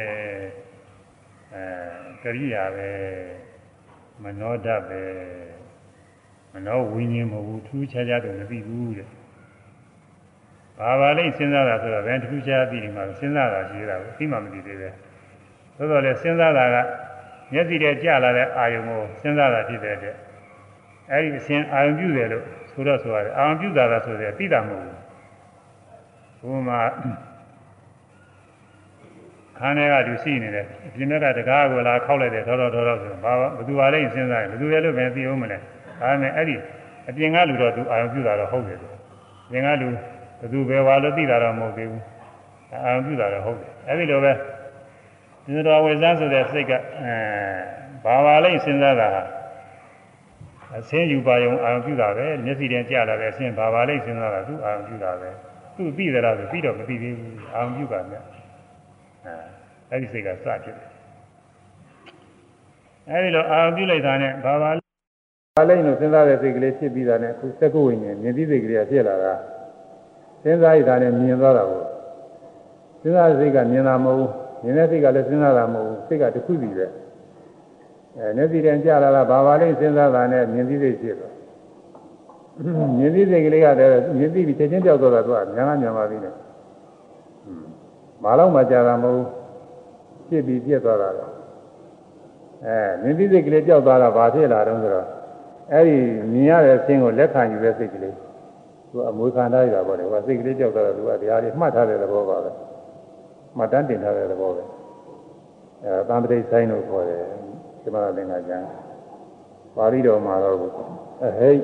[1.54, 1.64] အဲ
[2.22, 2.90] ကရိယာပဲ
[4.22, 5.02] မနောဒပဲ
[6.52, 9.08] မနောဝိညာဉ်မဟုတ်ဘူးထူးခြားခြားတော့မသိဘူးတဲ့
[10.78, 14.88] ဘာပါလိမ့်စဉ်းစားတာဆိုတော့ဘယ်ထူးခြားသိနေမှာစဉ်းစားတာရှိတာကိုသိမှမသိသေးပဲ
[15.76, 16.76] သို့တော်လည်းစဉ်းစားတာက
[17.52, 20.16] မျက်စိထဲကျလာတဲ့အာယုံကိုစဉ်းစားတာဖြစ်တဲ့အတွက်
[21.10, 26.80] အဲဒီအစဉ်အာယုံပြုတယ်လို့ဆိုတော့ဆိုရတယ်အာယုံပြုတာလားဆိုတယ်သိတာမဟုတ်ဘူးဘုမှာ
[29.58, 36.56] ခန်းထဲကသူရှိနေတယ်အပြင်ကတကားကိုလာခောက်လိုက်တယ်ထောတော်ထောတော်ဆိုဘာဘယ်သူပါလဲစဉ်းစားတယ်ဘယ်သူလဲလို့ပဲသိအောင်မလဲဒါပေမဲ့အဲ့ဒီ
[37.08, 38.88] အပြင်ကလူတော့သူအာယုံပြုတာတော့ဟုတ်တယ်သူ
[39.46, 39.88] အပြင်ကလူ
[40.40, 42.02] ဘယ်သူပဲပါလို့သိတာတော့မဟုတ်သေးဘူး
[42.84, 44.32] အာယုံပြုတာတော့ဟုတ်တယ်အဲ့ဒီလိုပဲ
[45.44, 47.14] ဒီတော်ဝေဇန်းဆိုတဲ့စိတ်ကအဲ
[48.04, 49.22] ဘာပါလိမ့်စဉ်းစားတာဟာ
[50.78, 55.30] အစင်းယူပါယုံအာရုံပြုတာပဲမျက်စိတင်ကြလာတဲ့အစင်းဘာပါလိမ့်စဉ်းစားတာသူအာရုံပြုတာပဲ
[55.76, 58.24] သူသိသလားဆိုပြီးတော့မသိသေးဘူးအာရုံပြုတာမြတ်
[59.24, 59.34] အဲ
[59.90, 60.76] အဲ့ဒီစိတ်ကစဖြစ်တယ်
[63.08, 64.70] အဲ့ဒီလိုအာရုံပြုလိုက်တာနဲ့ဘာပါ
[65.56, 69.34] ဘာလိမ့်လို့စဉ်းစားတဲ့စိတ်ကလေးဖြစ်ပြီးတာနဲ့အခုစက္ကုဝိညာဉ်မြင်သိစိတ်ကလေးကဖြစ်လာတာ
[70.42, 71.82] စဉ်းစားရတာနဲ့မြင်သွားတာကို
[73.02, 76.86] စဉ်းစားတဲ့စိတ်ကမြင်တာမဟုတ်ဘူး မြင်တဲ့စိတ်ကလည်းစဉ်းစားတာမဟုတ်ဘူးစိတ်ကတစ်ခုစီပဲ
[78.16, 81.32] အဲမျက်စိတန်ကြလာတာဘာပါလိမ့်စဉ်းစားတာနဲ့မြင်သိစိတ်ဖြစ်တော့
[82.98, 86.34] မြင်သိစိတ်ကလေးကတည်းကမြင်သိပြီးချက်ချင်းကြောက်တော့တာသူကညာညာပါပြီနဲ့
[88.22, 89.22] ဘာလို့မှကြာတာမဟုတ်
[90.28, 91.26] ဖြစ်ပြီးပြက်သွားတာလေ
[92.66, 95.06] အဲမြင်သိစိတ်ကလေးကြောက်သွားတာဘာဖြစ်လာတော့ဆိုတော့
[95.72, 95.96] အဲ့ဒီ
[96.32, 98.14] မြင်ရတဲ့အခြင်းကိုလက်ခံယူတဲ့စိတ်ကလေး
[98.90, 102.50] သူအမွေခံထားရတာပေါ့လေဟိုစိတ်ကလေးကြောက်သွားတာသူကတရားလေးမှတ်ထားတဲ့သဘောပါပဲ
[103.56, 104.62] မှတ်တမ်းတင်ထားတဲ့သဘောပဲ
[105.84, 107.22] အဲသံပတိဆိုင်လို့ခေါ်တယ်
[107.82, 108.66] ဒီမှာသင်္ကကျမ်း
[109.76, 111.60] ပါဠိတော်မှာတော့အဟိတ်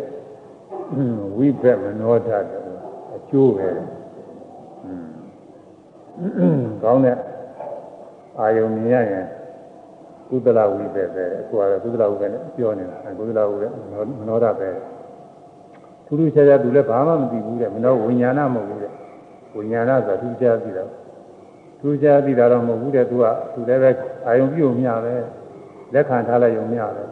[1.37, 2.45] ဝိဘက်မနောဒတ်
[3.17, 3.69] အကျိုးပဲ
[6.83, 7.17] ကောင်းတဲ့
[8.39, 9.27] အာယုံမြင်ရရင်
[10.29, 13.73] ကုသလဝိဘက်ပဲအခုကတော့ကုသလဝိဘက်နဲ့ပြောနေတာကုသလဝိဘက်
[14.21, 14.69] မနောဒတ်ပဲ
[16.07, 18.93] သူတို့ခြားခြားသူလည်းဘာမှမသိဘူးတဲ့မနောဝိညာဏမဟုတ်ဘူးတဲ့
[19.57, 20.85] ဝိညာဏဆိုတာသူခြားသိတာ
[21.81, 23.25] သူခြားသိတာတော့မဟုတ်ဘူးတဲ့သူက
[23.55, 23.91] သူလည်းပဲ
[24.27, 25.15] အာယုံပြုံမြပဲ
[25.95, 27.09] လက်ခံထားလိုက်ရုံမျှတယ်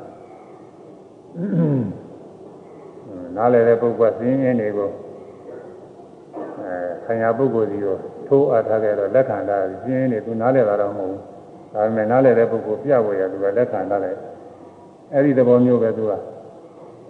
[3.36, 4.90] နားလည်တဲ့ပုဂ္ဂိုလ်ကသိင်းရင်းတွေကို
[6.60, 7.96] အဲခံရပုဂ္ဂိုလ်စီကို
[8.28, 11.22] ထိုးအပ်ထားခဲ့တော့လက်ခံထားသိင်းရင်းတွေသူနားလည်တာတော့မဟုတ်ဘူး
[11.74, 14.16] ဒါပေမဲ့နားလည်တဲ့ပုဂ္ဂိုလ်ပြဝေရသူကလက်ခံထားတယ်
[15.12, 16.12] အဲ့ဒီသဘောမျိုးပဲသူက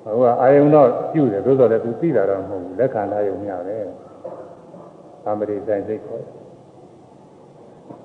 [0.04, 3.84] ဟိုကအာယုံတော့ပြုတယ်သို့တော်လည်းသူသိတာတော့မဟုတ်ဘူးလက်ခံထားရုံမျှတယ်
[5.24, 6.24] သံပတိဆိုင်စိတ်ခေါ်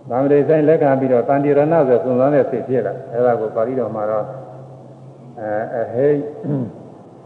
[0.10, 4.26] သံဃာဆိုင်လက်ခံပြီးတော့တန်တိရဏဆိုသုံးသန်းတဲ့စိတ်ဖြစ်လာအဲဒါကိုပါဠိတော်မှာတော့
[5.40, 6.10] အဲအဟိ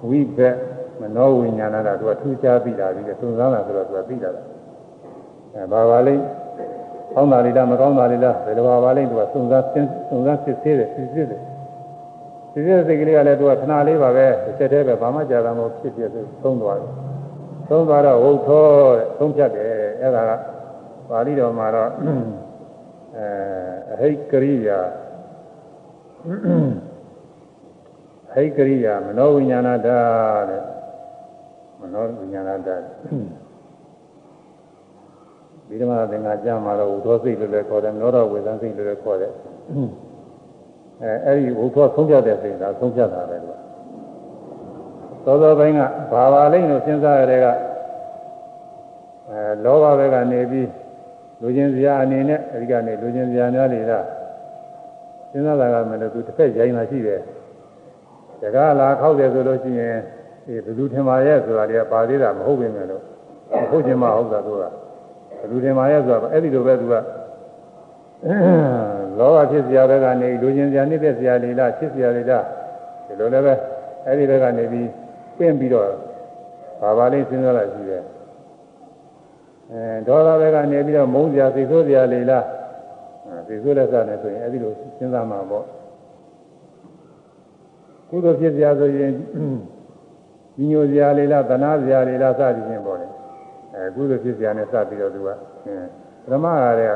[0.10, 0.56] ဝိဘက်
[1.02, 4.30] မနောဝိညာဏတာသူကထူးခြားပြီးတာပြီးသုံးသန်းတာဆိုတော့သူကပြီးတာ
[5.54, 6.24] အဲဘာပါလိမ့်
[7.14, 9.66] ကောင်းတာလေးလားမကောင်းတာလေးလားဘယ်လိုပါပါလိမ့်သူကသုံးသန်း
[10.10, 11.42] သုံးသန်းစစ်သေးတယ်စစ်စစ်တယ်
[12.52, 16.10] စစ်စစ်စိတ်ကလေးကလည်းသူကခဏလေးပါပဲတစ်ချက်တည်းပဲဘာမှကြာတာမဟုတ်ဖြစ်ဖြစ်
[16.44, 16.92] သုံးသွားတယ်
[17.70, 18.66] သုံးသွားတော့ဝုတ်သော
[18.98, 19.68] တဲ့သုံးဖြတ်တယ်
[20.02, 20.32] အဲဒါက
[21.10, 21.90] ပါဠိတော်မှာတော့
[23.18, 23.30] အဲ
[23.92, 24.80] အဟိကရိယာ
[28.32, 30.64] အဟိကရိယာမနောဝိညာဏဓာတ်တဲ့
[31.80, 32.84] မနောဝိညာဏဓာတ်
[35.68, 39.32] ဒီဓမ္မသင်္ဃာကျမ်းမှာတော့ဝုသောစိတ်လို့လည်းခေါ်တယ်နောတော်ဝေဒန်စိတ်လို့လည်းခေါ်တယ်
[41.02, 43.58] အဲအဲ့ဒီဝုသောဆုံးဖြတ်တဲ့စိတ်ဒါဆုံးဖြတ်တာပဲကွာ
[45.26, 45.80] သောသောပိုင်းက
[46.12, 47.46] ဘာပါလိမ့်လို့စဉ်းစားရတဲ့က
[49.30, 50.68] အဲလောဘဘက်ကနေပြီး
[51.42, 54.06] လူချင်းစရာအနေနဲ့အဲဒီကနေလူချင်းစရာများလေလား
[55.32, 57.22] စဉ်းစားတာကမလို့သူတစ်ဖက်ရိုင်းလာရှိတယ်
[58.42, 59.98] တကားလာခောက်တယ်ဆိုလို့ရှိရင်
[60.46, 63.04] ဒီဘယ်သူထင်ပါရဲ့ဆိုတာတွေကပါသေးတာမဟုတ်ပြင်မယ်လို့
[63.62, 64.72] မဟုတ်ချင်မှဟုတ်တာသူကဘယ်
[65.52, 66.94] သူထင်ပါရဲ့ဆိုတာအဲ့ဒီလိုပဲသူက
[69.20, 72.44] လောဘဖြစ်စရာဘက်ကနေလူချင်းစရာနှိမ့်သက်စရာလေလားဖြစ်စရာလေလား
[73.08, 73.54] ဒီလိုလည်းပဲ
[74.06, 74.90] အဲ့ဒီဘက်ကနေပြီး
[75.38, 75.88] ပြင့်ပြီးတော့
[76.82, 78.04] ဘာပါလိမ့်စဉ်းစားလာရှိတယ်
[79.72, 82.46] အဲဒေါသဘက်ကနေပြီးတော့မုန်းစရာစိတ်ဆိုးစရာလေလား
[83.48, 85.66] စိတ်ဆိုးလက်စားနေဆိုရင်အဲဒီလိုစဉ်းစားမှာပေါ့
[88.10, 89.12] ကုသိုလ်ဖြစ်စရာဆိုရင်
[90.70, 93.08] ညိုစရာလေးလားသနာစရာလေးလားစသည်ဖြင့်ပေါ့လေ
[93.76, 95.30] အဲကုသိုလ်ဖြစ်စရာနဲ့စပြီးတော့သူကပ
[96.32, 96.94] ရမရတဲ့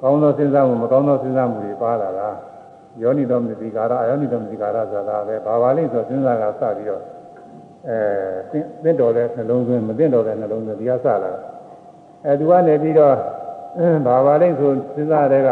[0.00, 2.28] ကောင်းသောစဉ်းစားမှုမကောင်းသောစဉ်းစားမှုတွေပါလာတာ
[3.02, 7.02] ယောနိတော်မတိကာရအယောနိတော်မတိကာရဆိုတာပဲဘာပါလိမ့်ဆိုစဉ်းစားကစပြီးတော့
[7.88, 11.32] အဲသင့်တော်တဲ့နှလုံးသွင်းမသင့်တော်တဲ့နှလုံးသွင်းဒီကစလာ
[12.24, 13.14] အဲသူကနေပြီးတော့
[14.06, 15.50] ဘာပါလိမ့်ဆိုစဉ်းစားတဲ့က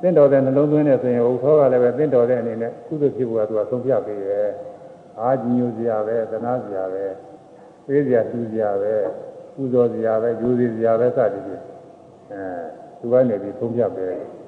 [0.00, 4.48] သင့်တော်တဲ့နှလုံးသွင်းနေဆိုရင်ဥသောကလည်းပဲသင့်တော်တဲ့အနေနဲ့ကုသိုလ်ဖြစ်ဖို့ကသူကဆုံးဖြတ်ပေးရဲ့
[5.20, 7.04] အာကြီးညိုစရာပဲသနာစရာပဲ
[7.86, 8.94] ပေးစရာတူစရာပဲ
[9.54, 11.62] ပူဇော်စရာပဲယူစီစရာပဲစသည်ဖြင့်
[12.32, 12.42] အဲ
[13.00, 14.39] သူကနေပြီးဆုံးဖြတ်ပေးတယ်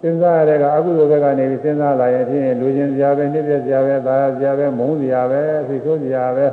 [0.00, 6.46] စဉ်းစားရတဲ့ကအကုသိုလ်ဘက်ကနေပြီးစဉ်းစားလာရင်ဖြင့်လူချင်းစရာပဲနှိမ့်သက်စရာပဲသာယာစရာပဲမုန်းစရာပဲသိဆိုးစရာပဲ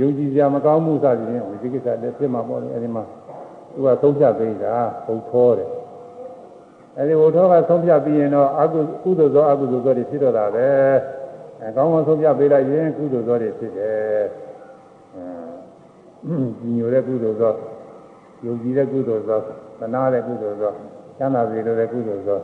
[0.00, 3.02] ယုံကြည်စရာမကောင်းမှုစသည်ဖြင့်ဝိသိကိစ္စလည်းဖြစ်မှာပေါ့လေအဲဒီမှာ
[3.72, 5.68] သူကသုံးဖြတ်ပေးတာဟုတ်သောတယ်
[6.96, 10.68] အဲဒီဝုထောကသုံးဖြတ်ပြီးရင်တော့အကုကုသိုလ်သောအကုသိုလ်သောတွေဖြစ်တော့တာပဲ
[11.60, 14.24] အဲကောင်းကောင်းသုံးဖြတ်ပေးလိုက်ရင်ကုသိုလ်သောတွေဖြစ်တယ်
[15.14, 17.52] အဲဒီညိုတဲ့ကုသိုလ်သော
[18.44, 19.38] ယုံကြည်တဲ့ကုသိုလ်သော
[19.80, 20.72] သနာတဲ့ကုသိုလ်သော
[21.18, 22.40] ချမ်းသာစေလိုတဲ့ကုသိုလ်သော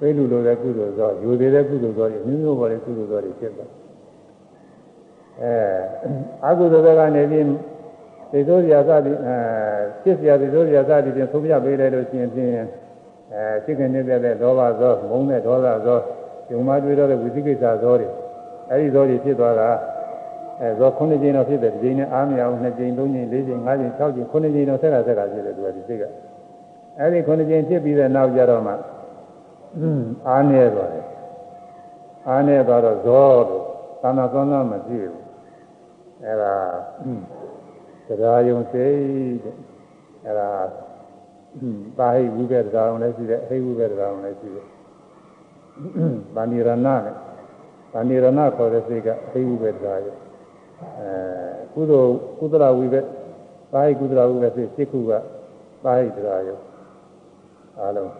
[0.00, 3.70] သိလူလိုတဲ့ကုသိုလ်သောယူသေးတဲ့ကုသိုလ်သောတွေမျိုးမျိုးပေါ်တဲ့ကုသိုလ်သောတွေဖြစ်သွား
[5.42, 5.54] အဲ
[6.46, 7.44] အကုသိုလ်ဘက်ကနေပြီး
[8.32, 9.36] သိသောစရာစသည်အဲ
[10.02, 12.50] ဖြစ်စရာသိသောစရာစသည်ဖြင့်သုံးပြပေးလိုက်လို့ရှိရင်ဖြင့်
[13.34, 15.98] အဲစိတ်ကနေပြတဲ့လောဘသောမုန်းတဲ့ဒေါသသော
[16.50, 18.08] ယုံမှတွေးတော့တဲ့ဝိသိကိစ္စသောတွေ
[18.70, 19.68] အဲဒီသောတွေဖြစ်သွားတာ
[20.60, 26.04] အဲဇောခုနှစ်ကြိမ်တော့ဖြစ်တယ်ဒီကြိမ်နဲ့အားမရဘူးနှစ်ကြိမ်သုံးကြိမ်လေးကြိမ်ငါးကြိမ်၆ကြိမ်ခုနှစ်ကြိမ်တော့ဆက်ကဆက်ကဖြစ်တယ်သူကဒီစိတ်က
[26.98, 28.72] အဲဒီခုနှစ်ကြိမ်ဖြစ်ပြီးတဲ့နောက်ကြတော့မှ
[30.28, 31.06] အားနေသွားတယ်
[32.28, 33.64] အားနေသွားတော့ဇောလို့
[34.02, 35.24] သာနာသောနာမဖြစ်ဘူး
[36.24, 36.54] အဲဒါ
[38.06, 38.96] တရားယုံစိတ်
[39.44, 39.56] တဲ့
[40.26, 40.50] အဲဒါ
[41.98, 44.66] ပါဟိဝိဘက်တရားအောင်လည်းရှိတယ်အဟိဝိဘက်တရားအောင်လည်းရှိတယ်
[46.34, 47.00] ဗန္ဒီရဏနဲ့
[47.92, 48.26] ဗန္ဒီရဏ
[48.56, 50.16] ခေါ်တဲ့စိတ်ကအဟိဝိဘက်တရားရဲ့
[50.98, 51.08] အဲ
[51.74, 53.06] ကုသိုလ်ကုသလဝိဘက်
[53.72, 55.12] ပါဟိကုသလဝိဘက်စိတ်စိတ်ခုက
[55.84, 56.58] ပါဟိတရားရဲ့
[57.80, 58.10] အားလုံး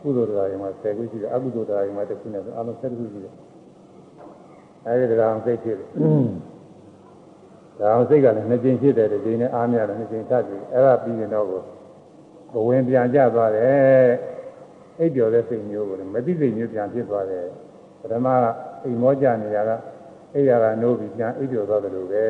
[0.00, 3.34] ကုသိုလ်တရားရင်မှာ10ခုရှိတယ်အကုသိုလ်တရားရင်မှာတစ်ခုနဲ့အားလုံး7ခုရှိတယ်
[4.86, 5.88] အဲဒီတရားအောင်စိတ်ဖြစ်တယ်
[7.78, 11.52] ဒါအောင်စိတ်ကလည်းနှစ်ကြိမ်ဖြစ်တယ်ဒီကြိမ်နဲ့အားများတယ်နှစ်ကြိမ်ထပ်ပြီအဲ့ဒါပြီးရင်တော့ဘ
[12.66, 14.08] ဝင်ပြန်ကြသွားတယ်
[14.98, 17.44] အိပ်ပျော်တဲ့စိတ်မျိုးကိုမသိစိတ်မျိုးပြန်ဖြစ်သွားတယ်
[18.00, 18.26] ပထမ
[18.84, 19.76] အိမ်မောကြနေရတာ
[20.34, 22.24] အိပ်ရတာနိုးပြီးပြန်အိပ်ပျော်သွားတယ်လို့ပဲ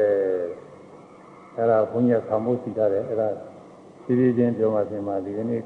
[1.56, 3.28] အဲ့ဒါဘုန်းကြီးဆောင်းဖို့စီထားတယ်အဲ့ဒါ
[4.04, 5.62] ဒီဒီချင်းပြောမှပြင်မှာဒီကနေ့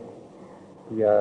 [0.91, 1.15] ဒီဟာ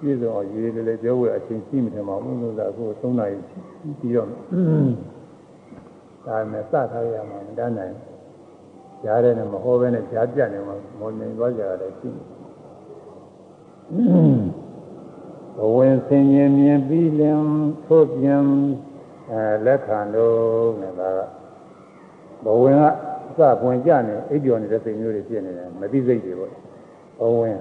[0.00, 3.36] ပြည့်စုံအောင်ရေးလေလေပြောဝဲအချင်းရှိမှထင်မှာဘူးလို့သာအခု3နာရီ
[4.00, 4.28] ပြီးတော့
[6.26, 7.94] ဒါနဲ့စထားရမှာမတန်းနိုင်
[9.02, 12.08] ကြားတယ်နဲ့မဟောဘဲနဲ့ကြားပြတ်နေမှာမော်နေသွားကြတယ်ရှိ
[15.56, 17.40] ဘဝင်ဆင်ရင်မြင်ပြီးလင်
[17.86, 18.44] ထို့ပြန်
[19.30, 21.20] အဲလက်ခံတော့နေတာက
[22.44, 26.52] ဘဝင်ကစပွင့်ကြနေအိပ်ပျော်နေတဲ့စိတ်မျိုးတွေဖြစ်နေတယ်မသိစိတ်တွေပေါ့
[27.18, 27.58] ဘဝင်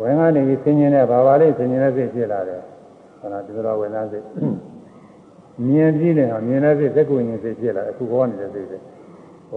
[0.00, 2.60] ဝင်ကနေပြီးဆင်ញင်တဲ့ဘာပါလေးဆင်ញင်တဲ့စိတ်ဖြစ်လာတယ်
[3.18, 4.24] ဟောလားဒီလိုဝင်သားစိတ်
[5.66, 8.78] မြင်ပြီးလည်းမြင်တဲ့စိတ်သက်ကိုရင်စိတ်ဖြစ်လာအခုဟောနေတဲ့စိတ်ပဲ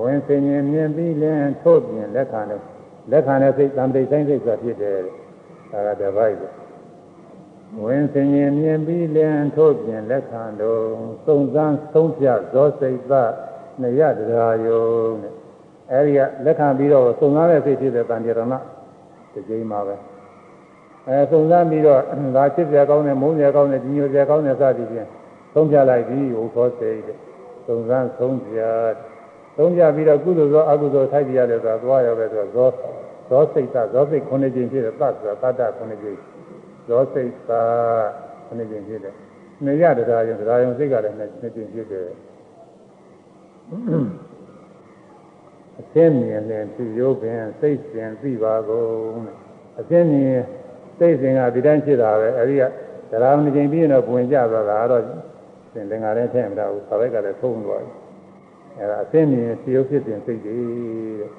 [0.04, 2.62] ဝင်ဆင်ញင်မြင်ပြီးလည်းထို့ပြင်လက်ခံတယ်
[3.12, 4.98] လက်ခံတဲ့စိတ်တံပိဆိုင်စိတ်ဆိုတာဖြစ်တယ်
[5.72, 6.48] ဒါကတပိုက်ပဲ
[7.84, 10.82] ဝင်ဆင်ញင်မြင်ပြီးလည်းထို့ပြင်လက်ခံတော့
[11.26, 13.14] စုံစမ်းဆုံးဖြတ်ဇောစိတ်သ
[13.82, 14.86] နရတရားယုံ
[15.22, 15.34] တဲ့
[15.92, 18.42] အဲဒီကလက်ခံပြီးတော့စုံစမ်းတဲ့စိတ်ဖြစ်တဲ့တန်ကြရဏ
[19.34, 19.96] ဒီကြိမ်မှာပဲ
[21.09, 22.01] အဲစုံစမ်းပြီးတော့
[22.37, 25.09] ဒါချစ်စရာကောင်းတယ်မုန်းစရာကောင်းတယ်ကြီးညိုစရာကောင်းတယ်စသည်ဖြင့်
[25.55, 27.17] သုံးပြလိုက်ပြီးဟိုသောစိတ်တဲ့
[27.67, 28.59] စုံစမ်းဆုံးပြ
[29.57, 32.91] သုံးပြပြီးတော့ကုသိုလ်သောအကုသိုလ်ထိုက်ပြရတယ်ဆိုတာသွားရောက်ပဲဆိုတော့ဇော
[33.29, 36.17] ဇောစိတ်သဇောစိတ်ခုနှစ်ကျင်ဖြစ်တယ်သတ်ဆိုတာတတ္တခုနှစ်ကျင်
[36.87, 37.63] ဇောစိတ်သာ
[38.47, 39.15] ခုနှစ်ကျင်ဖြစ်တယ်
[39.67, 42.09] နေရတရားယုံတရားယုံစိတ်ကလည်းနှစ်ကျင်ဖြစ်တယ်
[45.81, 49.37] အသင်းမြင်တဲ့သူရုပ်ပင်စိတ်စဉ်သိပါကုန်တဲ့
[49.81, 50.43] အသင်းမြင်
[51.01, 52.63] စိတ်စဉ်ကဒီတိုင်းဖြစ်တာပဲအဲဒီက
[53.11, 55.03] တရားမကျင်ပြီးရင်တော့ဝင်ကြသွားတာတော့
[55.73, 57.93] သင်လင်္ကာလည်းထည့်မတာဘူးခါဘက်ကလည်းထုံးသွားပြီ
[58.79, 60.59] အဲဒါအသင်းမြင်စီရုပ်ဖြစ်တဲ့စိတ်တွေ
[61.21, 61.31] တဲ့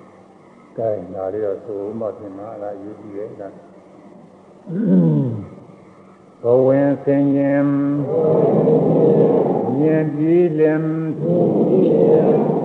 [0.78, 3.48] ကဲဒါလေးတော့သို့မှပြင်မှာအဲ့ဒါယူကြည့်ရဲ့ဒါ
[6.44, 7.68] ဘဝင်ဆင်ရင်
[9.78, 10.84] မြင်ပြီးလင်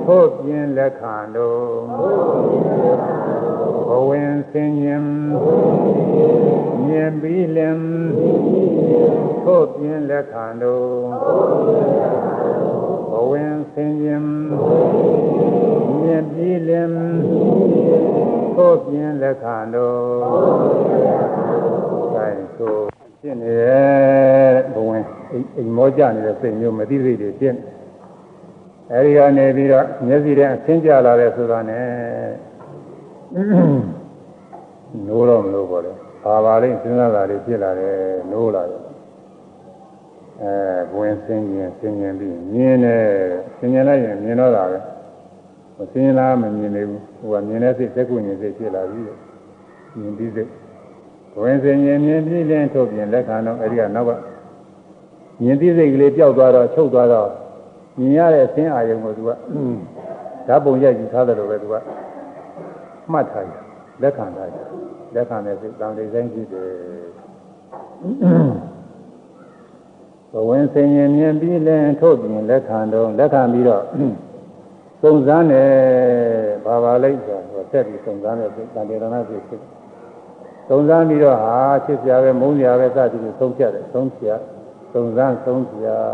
[0.05, 3.26] ဖို့ပြင်းလက်ခံတော်
[3.89, 5.05] ဘဝင်ဆင်ရင်
[6.87, 7.79] မြင်ပြီးလင်
[9.45, 10.89] ဖို့ပြင်းလက်ခံတော်
[13.13, 14.25] ဘဝင်ဆင်ရင်
[16.01, 16.91] မြင်ပြီးလင်
[18.55, 19.97] ဖို့ပြင်းလက်ခံတော်
[22.15, 22.77] အဲဆို
[23.21, 25.05] ဖြစ်နေတဲ့ဘဝင်
[25.57, 27.57] အိမ်မောကြနေတဲ့စိတ်မျိုးမသိစိတ်တွေဖြစ်
[28.93, 31.87] အဲဒီကနေပြီးတော့မျက်စိထဲအဆင်းကြလာတယ်ဆိုတာနဲ့
[33.35, 35.93] နိုးတော့မလို့ပေါ့လေ
[36.23, 37.95] ဘာပါလိမ့်စဉ်းစားတာလေးဖြစ်လာတယ်
[38.31, 38.81] နိုးလာတယ်
[40.43, 43.03] အဲဝင်ဆင်းရင်ဆင်းရင်ပြီးမြင်တယ်
[43.57, 44.79] ဆင်းရင်လိုက်ရင်မြင်တော့တာပဲ
[45.77, 49.01] မဆင်းလားမမြင်သေးဘူးဟိုကမြင်တဲ့စိတ်သက်ကုညင်စိတ်ဖြစ်လာပြီ
[49.99, 50.51] မြင်ပြီးစိတ်
[51.43, 54.11] ဝင်ဆင်းရင်မြင်ပြီးလင်းထုတ်ပြင်လက်ခံတော့အဲဒီကနောက်က
[55.43, 57.29] မြင်ပြီးစိတ်ကလေးပျောက်သွားတော့ချုပ်သွားတော့
[57.99, 59.31] မြင်ရတဲ့အဆင်းအာယုံကိုသူက
[60.47, 61.75] ဓာတ်ပုံရိုက်ကြည့်ထားတယ်လို့ပဲသူက
[63.13, 63.63] မှတ်ထားတယ်
[64.03, 64.67] လက်ခံထားတယ်
[65.15, 66.71] လက်ခံတဲ့စိတ်တန်လေးဆိုင်ကြည့်တယ်
[70.33, 73.85] ဘဝင်ဆင်ရင်မြင်ပြီးလင်းထုတ်ပြင်လက်ခံတော့လက်ခံပြီးတော့
[75.03, 75.71] စုံစမ်းတယ်
[76.65, 79.63] ဘာပါလိုက်ဆိုတော့ဆက်ပြီးစုံစမ်းတဲ့စိတ်တန်တေရဏစိတ်ဖြစ်
[80.69, 84.39] စုံစမ်းပြီးတော့ဟာချစ်စရာပဲမုန်းစရာပဲစသည်ဖြင့်သုံးဖြတ်တယ်သုံးဖြတ်
[84.93, 86.05] စုံစမ်းသုံးဖြတ်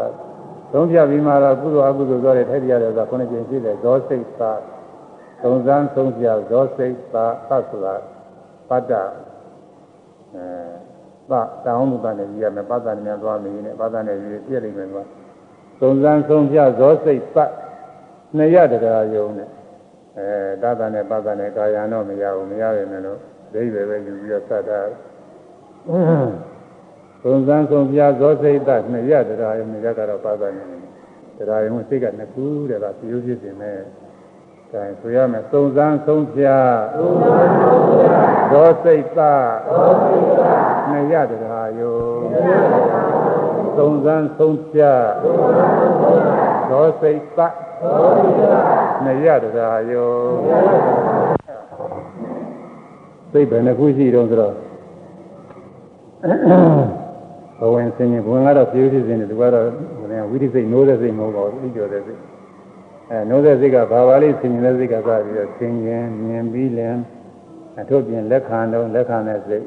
[0.73, 4.51] သုံးဖြတ်ပြီးမှတော့ကုသိုလ်အကုသိုလ်ဆိုတဲ့ထိုက်ပြရတယ်ဆိုတာခုနှစ်ကျင်ရှိတယ်ဇောစိတ်သာ
[5.43, 7.95] သုံးစမ်းသုံးဖြတ်ဇောစိတ်သာသဆိုတာ
[8.69, 8.93] ပတ္တ
[10.35, 10.45] အဲ
[11.31, 11.33] ပ
[11.65, 15.05] တောင်းမှုတန်နေကြီးရမယ်ပတ္တနဲ့သွားမင်းနဲ့ပတ္တနဲ့ကြီးပြည့်လိမ့်မယ်ကွာ
[15.81, 17.37] သုံးစမ်းသုံးဖြတ်ဇောစိတ်ပ
[18.37, 19.49] နှစ်ရတရားယုံနဲ့
[20.19, 20.29] အဲ
[20.63, 23.05] တတနဲ့ပတ္တနဲ့ကာယံတော့မရဘူးမရရင်လည်း
[23.55, 24.81] ဒိဗ္ဗေပဲယူပြီးတော့သတ်တာ
[27.23, 30.67] သုံးစမ်းဆုံးပြဇောစိတ်တနှစ်ရတရားယုံနှစ်ရကတော့ပတ္တနဲ့
[31.39, 34.02] တရားယုံစိတ်ကနှစ်ခုတဲ့ကပြိုးဖြစ်နေမ
[34.81, 36.45] ယ်အဲဆိုရမယ်သုံးစမ်းဆုံးပြ
[38.51, 39.21] ဇောစိတ်တ
[40.91, 41.99] နှစ်ရတရားယုံ
[43.77, 44.81] သုံးစမ်းဆုံးပြ
[46.69, 47.41] ဇောစိတ်တ
[49.05, 50.13] နှစ်ရတရားယုံ
[53.33, 54.55] စိတ်ပဲနှစ်ခုရှိတော့ဆိုတော့
[57.61, 59.67] ဘဝင်စင်ရင်ဘဝင်ကတော့ဖြည်းဖြည်းစင်တယ်သူကတော့
[60.31, 62.21] ဝိသိစိတ်နိုးတဲ့စိတ်မဟုတ်ပါဘူးသိကျော်တဲ့စိတ်
[63.13, 66.97] အဲနိုးတဲ့စိတ်ကဘာပါလိဆင်ရင်တဲ့စိတ်ကစပြီးတော့ဆင်ရင်မြင်ပြီးလင်
[67.81, 69.67] အထုတ်ပြင်လက်ခံတော့လက်ခံတဲ့စိတ်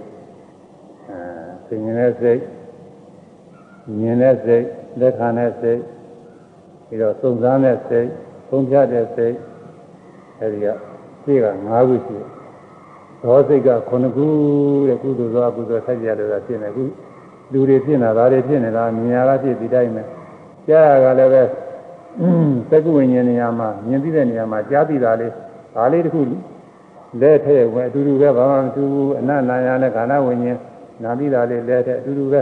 [1.10, 1.20] အဲ
[1.68, 2.42] ဆင်ရင်တဲ့စိတ်
[4.00, 4.66] မြင်တဲ့စိတ်
[5.00, 5.80] လက်ခံတဲ့စိတ်
[6.88, 8.08] ပြီးတော့စုံစမ်းတဲ့စိတ်
[8.50, 9.36] သုံးဖြတ်တဲ့စိတ်
[10.40, 10.68] အဲဒီက
[11.24, 12.28] စိတ်က၅ခုရှိတယ်
[13.22, 14.26] သောစိတ်ကခုနှစ်ခု
[14.88, 16.84] တဲ့ကုသိုလ်သောအကုသိုလ်ဆက်ကြလို့ဖြစ်နေခု
[17.52, 20.04] လူတွေဖြစ်နေတာဒါတွေဖြစ်နေတာမြင်ရတာဖြစ်ဒီတိုင်းပဲ
[20.68, 21.65] ကြားရကလည်းပဲ
[22.70, 25.32] သက္ကုဝိညာဉ်နေရာမှာမြင်သိတဲ့နေရာမှာကြားသိတာလေး
[25.76, 26.22] ဒါလေးတစ်ခု
[27.22, 30.60] လဲထဲဝင်အတူတူပဲဘာမှမတူဘူးအနတ်နာယနဲ့ခန္ဓာဝိညာဉ်
[31.04, 32.42] နာပြီးတာလေးလဲထဲအတူတူပဲ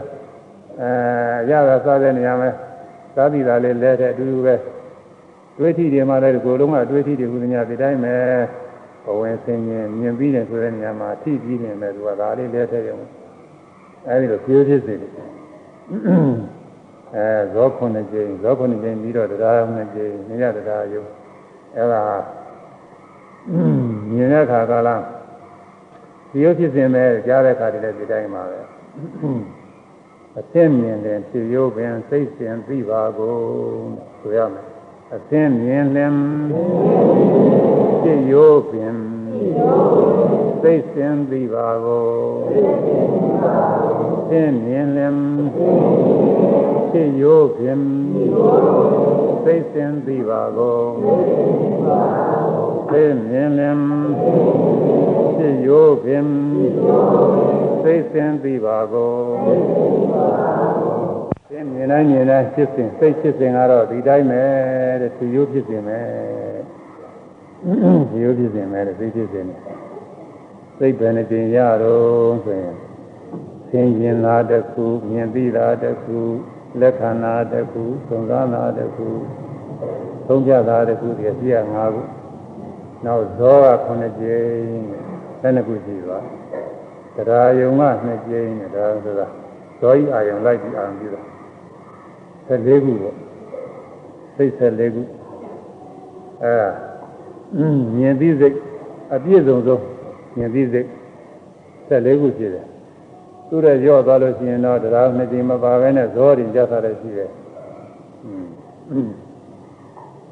[0.81, 2.49] အဲရတာစားတဲ့နေရာမှာ
[3.15, 4.55] စားသိတာလေးလဲထဲအတူတူပဲ
[5.57, 8.15] တွေးထီတွေမှာလည်းကိုယ်လုံးကတွေးထီတွေဟူသမျှဒီတိုင်းပဲ
[9.05, 12.97] ဘဝင်ဆင်းရင်မြင်ပြီးတယ်ဆိုတဲ့နေရာမှာထိပြီးနေမယ်သူကဒါလေးလဲထည့်ရုံ
[14.07, 15.11] အဲဒီလိုပြည့်ဖြစ်စေတယ်
[17.15, 21.03] အဲဇောခုနှစ်ကြိမ်ဇောခုနှစ်ကြိမ်ပြီးတော့တရားနှစ်ကြိမ်နေရတရားယုံ
[21.75, 22.03] အဲဒါ
[24.13, 25.01] မြင်တဲ့ခါကလား
[26.29, 28.59] ဒီရုပ်ဖြစ်စဉ်ပဲကြားတဲ့ခါတည်းလည်းဒီတိုင်းပါပဲ
[30.39, 33.41] အသင်းမြင်တယ်ဖြစ်ရုပ်ပင်စိတ်စဉ်သိပါကုန်
[34.19, 34.65] ဆိုရမယ်
[35.15, 36.13] အသင်းမြင်လင်
[38.01, 38.95] ဖြစ်ရိုးပင်
[40.63, 42.05] သိစင်သိပါကို
[44.29, 45.15] သင်မြင်လင်
[46.93, 47.79] ဖြစ်ရိုးပင်
[49.45, 50.77] သိစင်သိပါကို
[52.91, 53.77] သင်မြင်လင်
[55.37, 56.25] ဖြစ်ရိုးပင်
[57.83, 59.13] သိစင်သိပါကို
[61.49, 64.43] သင်မြင်တိုင်းမြင်တိုင်းဖြစ်စဉ်စိတ်ဖြစ်စဉ်ကတော့ဒီတိုင်းပဲ
[65.01, 65.99] တဲ့သူရိုးဖြစ်စဉ်ပဲ
[68.11, 69.59] ဒီရိုးဖြစ်စဉ်ပဲတဲ့စိတ်ဖြစ်စဉ်နဲ့
[70.77, 72.73] စိတ်ပဲနဲ့တင်ရတော့ဆိုရင်
[73.69, 76.19] သင်ရင်လာတခုမြင်သိတာတခု
[76.79, 79.07] လက်ခံတာတခုသုံးကားတာတခု
[80.27, 82.01] သုံးပြတာတခုဒီပြည့်၅ခု
[83.05, 84.81] နောက်ဇောက9ကြိမ်
[85.41, 86.19] နဲ့နှစ်ခုရှိပါ
[87.15, 89.27] တရားယုံက2ကြိမ်နဲ့ဒါဆိုတာ
[89.79, 91.21] ဇောဤအာယုံလိုက်ပြီးအာရုံပြုတာ
[92.47, 93.15] 14ခုပေါ့
[94.35, 95.01] စိတ်14ခု
[96.43, 96.55] အဲ
[97.97, 98.55] မြင်သိစိတ်
[99.15, 99.83] အပြည့်စုံဆုံး
[100.37, 100.87] မြင်သိစိတ်
[101.89, 102.65] 14ခုဖြစ်တယ်
[103.55, 107.29] သူတဲ့ရော့သွားလို့ရှိရင်တော့တရားနှစ်ကြိမ်မပါဘဲနဲ့ဇောရင်ကြတာလည်းရှိတယ်
[108.25, 109.09] อืม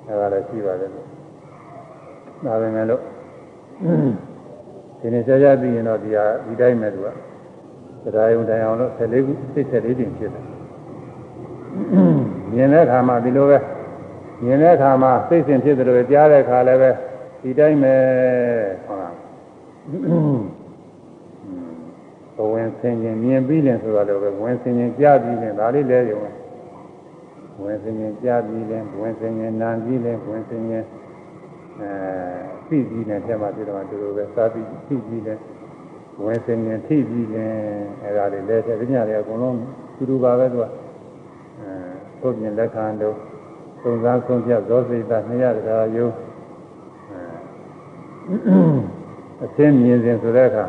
[0.07, 1.07] အဲဒါလည်းရှိပါတယ်လို့
[2.45, 3.01] ဒါပဲမဲ့လို့
[4.99, 7.07] ဒီနေ့ကြာကြာပြီးရင်တော့ဒီဟာဒီတိုင်းမဲ့သူက
[8.15, 10.45] တရားယုံတိုင်အောင်လို့14ခုစိတ်14တင်ဖြစ်တယ်
[12.53, 13.57] မြင်တဲ့အခါမှာဒီလိုပဲ
[14.43, 16.91] မြင်တဲ့အခါမှာစိတ်စဉ်ဖြစ်တယ်လို့ကြားတဲ့အခါလည်းပဲ
[17.41, 17.95] ဒီတိုင်းပဲ
[18.85, 19.13] ဟုတ်လား
[20.59, 20.60] ဘ
[22.53, 26.31] ဝင်ဆင်ရင်မြင်ပြီးရင်ဆိုတော့လည်းပဲဝင်ဆင်ရင်ကြားပြီးရင်ဒါလေးလဲရုံ
[27.63, 30.85] ဝင်စင်ရင်ကြားပြီးလဲဝင်စင်ရင်နာပြီးလဲဝင်စင်ရင်
[31.79, 31.91] အဲ
[32.67, 35.35] သိပြီးလဲတဲ့မှာပြတော့တူတူပဲစားပြီးသိပြီးလဲ
[36.23, 37.45] ဝင်စင်ရင်ထိပြီးလဲ
[38.03, 39.57] အဲဒါတွေလဲတဲ့ညတွေအကုန်လုံး
[39.95, 40.69] တူတူပါပဲသူကအဲ
[42.21, 43.15] သို့ပြင်လက်ခံတော့
[43.81, 46.05] သုံးစားဆုံးဖြတ်ဇောစိတ်တာနှစ်ရတကာယု
[49.43, 50.65] အသင်းမြင်စဉ်ဆိုတဲ့အခါ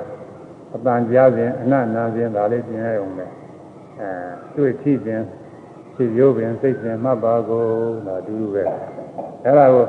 [0.74, 3.27] အတန်ကြားစဉ်အနတ်နာစဉ်ဒါလေးပြင်ရအောင်လေ
[4.01, 4.11] အဲ
[4.57, 5.20] တွေ့ထိစဉ်
[5.94, 7.65] ဖြစ်ရိုးပင်စိတ်စဉ်မှတ်ပါကို
[8.07, 8.65] ဒါတူတူပဲ
[9.44, 9.85] အဲ့ဒါကို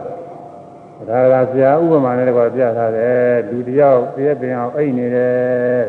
[1.09, 5.85] ဒါကဆရာဥပမာနဲ့တော့ပြထားတယ်လူတယောက်ပြည့်ပင်အောင်အိတ်နေတယ်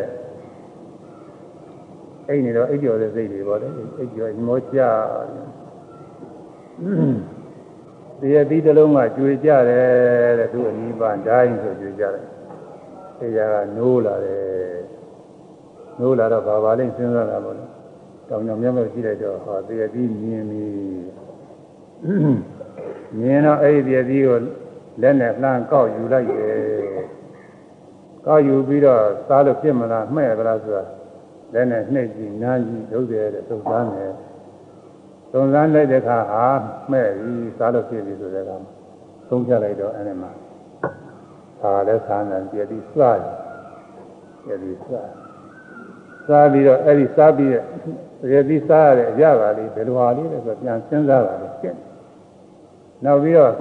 [2.29, 3.69] အိတ်နေတော့အိတ်ကျော်တဲ့စိတ်တွေပေါ့လေ
[3.99, 4.79] အိတ်ကျော်မောချ
[8.21, 12.34] တရားပြီးတစ်လုံးကကျွေကြတယ်တဲ့သူအနိဗ္ဗာန်တိုင်းဆိုကျွေကြတယ်
[13.19, 14.78] တရားကနိုးလာတယ်
[15.99, 17.65] နိုးလာတော့ဘာပါလိမ့်စဉ်းစားတာပေါ့လေ
[18.28, 20.66] တောင်ကြောင်မြတ်မြတ်ကြည့်လိုက်တော့ဟောတရားပြီးမြင်ပြီ
[23.19, 24.39] မြင်တော့အဲ့ဒီတရားပြီးကို
[25.03, 26.55] လက်နဲ့လှမ်းကောက်ယူလိုက်တယ်
[28.27, 30.85] ကောက်ယူပြီးတော့စားလို့ဖြစ်မလားမှဲ့ပလားဆိုတာ
[31.53, 34.12] လက်နဲ့နှိပ်ကြည့်နားကြည့်လုပ်တယ်တဲ့သုံးစားတယ်
[35.32, 36.45] သုံးစားလိုက်တဲ့အခါဟာ
[36.91, 38.57] မှဲ့ပြီးစားလို့ဖြစ်ပြီဆိုတဲ့အခါ
[39.28, 40.31] သုံးချလိုက်တော့အဲ့ဒီမှာ
[41.60, 43.35] သာလည်းသာနေပြည်ပြီးစားတယ်
[44.44, 45.09] ပြည်ပြီးစား
[46.26, 47.62] စားပြီးတော့အဲ့ဒီစားပြီးတဲ့
[48.20, 51.78] တကယ်ပြီးစားရတဲ့အရာပါလေးဘယ်လိုဟာလေးလဲဆိုပြန်စဉ်းစားတာလေရှင်း
[53.05, 53.52] နောက်ပြီးတော့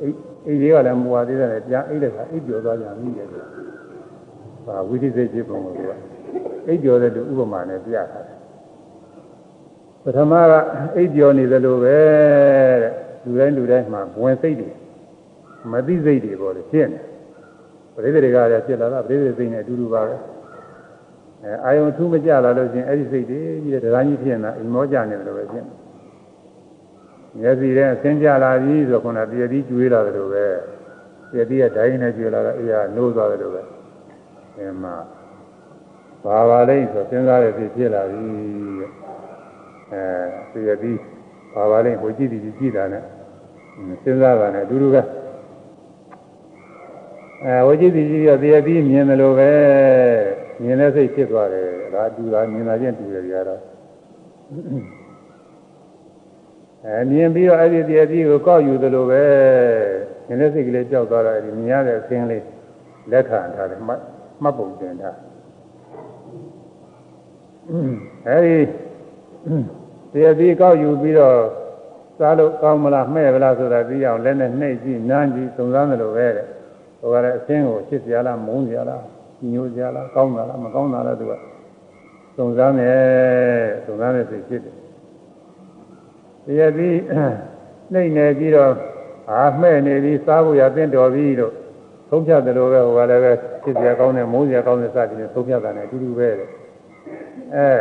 [0.00, 0.16] အိတ်
[0.46, 3.26] အိတ်လေးကလည်းမူဝါသေးတယ်ပြန်အိတ်တဲ့ခါအိတ်ကျော်သွားပြန်ပြီးတယ်။
[4.64, 5.90] ဟာဝိသိစိတ်ဖြစ်ပုံကိုက
[6.66, 8.38] အိတ်ကျော်တဲ့သူဥပမာနဲ့ပြထားတယ်။
[10.02, 10.52] ပထမက
[10.96, 11.98] အိတ်ကျော်နေသလိုပဲ
[12.82, 12.92] တဲ့
[13.24, 14.70] လူတိုင်းလူတိုင်းမှာဝင်စိတ်တွေ
[15.72, 17.00] မသိစိတ်တွေပေါ်တယ်ဖြစ်နေ။
[17.94, 20.16] ပရိသေတွေကလည်းဖြစ်လာတာပရိသေစိတ်နဲ့အတူတူပါပဲ။
[21.44, 25.72] အဲအာယုံထူးမကြလာလို့ချင်းအဲ့ဒီစိတ်တွေကြီးတဲ့တရားကြီးဖြစ်နေတာအိမ်မောကြနေတယ်လို့ပဲဖြစ်နေ။
[27.38, 30.46] မျက်စိထဲဆင်းကြလာပြီဆိုခုနတရတိကျွေးလာတယ်လို့ပဲ
[31.30, 33.62] တရတိကဒိုင်းနဲ့ကျွေးလာတော့အေးရနိုးသွားတယ်လို့ပဲ
[34.56, 34.94] အဲမှာ
[36.24, 38.28] ဘာပါလိမ့်ဆိုစဉ်းစားရဖြစ်ဖြစ်လာပြီ
[39.92, 40.92] အဲတရတိ
[41.54, 43.02] ဘာပါလိမ့်ဟိုကြည့်ဒီကြည့်တာနဲ့
[44.02, 45.00] စဉ်းစားတာနဲ့အတူတူပဲ
[47.44, 49.52] အဲဟိုကြည့်ဒီကြည့်ရတရတိမြင်တယ်လို့ပဲ
[50.62, 53.60] မြင်တဲ့စိတ်ဖြစ်သွားတယ်ဒါအတူတာမြင်တာချင်းတူတယ်ကြတော့
[56.84, 59.22] အဲမြင်ပြီးတော့အဲ့ဒီတရားကြီးကိုကောက်ယူသလိုပဲ
[60.28, 62.44] ဉာဏ်နဲ့စိတ်ကလေးကြောက်သွားတော့အဲ့ဒီမြင်ရတဲ့အခြင်းလေး
[63.10, 63.92] လက်ခံထားတယ်မှ
[64.42, 65.16] မှတ်ပုံတင်ထား
[68.28, 68.56] အဲ့ဒီ
[70.12, 71.36] တရားကြီးကောက်ယူပြီးတော့
[72.18, 76.46] စားလို့ကောင်းမလားမှဲ့မလားဆိုတာသိအောင်လက်နဲ့နှိပ်ကြည့်နမ်းကြည့်စုံစမ်းသလိုပဲတဲ့
[77.00, 79.04] ဟိုကလည်းအခြင်းကိုချစ်စရာလားမုန်းစရာလား
[79.52, 81.32] ညိုစရာလားကောင်းတာလားမကောင်းတာလားသူက
[82.36, 84.74] စုံစမ်းတယ်စုံစမ်းတဲ့စိတ်ဖြစ်တယ်
[86.44, 86.96] တရားပြီး
[87.92, 88.72] နှိမ့်နေပြီးတော့
[89.30, 91.52] အာမှဲ့နေပြီးစားဖို့ရသင့်တော်ပြီလို့
[92.08, 93.32] သုံးဖြတ်တယ်လို့ပဲဟိုကလည်းပဲ
[93.62, 96.48] ဖြစ်စရာကောင်းတယ်မုန်းစရာကောင်းတဲ့စသည်နဲ့သုံးဖြတ်တာနဲ့အတူတူပဲတဲ့
[97.56, 97.72] အဲ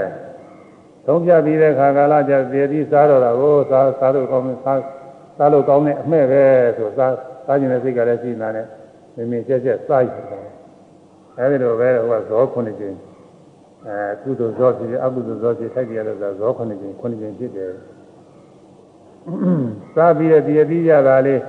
[1.05, 4.79] သုံးဖြတ်ပြီးတဲ့ခါကာလကျတရားပြီးစားတော့တာကိုစားစားလို့ကောင်းတယ်စား
[5.37, 6.43] စားလို့ကောင်းတဲ့အမှဲ့ပဲ
[6.77, 7.13] ဆိုစား
[7.45, 8.67] စားခြင်းတဲ့စိတ်ကလည်းရှိနေတာနဲ့
[9.15, 10.39] မင်းမင်းချက်ချက်စားရတာ
[11.37, 12.97] အဲဒီလိုပဲဟိုကဇောခုနှစ်ကျင်း
[13.87, 17.71] အဲကုသိုလ်ဇောဖြစ်အကုသိုလ်ဇောဖြစ်ထိုက်ကြရလို့ဇောခုနှစ်ကျင်းခုနှစ်ကျင်းဖြစ်တယ်
[19.95, 21.41] စားပြီးတဲ့ဒီအပြီးရတာလေး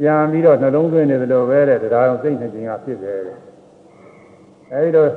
[0.00, 3.38] ပြန်ပြီးတော့နှလုံးသွင်းနေသလိုပဲတဲ့တရားအောင်စိတ်နှခြင်းကဖြစ်တယ်တဲ့
[4.72, 5.08] အဲဒီတော့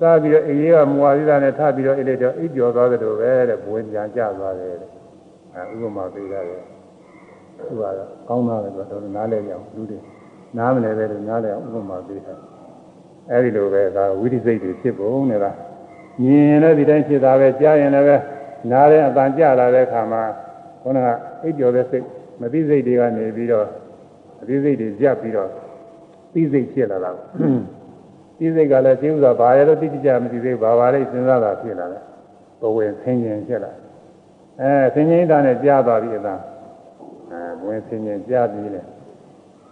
[0.00, 4.90] စားပြီးတော့အေးရေးကမူဝါဒိတာနဲ့ထပ်ပြီးတော့အိတ်တော့အိပ်ကျော်သွားသလိုပဲတဲ့ဘဝင်ပြန်ကျသွားတယ်တဲ့
[5.54, 6.62] အဲဥပမာပေးရတယ်
[7.66, 7.94] သူကတော့
[8.28, 9.98] ကောင်းတာပဲတော့နားလဲကြအောင်လူတွေ
[10.56, 12.38] နားမလဲပဲလို့နားလဲအောင်ဥပမာပေးတယ်
[13.30, 15.56] အဲဒီလိုပဲဒါဝိသိစိတ်တွေဖြစ်ပုံနဲ့လား
[16.22, 18.16] မြင်ရင်လည်းဒီတိုင်းဖြစ်တာပဲကြားရင်လည်းပဲ
[18.70, 20.22] နားတဲ့အပန်ကြလာတဲ့အခါမှာ
[20.82, 21.08] ခုနက
[21.42, 22.04] အိပ်ကျော်တဲ့စိတ်
[22.40, 23.66] မသိစိတ်တွေကနေပြီးတော့
[24.40, 25.50] အသိစိတ်တွေရပ်ပြီးတော့
[26.32, 27.10] သိစိတ်ဖြစ်လာတာ
[28.38, 32.02] သိစိတ်ကလည်းသိဥစွာဘာရလို့သိကြမသိသေးဘာပါလဲစဉ်းစားတာဖြစ်လာတယ်
[32.60, 33.72] ဘဝင်ဆင်းရင်ဖြစ်လာ
[34.60, 36.34] အဲဆင်းရင်တာနဲ့ကြားသွားပြီအသာ
[37.30, 38.82] အဲဝင်ဆင်းရင်ကြားပြီးလေ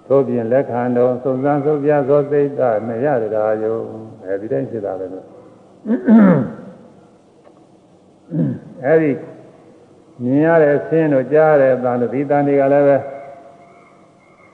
[0.08, 3.76] သို့ပြင်လက်ခံတော်စုံစမ်းစုပ်ပြသောစိတ်ကမရတရားယုံ
[4.24, 5.26] အဲဒီတိုင်းဖြစ်တာပဲလို့
[8.84, 9.12] အဲဒီ
[10.22, 12.96] မြင်ရတဲ့ဆင်းတို့ကြားရတဲ့အတန်တို့ဒီတန်တွေကလည်းပဲ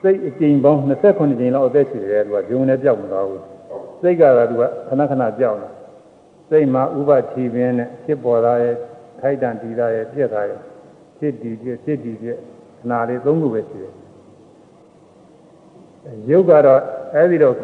[0.01, 3.43] စိတ်အကျဉ်းပေါင်း29ကြိမ်လောက်အသက်ရှည်တယ်သူကဂျုံနဲ့ပြောက်မသွားဘူး
[4.01, 5.69] စိတ်ကတော့သူကခဏခဏပြောက်လာ
[6.49, 8.75] စိတ်မှာဥပချီပင်းနဲ့ဖြစ်ပေါ်လာရဲ့
[9.19, 10.59] ထိုက်တန်တည်တာရဲ့ပြက်တာရဲ့
[11.17, 12.37] ဖြစ်တည်ပြက်ဖြစ်တည်ပြက်
[12.79, 13.93] ခဏလေးသုံးခုပဲရှိတယ်
[16.29, 16.81] ရုပ်ကတော့
[17.15, 17.55] အဲဒီတော့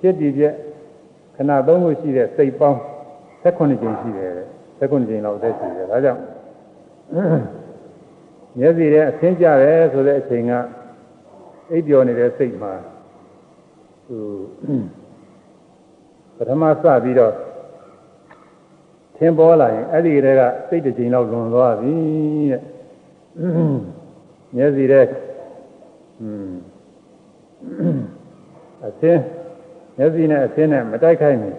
[0.00, 0.54] ဖြစ်တည်ပြက်
[1.36, 2.78] ခဏသုံးခုရှိတဲ့စိတ်ပေါင်း
[3.42, 4.32] 19ကြိမ်ရှိတယ်
[4.80, 6.20] 19ကြိမ်လောက်အသက်ရှည်တယ်ဒါကြောင့်
[8.58, 10.52] မျက်စိထဲအဆင်းကြတယ်ဆိုတဲ့အချိန်က
[11.70, 12.72] အိပ်ပျော်နေတဲ့စိတ်မှာ
[14.06, 14.18] သူ
[16.36, 17.34] ပထမစပြီးတော့
[19.16, 21.94] သင်ပေါ်လာရင်အဲ့ဒီကလေးကစိတ်တစ်ချိန်လောက်လွန်သွားပြီ
[22.52, 22.62] တဲ့
[24.56, 25.02] မျက်စိထဲ
[26.20, 26.52] อืม
[28.86, 29.22] အဆင်း
[29.98, 31.56] မျက်စိနဲ့အဆင်းနဲ့မတိုက်ခိုက်ဘူး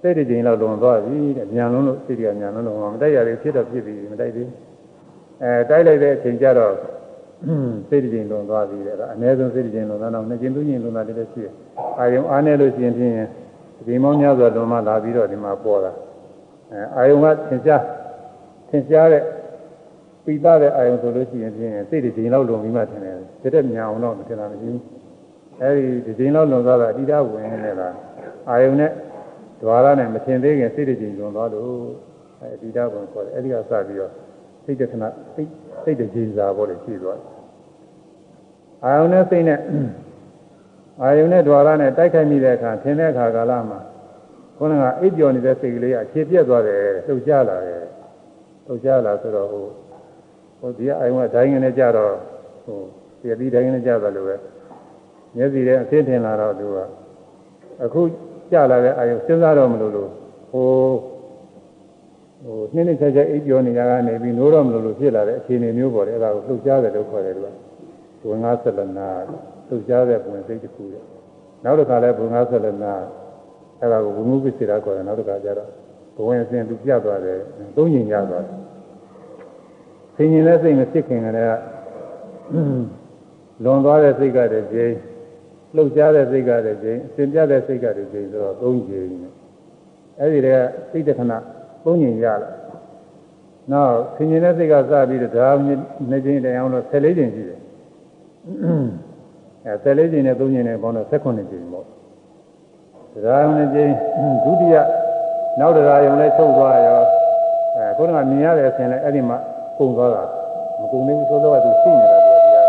[0.00, 4.48] စိတ်တစ်ချိန်လောက်လွန်သွားပြီတဲ့ညံလုံးလို့စိတ်ကညံလုံးလို့မတိုက်ရသေးဖြစ်တော့ဖြစ်ပြီမတိုက်သေး
[5.42, 6.74] အဲတိုက်လိုက်တဲ့အချိန်ကျတော့
[7.88, 11.52] စိတ်တစ်ချိန်လွန်သွားပြီတဲ့ဒါအနည်းဆုံးစိတ်တစ်ချိန်လွန်သွားတော့နှစ်ချိန်သုံးချိန်လွန်တာတည်းလည်းရှိတယ်
[11.98, 13.14] အာယုံအားနေလို့ရှိရင်ဖြင့်
[13.86, 15.92] ဒီမောင်းများစွာလွန်မှလာပြီးတော့ဒီမှာပေါ်တာ
[16.72, 17.82] အဲအာယုံကသင်ရှား
[18.68, 19.22] သင်ရှားတဲ့
[20.24, 24.99] ပိသတဲ့အာယုံဆိုလို့ရှိရင်ဖြင့်စိတ်တစ်ချိန်လောက်လွန်ပြီးမှထင်တယ်တကယ်ညံအောင်တော့မထင်တာမရှိဘူး
[25.62, 27.94] အဲဒီဒီချိန်လောက်လွန်သွားတာအတိအကျဝင်နေလား
[28.48, 28.90] အာယုံနဲ့
[29.62, 31.70] ဒွါရနဲ့မထင်သေးခင်စိတ်တစ်ချိန်လွန်သွားလို့
[32.40, 34.12] အဲအတိအကျဝင်ခေါ်တယ်အဲဒီကစပြီးတော့
[34.64, 35.04] စိတ်တခဏ
[35.34, 35.48] စိတ်
[35.82, 37.28] စိတ်တကြီးစားပေါ်တယ်ရှိသွားတယ်
[38.84, 39.60] အာယုန်နဲ့စိတ်နဲ့
[41.02, 43.80] အာယုန်နဲ့ဒွါရနဲ့တိုက်ခိုက်မိတဲ့အခါသင်တဲ့အခါကာလမှာ
[44.56, 47.82] ခေါင်းကအိပ်ပျော်နေတဲ့စိတ်ကလေးကခြေပြက်သွားတယ်လှုပ်ရှားလာတယ်
[48.66, 49.64] လှုပ်ရှားလာဆိုတော့ဟို
[50.60, 52.14] ဟိုဒီအာယုန်ကဒိုင်းငနဲ့ကြတော့
[52.64, 52.78] ဟို
[53.20, 54.36] ဒီအပြီးဒိုင်းငနဲ့ကြတယ်လို့ပဲ
[55.36, 56.78] မျက်စိထဲအသိထင်လာတော့သူက
[57.84, 58.00] အခု
[58.52, 60.10] ကြလာတဲ့အာယုန်စဉ်းစားတော့မလို့လို့
[60.50, 60.66] ဟို
[62.44, 67.42] ဟိုနှင်းနှင်းချက်ချက်အိပ်ပျော်နေကြကနေပြီးနိုးတော့မလို့လို့ဖြစ်လာတဲ့အခြေအနေမျိုးပေါ်တယ်အဲ့ဒါကိုလှုပ်ရှားတယ်လို့ခေါ်တယ်သူ
[68.20, 69.08] ကဝင်ငါဆက်လနာ
[69.68, 71.02] လှုပ်ရှားတဲ့ဝင်စိတ်တစ်ခုတဲ့
[71.64, 72.94] နောက်တစ်ခါလဲဝင်ငါဆက်လနာ
[73.80, 75.68] အဲ့ဒါကိုဝိမှုပစ္စေတာခေါ်တယ်နောက်တစ်ခါကျတော့
[76.16, 77.38] ဘဝင်အစဉ်သူပြတ်သွားတယ်
[77.76, 78.56] သုံးညင်ရသွားတယ်
[80.16, 81.52] ဆင်ញင်တဲ့စိတ်မဖြစ်ခင်ကတည်းက
[83.64, 84.94] လွန်သွားတဲ့စိတ်ကတည်းကကျင်း
[85.76, 89.08] လှုပ်ရှားတဲ့စိတ်ကတည်းကကျင်းအစဉ်ပြတ်တဲ့စိတ်ကတည်းကကျင်းဆိုတော့သုံးကျင်း
[90.18, 91.32] အဲ့ဒီတည်းကစိတ်တခဏ
[91.84, 92.50] သုံးညင်ရလာ
[93.72, 95.48] နောက်ဆင်ញင်တဲ့စိတ်ကစပြီးတော့ဒါ
[96.10, 97.60] နှစ်ကျင်းတိုင်အောင်လို့14ကျင်းရှိတယ်
[99.66, 101.84] အဲ14ကျင်းနဲ့3ကျင်းနဲ့ပေါင်းတော့18ကျင်းပေါ့
[103.12, 103.92] တရားရုံနဲ့ကျင်း
[104.44, 104.76] ဒုတိယ
[105.58, 107.00] နောက်တရားရုံနဲ့ချုပ်သွားရော
[107.76, 109.38] အဲခုနကမြင်ရတဲ့အစဉ်လဲအဲ့ဒီမှာ
[109.76, 110.22] ပုံသွားတာ
[110.80, 112.66] မကုန်သေးဘူးသို့သောကသူရှိနေတာဒီတရား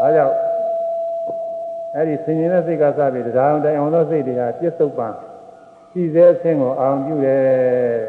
[0.00, 0.43] ဒါကြောင့်
[1.94, 5.08] အဲ့ဒီဆင်ញင်တဲ့စိတ်ကစပြီးတရားရုံတိုင်အောင်သောစိတ်တွေဟာပြစ္ဆုတ်ပံ
[5.90, 7.40] ရှိစေအဆင်းကိုအာရုံပြုတယ်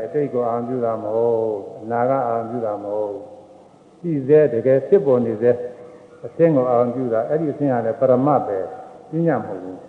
[0.05, 3.15] အတိတ်ကိုအာရုံပြုတာမဟုတ်အနာကအာရုံပြုတာမဟုတ်
[3.99, 5.51] ရှိစေတကယ်ဖြစ်ပေါ်နေစေ
[6.25, 8.57] အဆင်းကိုအာရုံပြုတာအဲ့ဒီအဆင်းကလည်းပရမတ်ပဲ
[9.09, 9.79] ပြညာမဟုတ်ဘူး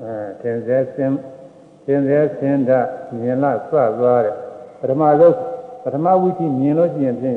[0.00, 1.16] အဲသင်စေဆင်း
[1.86, 2.80] သင်စေဆင်းဓာ
[3.18, 4.34] မြင်လာစသွားတဲ့
[4.80, 5.36] ပထမဆုံး
[5.82, 7.36] ပထမဝိသိမြင်လို့ရှိရင်ဖြင့်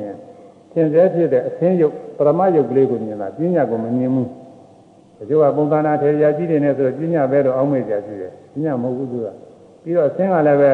[0.74, 4.30] သင်စေဖြစ်တဲ့အဆင်းရုပ်ပရမတ်ရုပ်ကလေးကိုမြင်တာပြညာကိုမမြင်ဘူး
[5.18, 9.28] တချို့ကပုံသဏ္ဍာန်ထေရကြီးတွေနဲ့ဆိုတော့ပြညာပဲတော့အောင်းမေ့ကြရှိတယ်ပြညာမဟုတ်ဘူးသူက
[9.84, 10.72] ပြီးတော့အဆင်းကလည်းပဲ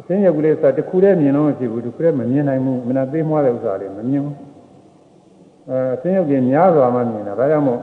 [0.00, 4.36] အဆင်းရုပ်ကလေးဆိုတခုတည်းမြင်လို့မဖြစ်ဘူးတခုတည်းမမြင်နိုင်ဘူးမနာသေးမွားတဲ့ဥစ္စာလေးမမြင်ဘူး
[5.68, 7.80] အဲအဆင်းရုပ်ကြီးများစွာမှမြင်တာဒါကြောင့်မို့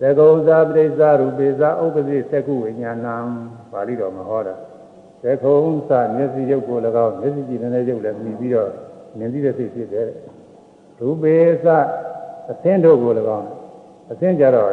[0.00, 3.16] သကုဇာပရိစ္ဆရူပေဇာဥပ္ပဇိသကုဝိညာဏံ
[3.72, 4.54] ပါဠိတော်မှာဟောတာ
[5.22, 5.52] သကု
[5.88, 8.70] ဇာမျက်စိရုပ်ကို၎င်းမျက်စိကြည့်နေတဲ့ရုပ်လည်းမြည်ပြီးတော့
[9.18, 10.08] မြင်ပြီးတဲ့စိတ်ဖြစ်တယ်
[10.98, 11.34] ရူပေ
[11.64, 11.66] ဇ
[12.50, 13.48] အဆင်းတို့ကို၎င်း
[14.10, 14.70] အဆင်းကြတော့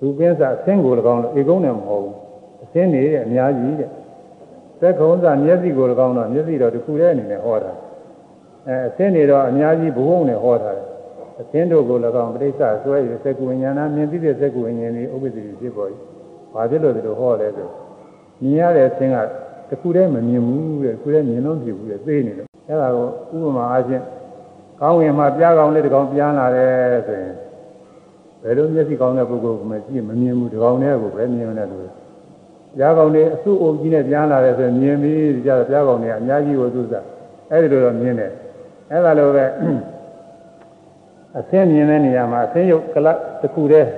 [0.00, 2.16] ရူပင်းဇအဆင်းကို၎င်းလို့ဧကုန်းနဲ့မဟုတ်ဘူး
[2.64, 3.90] အဆင်းနေတဲ့အများကြီးတဲ့
[4.80, 7.72] သက္ကုံးသာမျက်စိကို၎င်းတော့မျက်စိတော့တစ်ခုတည်းအနေနဲ့ဟောတာ
[8.66, 10.92] အဲအဆင်းနေတော့အများကြီးဘုံနဲ့ဟောတာတယ်
[11.40, 12.50] အသင်းတို့ကို၎င်းပြိဿ
[12.82, 15.88] ဆွဲရစကုဝိညာဏမြင်သိတဲ့စကုဝိညာဉ်ဒီဥပ္ပတိဖြစ်ပေါ်၏။
[16.54, 17.68] ဘာဖြစ်လို့ဒီလိုဟောလဲဆို
[18.42, 19.16] မြင်ရတဲ့အသင်းက
[19.70, 24.02] တခုတည်းမမြင်ဘူးတဲ့ခုတည်းမြင်လို့ဖြစ်ဘူးတဲ့သိနေလို့အဲ့ဒါကိုဥပမာအားဖြင့်
[24.80, 27.34] ကောင်းဝင်မှာပြားကောင်းလေးတစ်ကောင်ပြန်လာတယ်ဆိုရင်
[28.42, 31.82] ဘယ်လိုမျက်စိကောင်းတဲ့ပုဂ္ဂိုလ်ကမှကြည့်မမြင်ဘူးဒီကောင်နဲ့ကိုပဲမြင်နေတယ်လို့
[32.76, 37.04] ပြားကောင်းလေးအစုအုပ်ကြီးနဲ့ပြန်လာတယ်ဆိုရင်မြင်ပြီးကြတော့ပြားကောင်းတွေကအများကြီးကိုသူစား
[37.50, 38.30] အဲ့ဒီလိုတော့မြင်တယ်
[38.90, 39.44] အဲ့ဒါလိုပဲ
[41.38, 43.08] အဆင်းမြင်တဲ့နေရာမှာအဆင်းရုပ်ကလ
[43.40, 43.88] တစ်ခုတည်း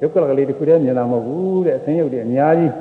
[0.00, 2.72] ရုပ်ကလကလေးတစ်ခုတည်းမြင်တာမဟုတ်ဘူးတဲ့အဆင်းရုပ်တွေအများကြီး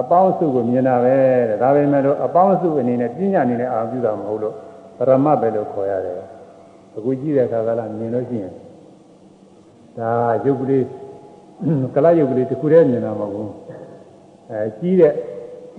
[0.00, 1.14] အပေါင်းစုကိုမြင်တာပဲ
[1.48, 4.54] တဲ့ဒါပေမဲ့လို့အပေါင်းစုအနေနဲ့ပြညာအနေနဲ့အာရုံပြုတာမဟုတ်လို့
[4.98, 6.16] ပရမတ်ပဲလို့ခေါ်ရတယ်
[6.96, 8.52] အခုကြည့်တဲ့အခါကလည်းမြင်လို့ရှိရင်
[9.98, 10.10] ဒါ
[10.44, 10.84] ရုပ်ကလေး
[11.94, 13.50] ကလရုပ်ကလေးတစ်ခုတည်းမြင်တာမဟုတ်ဘူး
[14.50, 15.12] အဲကြီးတဲ့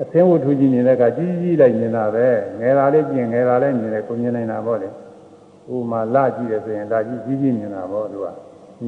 [0.02, 2.26] အသင်းဝတ္ထုကြီးမြင်တဲ့အခါကြီးကြီးလိုက်မြင်တာပဲ
[2.60, 4.90] ငယ်လာလေးပြင်ငယ်လာလေးမြင်တယ်ကိုမြင်နိုင်တာပေါ့လေ
[5.74, 8.26] ဥမာလာကြည့်တယ်ဆိုရင်လာကြည့်ကြီးကြီးမြင်တာပေါ့သူက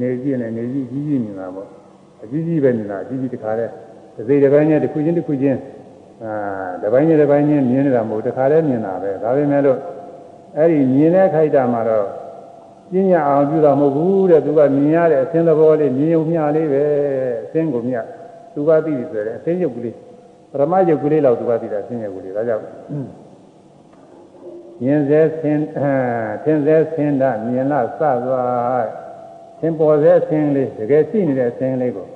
[0.00, 1.68] နေကြည့်နေနေကြီးကြီးကြီးမြင်တာပေါ့
[2.22, 3.70] အကြီးကြီးပဲမြင်တာအကြီးကြီးတခါတည်း
[4.14, 5.58] တစ်စိတ်တစ်ပိုင်းနဲ့တစ်ခုချင်းတစ်ခုချင်း
[6.24, 6.32] အာ
[6.82, 9.78] တစ်ပိုင်းနဲ့တစ်ပိုင်းချင်းမြင်နေတာမဟုတ်တခါတည်းမြင်တာပဲဒါပေမဲ့လို့
[10.56, 12.06] အဲ့ဒီမြင်တဲ့ခိုက်တာမှာတော့
[12.92, 16.82] ပညာအောင်ပြုတာမဟုတ်ဘူးတဲ့သူကမြင်ရတဲ့အသင်းသဘောလေးမြင်ုံမျှလေးပဲ
[17.44, 18.00] အသင်းကိုမျှ
[18.54, 19.96] သူကသိပြီဆိုရင်အသင်းရုပ်ကလေး
[20.50, 22.64] ပရမယုတ်ကလေးလောက်သူကသိတာအသင်းရုပ်ကလေးဒါကြောင့်
[24.82, 25.64] မြင်စေဆင်း
[26.44, 28.86] ထင်စေဆင်းတာမြင်လားစသွား
[29.60, 32.06] သင်ပေါ်စေဆင်းလေးတကယ်ရှိနေတဲ့ဆင်းလေးကို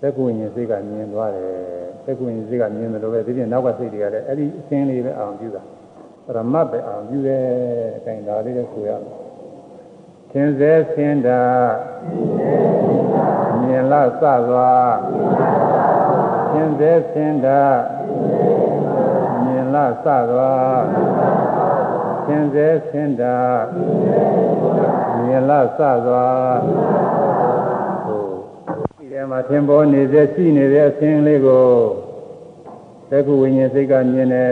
[0.00, 1.46] သက္ကုဉ္စိတ်ကမြင်သွားတယ်
[2.04, 5.62] သက္ကုဉ္စိတ်ကမြင်တယ်လို့ပဲဒီပြင်နောက်ကစိတ်တွေကလည်းအဲ့ဒီအဆင်းလေးပဲအောင်ပြုတာ
[6.26, 7.42] ပရမတ်ပဲအောင်ပြုတယ်
[7.96, 9.25] အတိုင်းဒါလေးလည်းဆိုရမယ်
[10.32, 11.42] သင်စေဆင်းတာ
[13.62, 14.94] မြင်လားစသွား
[16.52, 17.62] သင်စေဆင်းတာ
[19.44, 20.80] မြင်လားစသွား
[22.26, 23.36] သင်စေဆင်းတာ
[25.24, 26.56] မြင်လားစသွား
[28.98, 31.68] ဒီထဲမှာသင်ပေါ်နေစေရှိနေတဲ့အသင်လေးကို
[33.10, 34.50] သက္ကုဝိညာဉ်စိတ်ကမြင်တယ်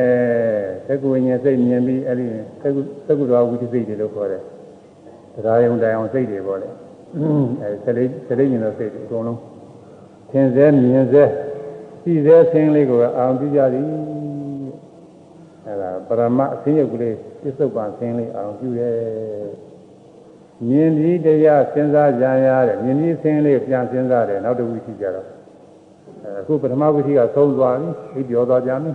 [0.87, 2.27] သက္ကုဝိညာဉ်စိတ်မြင်ပြီးအဲ့ဒီ
[2.61, 4.43] သက္ကုသက္ကုတော်ဝိသိစိတ်တွေလို့ခေါ်တယ်
[5.35, 6.69] တရားယုံတရားအောင်စိတ်တွေပေါ့လေ
[7.63, 9.41] အဲစလိစလိမြင်လို့စိတ်တွေအကုန်လုံး
[10.31, 11.25] သင်စေမြင်စေ
[12.03, 13.87] ရှိစေအသင်လေးကိုအောင်ပြကြသည်
[15.65, 18.95] အဲ့ဒါပရမအသင်းရုပ်ကလေးပြစ္ဆုတ်ပံအသင်းလေးအောင်ပြုရဲ့
[20.69, 25.27] မြင်ပြီးတရားစဉ်းစားကြရတဲ့မြင်ပြီးအသင်းလေးပြန်စဉ်းစားတယ်နောက်တစ်ဝိသိကြတော့
[26.41, 28.93] အခုပထမဝိသိကသုံးသွားပြီအိပ်ကျော်သွားကြပြီ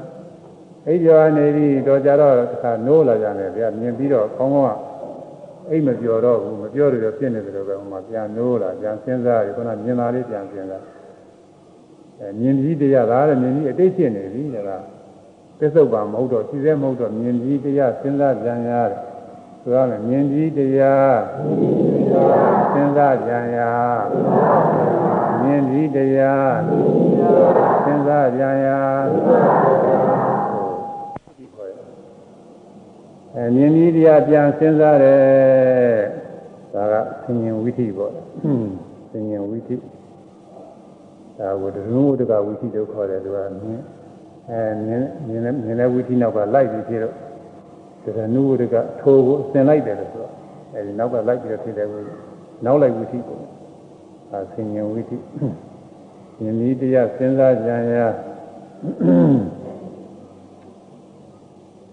[0.87, 4.88] အိပ်ကျော်နေပြီတော့ကြတော့တစ်ခါနိုးလာကြတယ်ဗျာမြင်ပြီးတော့ကောင်းကောင်းက
[5.69, 10.83] အိပ်မပြောတော့ဘူးမပြောလို့ဖြစ်နေတယ်လို့ပဲဟိုမှာပြန်နိုးလာပြန်စဉ်းစားရခုနမြင်တာလေးပြန်စဉ်းစား
[12.19, 14.71] အဲမြင်ပြီးတရားဒါလည်းမြင်ပြီးအတိတ်ဖြစ်နေပြီဒါက
[15.59, 18.99] ပစ္စုပန်မဟုတ်တော့ရှိသေးမဟုတ်တော့မြင်ပြီးတရားစဉ်းစားကြံရတယ်
[19.61, 21.19] ဆိုရမယ်မြင်ပြီးတရား
[22.73, 23.59] စဉ်းစားကြံရ
[25.41, 26.57] မြင်ပြီးတရား
[27.83, 28.67] စဉ်းစားကြံရ
[33.34, 36.24] အဲမြင်ပြီးတရားပြန်စဉ်းစားတယ်
[36.74, 38.12] ဒါကသင်ញင်ဝိသိပေါ့
[39.10, 39.76] သင်ញင်ဝိသိ
[41.38, 43.80] ဒါကိုဒုဝုဒကဝိသိလို့ခေါ်တယ်သူကမြင်
[44.50, 47.14] အဲမြင်မြင်မြင်တဲ့ဝိသိနောက်ကလိုက်ပြီးဖြစ်တော့
[48.04, 50.32] ဒါကနုဝုဒကထိုးကိုဆင်လိုက်တယ်လို့ဆိုတော့
[50.72, 52.12] အဲဒီနောက်ကလိုက်ပြီးတော့ဖြစ်တယ်ဝိသိ
[52.64, 53.42] နောက်လိုက်ဝိသိပေါ့
[54.32, 55.16] အဲသင်ញင်ဝိသိ
[56.40, 57.98] မြင်ပြီးတရားစဉ်းစားကြံရ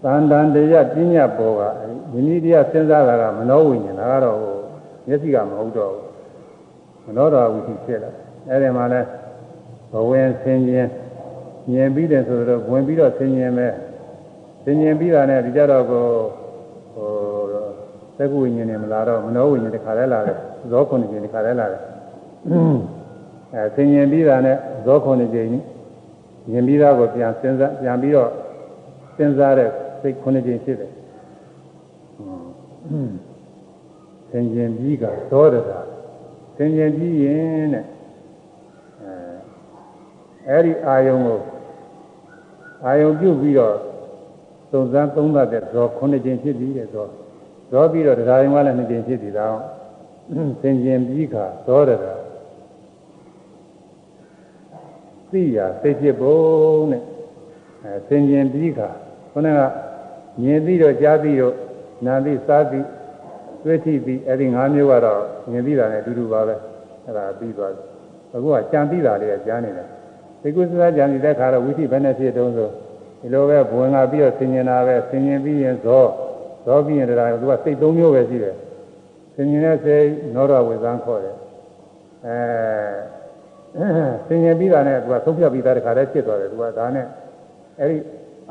[0.03, 1.61] သန္တန်တရားပညာပေါ်က
[2.11, 4.37] မြင်ပြီးတရားစဉ်းစားတာကမနောဝိညာဉ်ဒါကတော့
[5.07, 8.11] မျက်စိကမဟုတ်တော့ဘူးမနောတော်ဝိသိဖြစ်လာ
[8.49, 9.01] အဲဒီမှာလဲ
[9.91, 10.89] ဘဝင်ဆင်းခြင်း
[11.71, 13.67] မြင်ပြီးတယ်ဆိုတော့ဝင်ပြီးတော့ဆင်းခြင်းပဲ
[14.63, 16.05] ဆင်းခြင်းပြီးတာနဲ့ဒီကြတော့ကို
[16.93, 17.11] ဟို
[18.17, 20.37] သက္ကုဝိညာဉ်နဲ့မလာတော့မနောဝိညာဉ်တစ်ခါလဲလာတယ်
[20.71, 21.81] ဇောခုနှစ်ခြင်းတစ်ခါလဲလာတယ်
[23.53, 25.49] အဲဆင်ញင်ပြီးတာနဲ့ဇောခုနှစ်ခြင်း
[26.49, 28.29] မြင်ပြီးသားကိုပြန်စဉ်းစားပြန်ပြီးတော့
[29.17, 29.69] စဉ်းစားတဲ့
[30.01, 30.91] စိတ်ခုနှစ်ကြိမ်ဖြစ်တယ်
[34.29, 35.79] ဆင်ခြင်ပြီးကသောတတာ
[36.55, 37.85] ဆင်ခြင်ပြီးရင်တဲ့
[40.47, 41.39] အဲအဲ့ဒီအာယုံကို
[42.85, 43.75] အာယုံပြုတ်ပြီးတော့
[44.71, 47.05] သုံးစမ်းသုံးသပ်တဲ့ဇောခုနှစ်ကြိမ်ဖြစ်ပြီးတဲ့ဇော
[47.71, 49.57] ဇောပြီးတော့တရားရင်ကလည်းနှစ်ကြိမ်ဖြစ်ပြီးတော့
[50.61, 51.35] ဆင်ခြင်ပြီးက
[51.67, 52.13] သောတတာ
[55.31, 57.03] သိရစိတ်ဖြစ်ပုံနဲ့
[57.83, 58.79] အဲဆင်ခြင်ပြီးက
[59.31, 59.59] ခုနက
[60.42, 61.54] မြင်ပြီးတော့ကြားပြီးတော့
[62.06, 62.86] နာပြီးစားပြီး
[63.64, 66.54] တွေ့ထိပြီးအဲ့ဒီ၅မျိုးကတော့မြင်ပြီးတာနဲ့အတူတူပါပဲ
[67.04, 67.82] အဲ့ဒါပြီးသွားပြီ
[68.34, 69.88] အခုကကြံပြီးတာလေးကကြားနေတယ်
[70.42, 72.68] ဒီကုသလကြံနေတဲ့ခါတော့ဝိသိဘယ်နဲ့ဖြစ်တုံးဆို
[73.20, 76.04] ဒီလိုပဲဘဝင်လာပြီးတော့ဆင်ញင်တာပဲဆင်ញင်ပြီးရင်ဇော
[76.64, 78.54] ဇောပြီးရင်တရားသူကစိတ်၃မျိုးပဲရှိတယ်
[79.34, 81.36] ဆင်ញင်တဲ့စိတ်နောရဝေဇံခေါ်တယ်
[82.26, 83.86] အဲ
[84.26, 87.06] ဆင်ញင်ပြီးတာနဲ့သူကသုံးဖြတ်ပြီးသားတခါတည်းဖြစ်သွားတယ်သူကဒါနဲ့
[87.80, 87.96] အဲ့ဒီ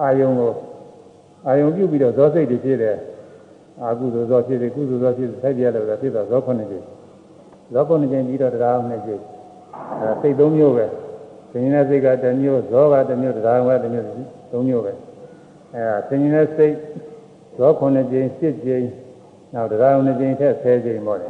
[0.01, 0.51] အာယုံကို
[1.46, 2.96] အာယုံပြုတ်ပြီးတော့ဇောစိတ်တွေဖြစ်တယ်
[3.82, 6.76] အာကုသိုလ်ဇောဖြစ်တယ်ကုသိုလ်ဇောဖြစ်တယ်ဆက်ပြရလို့ဖြစ်တော့ဇောခုနှစ်ကျ
[7.74, 9.10] ဇောခုနှစ်ကျပြီးတော့တရားနှစ်ကျ
[10.00, 10.86] အဲစိတ်၃မျိုးပဲ
[11.50, 14.06] ဆင်ញင်တဲ့စိတ်ကတစ်မျိုးဇောကတစ်မျိုးတရားကတစ်မျိုး
[14.52, 14.92] ၃မျိုးပဲ
[15.74, 16.74] အဲဆင်ញင်တဲ့စိတ်
[17.56, 18.88] ဇောခုနှစ်ကျ၈ကျင်း
[19.54, 21.28] နောက်တရားနှစ်ကျင်းထက်10ကျင်းပေါ့လေ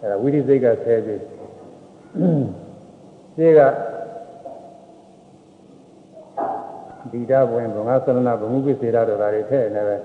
[0.00, 1.22] အဲဒါဝိရိစိတ်က10ကျင်း
[3.36, 3.60] ရှင်းက
[7.12, 9.96] ဒီဓာဝင်ဘုံငါသရဏဘုံမှုပိစေရတို့ဒါတွေထည့်နေပဲ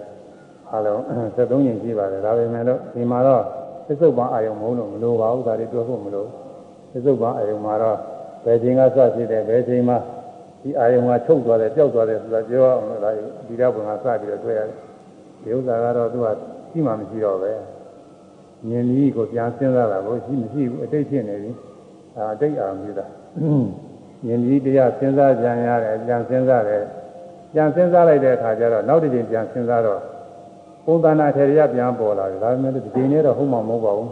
[0.73, 0.99] အလုံး
[1.35, 3.43] 73ညင်ကြည့်ပါတယ်ဒါပေမဲ့လို့ဒီမှာတော့
[3.88, 6.25] သစ္စုပ္ပန်အာယုံမဟုတ်လို့မလိုပါဘူးဒါတွေပြောဖို့မလို
[6.91, 7.97] သစ္စုပ္ပန်အာယုံမှာတော့
[8.45, 9.95] ဘယ်ချိန်ကစဖြစ်တယ်ဘယ်ချိန်မှ
[10.61, 13.09] ဒီအာယုံကချုပ်သွားတယ်ပျောက်သွားတယ်ဆိုတာပြောအောင်လို့ဒါ
[13.47, 14.69] ဒီဓာဝင်ကစပြီးတော့တွေ့ရတယ်
[15.43, 16.27] ဒီဥစ္စာကတော့သူက
[16.71, 17.51] ရှိမှမရှိတော့ပဲ
[18.67, 21.51] မြင်ပြီးကိုပြန်စဉ်းစားတာကိုရှိမရှိဘူးအတိတ်ဖြစ်နေပြီ
[22.15, 23.05] အာအတိတ်အာရုံပြုတာ
[24.25, 26.83] မြင်ပြီးတရားစဉ်းစားကြံရတယ်ပြန်စဉ်းစားတယ်
[27.53, 30.01] ပြန်စဉ်းစားလိုက်တဲ့အခါကျတော့နောက်တစ်ချိန်ပြန်စဉ်းစားတော့
[30.85, 34.11] ပုံသဏ္ဍာန်ထေရပြန်ပေါ်လာတယ်ဒါပေမဲ့ဒီချိန်နဲ့တော့ဟုတ်မှာမဟုတ်ပါဘူး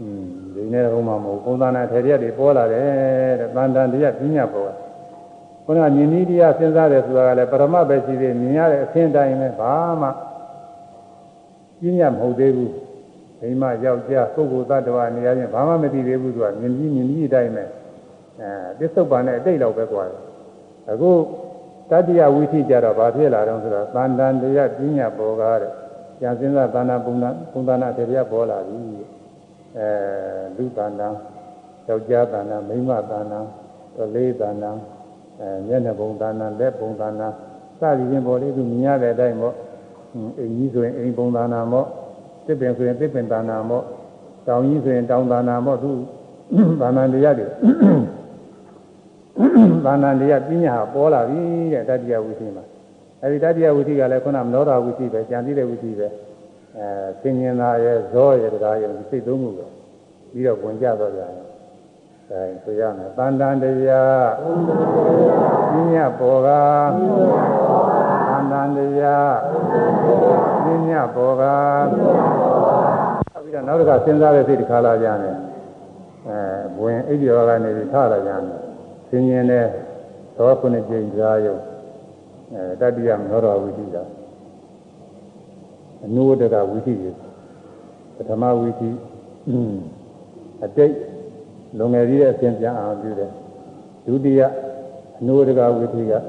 [0.00, 0.24] อืม
[0.54, 4.74] ဒီနေ့တော့ဟုတ်မှာမဟုတ်ပုံသဏ္ဍာန်ထေရတွေပေါ်လာတယ်တဲ့တန်တန်တရားပြညာပေါ်
[5.64, 10.08] ခုနကမြင်ပြီးတရားစဉ်းစားတယ်ဆိုတာကလည်းပရမတ်ပဲရှိသေးမြင်ရတဲ့အသင်တိုင်းပဲဘာမှ
[11.80, 12.72] ပြင်းရမဟုတ်သေးဘူး
[13.40, 17.64] မိမယောက်ျားပုဂ္ဂိုလ်သတ္တဝါနေရာချင်းဘာမှမသိသေးဘူးသူကမြင်ပြီးမြင်ပြီးအတိုင်းပဲ
[18.40, 20.20] အဲပစ္စုပန်နဲ့အတိတ်လောက်ပဲကွာတယ်
[20.90, 21.10] အခု
[21.90, 25.72] တတိယဝိသိကြတော့ဘာဖြစ်လာတော့ဆိုတော့သန္တန်တရားပြညာပေါ်ကားတဲ့
[26.22, 28.78] ဉာဏ်စင်းစားသန္တာပုံနာပုံသနာတရားပေါ်လာပြီ
[29.76, 29.88] အဲ
[30.56, 31.08] လူသန္တာ
[31.88, 33.40] ယောက်ျားသန္တာမိန်းမသန္တာ
[33.96, 34.70] ကလေးသန္တာ
[35.40, 37.28] အဲမျက်နှာပုံသန္တာလက်ပုံသန္တာ
[37.80, 39.54] စသည်ဖြင့်ပေါ်လေးသူမြင်ရတဲ့အတိုင်းပေါ့
[40.38, 41.86] အိမ်ကြီးဆိုရင်အိမ်ပုံသန္တာပေါ့
[42.46, 43.84] တစ်ပင်ဆိုရင်တစ်ပင်သန္တာပေါ့
[44.46, 45.90] တောင်ကြီးဆိုရင်တောင်သန္တာပေါ့သူ
[46.80, 47.46] သန္တာတရားတွေ
[49.84, 51.40] ဘာနာတရားပညာပေါ်လာပြီ
[51.72, 52.64] တဲ့တတိယဝိသီမှာ
[53.22, 56.08] အဲဒီတတိယဝိသီကလည်းခုနမနောဓဝိသီပဲကြံသိတဲ့ဝိသီပဲ
[56.76, 56.86] အဲ
[57.22, 59.66] သင်ញင်သာရဲ့ဇောရဲ့တရားရဲ့စိတ်သုံးခုပဲ
[60.32, 61.30] ပြီးတော့ဝင်ကြတော့ကြတယ်
[62.30, 64.28] အဲဆိုရမယ်တန်တန်တရား
[65.72, 69.34] ပညာပေါ်ကတန်တန်တရား
[70.64, 71.42] ပညာပေါ်က
[73.44, 75.36] ပြီးတော့နောက်တစ်ခါစဉ်းစားတဲ့စိတ်တစ်ခါလာကြတယ်
[76.28, 76.38] အဲ
[76.80, 78.59] ဝင်အိပ်ကျော်ကနေပြီးထလာကြတယ်
[79.10, 79.66] ဆင်းရဲတဲ့
[80.36, 81.56] သောခုနှစ်ကြိမ်ကြားယုံ
[82.54, 84.02] အဲတတိယမောတော်ဝိသိတာ
[86.04, 87.04] အနုဝတ္တကဝိသိရ
[88.16, 88.90] ပထမဝိသိ
[90.64, 90.94] အတိတ်
[91.78, 93.30] လုံငယ်ကြီးတဲ့အစဉ်ပြန်အောင်ပြုတယ်
[94.06, 94.40] ဒုတိယ
[95.18, 96.20] အနုဝတ္တကဝိသိကအဲ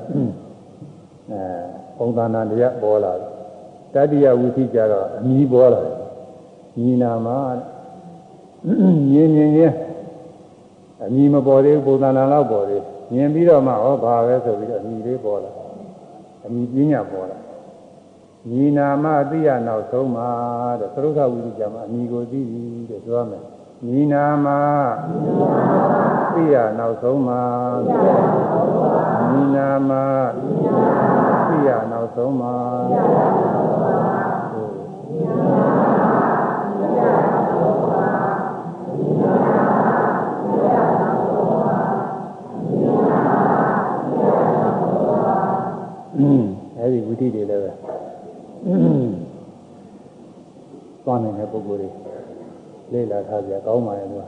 [1.97, 3.29] ပုံသဏ္ဍာန်တရားပေါ်လာတယ်
[3.93, 5.97] တတိယဝိသိကြတော့အမီးပေါ်လာတယ်
[6.79, 7.37] ညီနာမှာ
[9.11, 9.75] ညင်းညင်းချင်း
[11.03, 12.83] အမီမပေါ်သေးဘူးပုံသဏ္ဍာန်လောက်ပေါ်သေး
[13.13, 15.51] မြင်ပြီးတော့မှဟောဘာပဲဆိုပြီးတော့အမီလေးပေါ်လာ
[16.45, 17.37] အမီပညာပေါ်လာ
[18.49, 20.29] ညီနာမသိရနောက်ဆုံးမှာ
[20.79, 23.43] တဲ့သရုပ်ကဝိရိယမှာအမီကိုသိပြီတဲ့ပြောမယ်
[23.85, 24.47] ညီနာမ
[26.33, 27.41] သိရနောက်ဆုံးမှာ
[29.31, 29.91] ညီနာမ
[31.47, 32.53] သိရနောက်ဆုံးမှာ
[46.77, 47.71] အဲဒီဝိတိတွေလည်းပဲ
[51.03, 51.89] သွားနေတဲ့ပုဂ္ဂိုလ်တွေ
[52.91, 54.25] လေ့လာထားကြကောင်းပါရဲ့ကွာ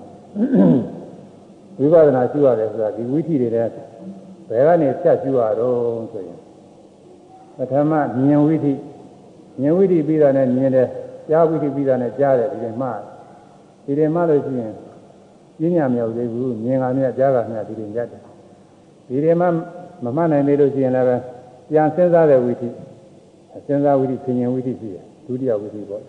[1.77, 3.71] ဝိပဿနာရှိရတယ်ဆိုတာဒီဝိတိတွေလည်း
[4.49, 6.39] ဘယ်ကနေဖြတ်ရှိရတော့ဆိုရင်
[7.57, 8.73] ပထမမြင်ဝိတိ
[9.59, 10.87] မြင်ဝိတိပြီးတာနဲ့မြင်တယ်
[11.29, 12.87] ကြားဝိတိပြီးတာနဲ့ကြားတယ်ဒီလိုမှ
[13.85, 14.73] ဒီလိုမှလို့ရှိရင်
[15.57, 18.21] ပြင်းညာမြောက်သေးဘူးမြင်ကမြကြားကမြဒီလိုရတယ်
[19.07, 19.45] ဒီလိုမှ
[20.03, 21.21] မမှတ်နိုင်သေးလို့ရှိရင်လည်း
[21.69, 22.69] ပြန်စဉ်းစားတဲ့ဝိသိ
[23.65, 26.03] စဉ်းစားဝိသိဆင်ញင်ဝိသိရှိတယ်ဒုတိယဝိသိပေါ့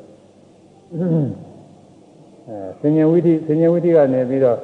[0.92, 1.00] အဲ
[2.80, 4.58] စဉ္ညာဝိသိစဉ္ညာဝိသိကနေပြီးတော့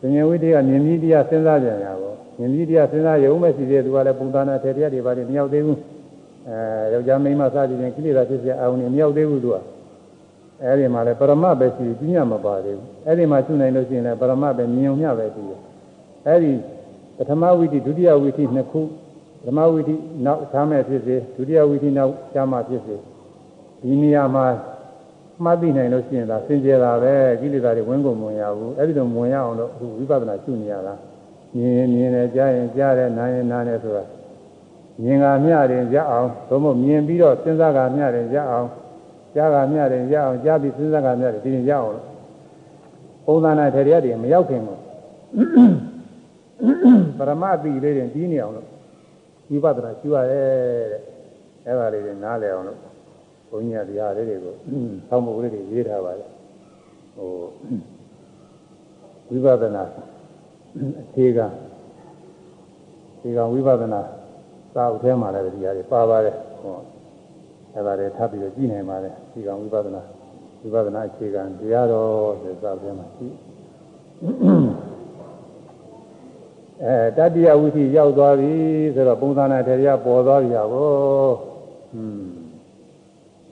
[0.00, 5.78] စဉ္ညာဝိသိကမြင်ပြီးတရားစဉ်းစားကြရတာပေါ့မြင်ပြီးတရားစဉ်းစားရုံပဲရှိသေးတယ်သူကလည်းပုံသဏ္ဍာန်ထေရတရားတွေပါတယ်မရောက်သေးဘူး
[6.48, 9.56] အဲယောက်ျားမိန်းမစသည်ဖြင့်ကိလေသာဖြစ်ဖြစ်အာရုံတွေမရောက်သေးဘူးသူက
[10.62, 15.60] အဲဒီမှာလည်းပရမပဲရှိပြီးညမပါသေးဘူးအဲဒီမှာရှုနိုင်လို့ရှိရင်လည်းပရမပဲမြင်ုံမျှပဲရှိတယ်
[16.28, 16.52] အဲဒီ
[17.16, 18.80] ပထမဝိသိဒုတိယဝိသိနှစ်ခု
[19.40, 19.94] ပထမဝိသိ
[20.26, 22.94] နောက်ရှားမဲ့ဖြစ်စေဒုတိယဝိသိနောက်ရှားမှဖြစ်စေ
[23.82, 24.44] ဒီနေရာမှာ
[25.44, 30.94] မှတ်သိနိုင်လို့ရှိရင်ဒါစင်ကြယ်တာပဲကိလေသာတွေဝင်ကုန်မဝင်ရဘူးအဲ့ဒီလိုဝင်ရအောင်လို့အခုဝိပဿနာရှုနေရတာ
[31.56, 34.04] မြင်ရင်မြင်တယ်ကြားရင်ကြားတယ်နားရင်နားတယ်ဆိုတာ
[35.02, 38.68] မြင်ကမျှတယ်ရအောင်သို့မဟုတ်မြင်ပြီးတော့စဉ်းစားကမျှတယ်ရအောင်
[39.34, 42.06] ကြားကမျှတယ်ရအောင်ကြားပြီးစဉ်းစားကမျှတယ်ဒီရင်ရအောင်လို့
[43.26, 44.78] ပုံသဏ္ဍာန်ထေရတွေမရောက်ခင်ဘူး
[47.18, 48.66] ပရမအတိလေးတွေပြီးနေအောင်လို့
[49.50, 51.00] ဝိပဿနာရှုရတယ်တဲ့
[51.66, 52.91] အဲ့ဒါလေးတွေနားလည်အောင်လို့
[53.52, 54.54] ဘုန်းကြီးကတရားလေးတွေကို
[55.08, 56.28] ဆောင်းပုဂ္ဂိုလ်တွေရေးထားပါတယ်
[57.16, 57.28] ဟို
[59.28, 59.84] ဝိပဿနာ
[61.00, 61.46] အခြေခံ
[63.20, 64.00] ဒီကဝိပဿနာ
[64.74, 66.76] စာအုပ်ထဲမှာလည်းဒီဟာတွေပါပါတယ်ဟော
[67.74, 70.02] အဲ့ဒါတွေထပ်ပြီးတော့ကြည့်နိုင်ပါတယ်ဒီကဝိပဿနာ
[70.60, 73.26] ဝိပဿနာအခြေခံတရားတော်ဆိုစာအုပ်ထဲမှာရှိ
[76.84, 78.52] အဲတတိယဝိသိရောက်သွားပြီ
[78.94, 80.90] ဆိုတော့ပုံသဏ္ဍာန်တရားပေါ်သွားပြီဟာကို
[81.92, 82.41] ဟွန်း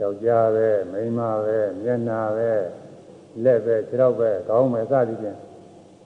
[0.00, 2.50] ယောက်ျားပဲမိန်းမပဲမျက်နှာပဲ
[3.44, 5.38] လက်ပဲခြေထောက်ပဲခေါင်းပဲစသည်ဖြင့်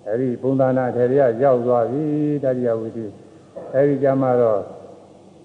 [0.09, 2.03] အဲဒီပုံသဏ္ဍာန်တရားရောက်သွားပြီ
[2.45, 3.07] တတိယဝိသိ
[3.75, 4.61] အဲဒီကြမှာတော့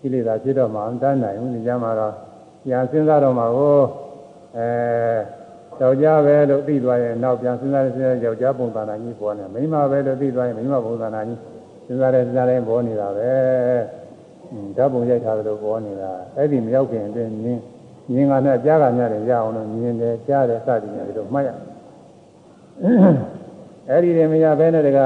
[0.02, 2.14] ကိလေသာဖြစ်တော့မှမတတ်နိုင်ဘူးဒီကြမှာတော့
[2.66, 3.78] ပြန်စဉ်းစားတော့မှကို
[4.58, 4.68] အဲ
[5.82, 11.40] ယောက်ျားပဲလို့သိသွားရင်နောက်ပြန်စဉ်းစားစဉ်းစားယောက်ျားပုံသဏ္ဍာန်ကြီးပေါ်နေမိန်းမပဲလို့သိသွားရင်မိန်းမပုံသဏ္ဍာန်ကြီး
[11.88, 13.32] စဉ်းစားတဲ့စဉ်းစားတဲ့ပေါ်နေတာပဲ
[14.78, 17.60] ဓာတ်ပုံရိုက်ထားသလိုပေါ်နေတာအဲ့ဒီမရောက်ခင်အတွင်းမြင်
[18.11, 21.49] မြင်ကနဲ့ကြားကများတယ်ရအောင်လို့မြင်တယ်ကြားတယ်စသည်များတို့မှတ်ရ
[23.90, 24.99] အဲ့ဒီတွေမရဘဲနဲ့တက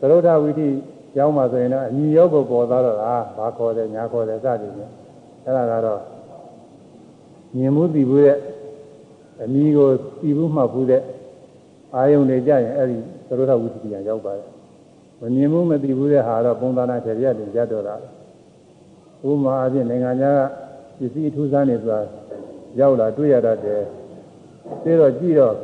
[0.00, 0.68] သရုဒ္ဓဝိတိ
[1.14, 4.92] ကျောင်းမှာဆိုရင်တော့အညီရောကိုပေါ်သွားတော့တာဘာခေါ်တယ်ညာခေါ်တယ်စသည်ဖြင့်
[5.44, 6.00] အဲ့ဒါကတော့
[7.56, 8.38] မြင်မှုသိဘူးတဲ့
[9.42, 9.88] အမိကို
[10.20, 11.02] သိဘူးမှတ်ဘူးတဲ့
[11.94, 12.96] အာယုန်တွေကြရင်အဲ့ဒီ
[13.28, 14.48] သရုပ်ထဝိသီယရောက်ပါတယ်
[15.20, 17.94] မမြင်မှုမသိဘူးတဲ့ဟာတော့ပုံသဏ္ဍာန်ထေရတင်ကြတော့တာ
[19.28, 20.40] ဥမာအပြင်နိုင်ငံခြားက
[20.98, 22.00] ပစ္စည်းထူးဆန်းနေဆိုတာ
[22.80, 23.82] ရောက်လာတွေ့ရတတ်တယ်
[24.84, 25.54] သိတော့ကြည့်တော့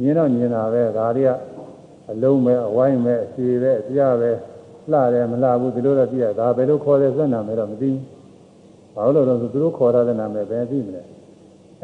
[0.00, 1.30] မြင်တော့မြင်တာပဲဒါတွေက
[2.10, 4.30] အလုံးပဲအဝိုင်းပဲအစီပဲအပြပဲ
[4.90, 8.02] လှတယ်မလှဘူးဒီလိုတော့ကြည့်ရဒါဘယ်လိုခေါ်တယ်စက်နာမယ်တော့မသိဘူး
[8.94, 11.02] ဘာလို့လဲဆိုသူတို့ခေါ်ထားတဲ့နာမည်ပဲသိမလဲ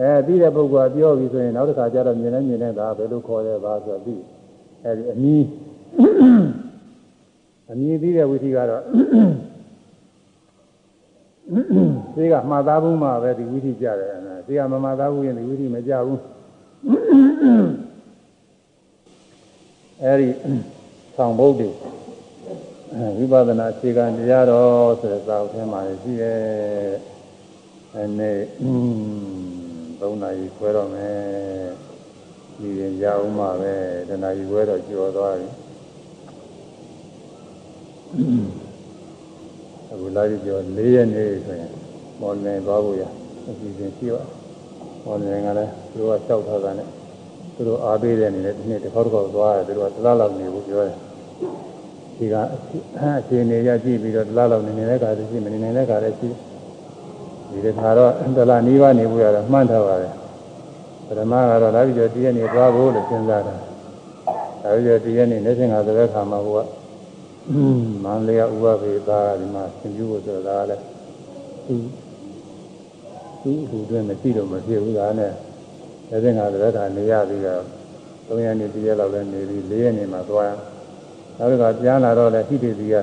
[0.00, 4.16] အဲသိတဲ့ပုဂ္ဂိုလ်ကပြောပြီဆိုရင်နောက်တစ်ခါကျတော့မြင်နေမြင်နေတာဘယ်လိုခေါ်တယ်ဘာဆိုတော့သိ
[4.84, 5.44] အဲဒီအမီး
[7.70, 8.82] အမီးသိတဲ့ဝိธีကတော့
[12.14, 14.12] သိကမှားသားဘူးမှပဲဒီဝိธีကြတယ်
[14.46, 16.20] သိကမမှားသားဘူးရင်ဒီဝိธีမကြဘူး
[20.02, 20.28] အဲဒီ
[21.16, 21.70] ဆောင်ဘုတ်တွေ
[23.16, 26.38] ဝိပဿနာအခြေခံတရားတော်ဆိုတဲ့စာအုပ်ထဲမှာရှိရဲ့
[27.94, 28.38] အဲနေ့
[30.00, 31.18] သုံးနာရီခွဲတော့မယ်
[32.58, 33.74] ဒီရင်ရအောင်မှာပဲ
[34.08, 35.48] တနာရီခွဲတော့ကျော်သွားပြီ
[39.92, 41.70] အခုလာပြီးကျော်၄ရက်နေဆိုရင်
[42.20, 43.02] မော်လင်သွားဖို့ရ
[43.48, 44.22] အစီအစဉ်ရှိပါ
[45.04, 46.88] မော်လင်ကလည်းသူတို့ကလျှောက်ထားတာနဲ့
[47.54, 50.96] သူတို့အားပေးတဲ့အနေနဲ့ဒီနေ့တစ်ခေါက်တစ်ခေါက်သွားတယ်သူတို့ကတစ်လားလောက်နေဖို့ပြောတယ်
[52.16, 52.34] ဒီက
[53.20, 56.28] အခြေအနေရကြည့်ပြီးတော့တစ်လားလောက်နေနေတဲ့ခါတည်းရှိမနေနေတဲ့ခါတည်းရှိ
[57.50, 60.14] ဒီတစ်ခါတော့တလားနီးပါးနေဖို့ရတော့မှန်းထားပါတယ်
[61.06, 63.54] ပထမကတော့လာပြီးတော့တည့်ရနေသွားဖို့လို့စဉ်းစားတာ
[64.62, 66.77] ဒါပြီးတော့တည့်ရနေနေစဉ်ကဆိုတဲ့ခါမှာဟိုက
[68.04, 70.82] မန္တလေးကဥပဘေသားဒီမှာသင်ပြဖို့ဆိုတာကလည်း
[71.66, 71.74] သူ
[73.42, 75.32] သူ့ဟူတွင်မရှိတော့မဖြစ်ဘူးဒါနဲ့
[76.10, 77.62] နေစဉ်ကဆိုတဲ့ခါနေရပြီးတော့
[78.28, 80.50] ၃ရက်နေတည့်ရလောက်လည်းနေပြီး၄ရက်နေမှသွားရ
[81.38, 82.94] နောက်တစ်ခါပြန်လာတော့လည်းဟိတေစီက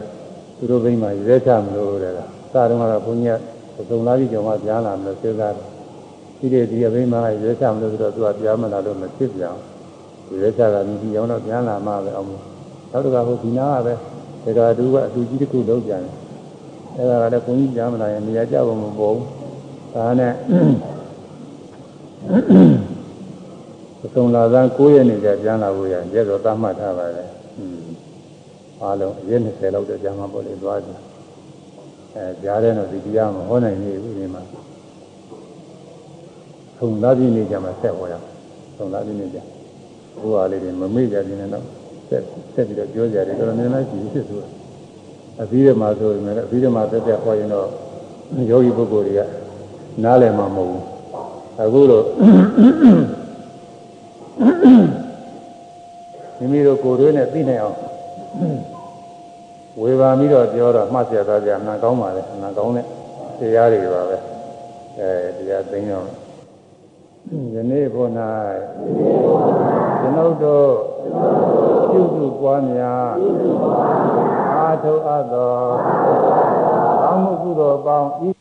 [0.58, 3.40] သူတို့ဘိမှရဲချမလို့တဲ့လားစတုန်းကတော့ဘုန်းကြီး
[3.76, 5.68] ကသုံးလားပြီးကြောင်မှပြန်လာမလို့စဉ်းစားတယ်
[6.40, 9.56] ဟိတေစီကဘိမှရဲချမလို့ဆိုတော့သူကပြန်မလာလို့မဖြစ်ပြန်
[10.28, 12.28] ဘူးရဲချကမြည်ပြီးအောင်တော့ပြန်လာမှပဲအောင်
[12.92, 13.94] နောက်တစ်ခါဟိုဒီနာကပဲ
[14.58, 16.14] ဒါကသူကအတူကြီးတစ်ခုလုံးပြန်တယ်
[16.96, 19.28] အဲ့ဒါကလည်းဘုန်းကြီးပြန်မလာရင်နေရာကြဖို့မပေါ်ဘူး
[19.94, 20.34] ဒါနဲ့
[24.14, 27.30] သုံးလာသား9ရက်နေကြပြန်လာဖို့ရရဲတော့သတ်မှတ်ထားပါတယ်
[28.82, 30.92] အားလုံးရက်20လောက်တော့ကြာမှာပေါ့လေသွားကြ
[32.16, 34.42] အဲကြားတဲ့တော့ဒီတရားမဟောနိုင်သေးဘူးဒီမှာ
[36.78, 38.14] သုံးလာပြီနေကြမှာဆက်ဟောရ
[38.78, 39.40] သုံးလာပြီနေကြ
[40.20, 41.64] ဘုရားလေးတွေမမေ့ကြခြင်းနဲ့တော့
[42.10, 42.24] ဆက်
[42.56, 44.48] ဆက်ပြီးတော့ပြောကြတယ်တော်တော်များများရှိဖြစ်ဆိုတာ
[45.41, 47.68] အပြီးဓမ္မဆိုရင်လည်းအပြီးဓမ္မတက်တက်ဟောရင်တော့
[48.49, 49.22] ယောဂီပုဂ္ဂိုလ်တွေက
[50.03, 50.84] နားလည်မှာမဟုတ်ဘူး
[51.61, 52.06] အခုတော့
[56.38, 57.77] မိမိတို့ကိုယ်တွင်းနဲ့သိနိုင်အောင်
[59.82, 62.86] ဝေဘာပြီးတော့ပြောတော့မှတ်ရသားကြအမှန်ကောင်းပါလေအမှန်ကောင်းတဲ့
[63.40, 64.18] တရားတွေပါပဲ
[64.99, 66.07] အဲတရားသိအောင်
[67.53, 68.14] ယနေ့ဘုန်း၌
[69.99, 70.72] ကျွန်ုပ်တို့
[71.91, 73.10] ပြုစုပွားများ
[74.53, 75.57] အာထုအပ်သော
[77.03, 78.35] အာမှုကုသိုလ်ပေါင်းဤ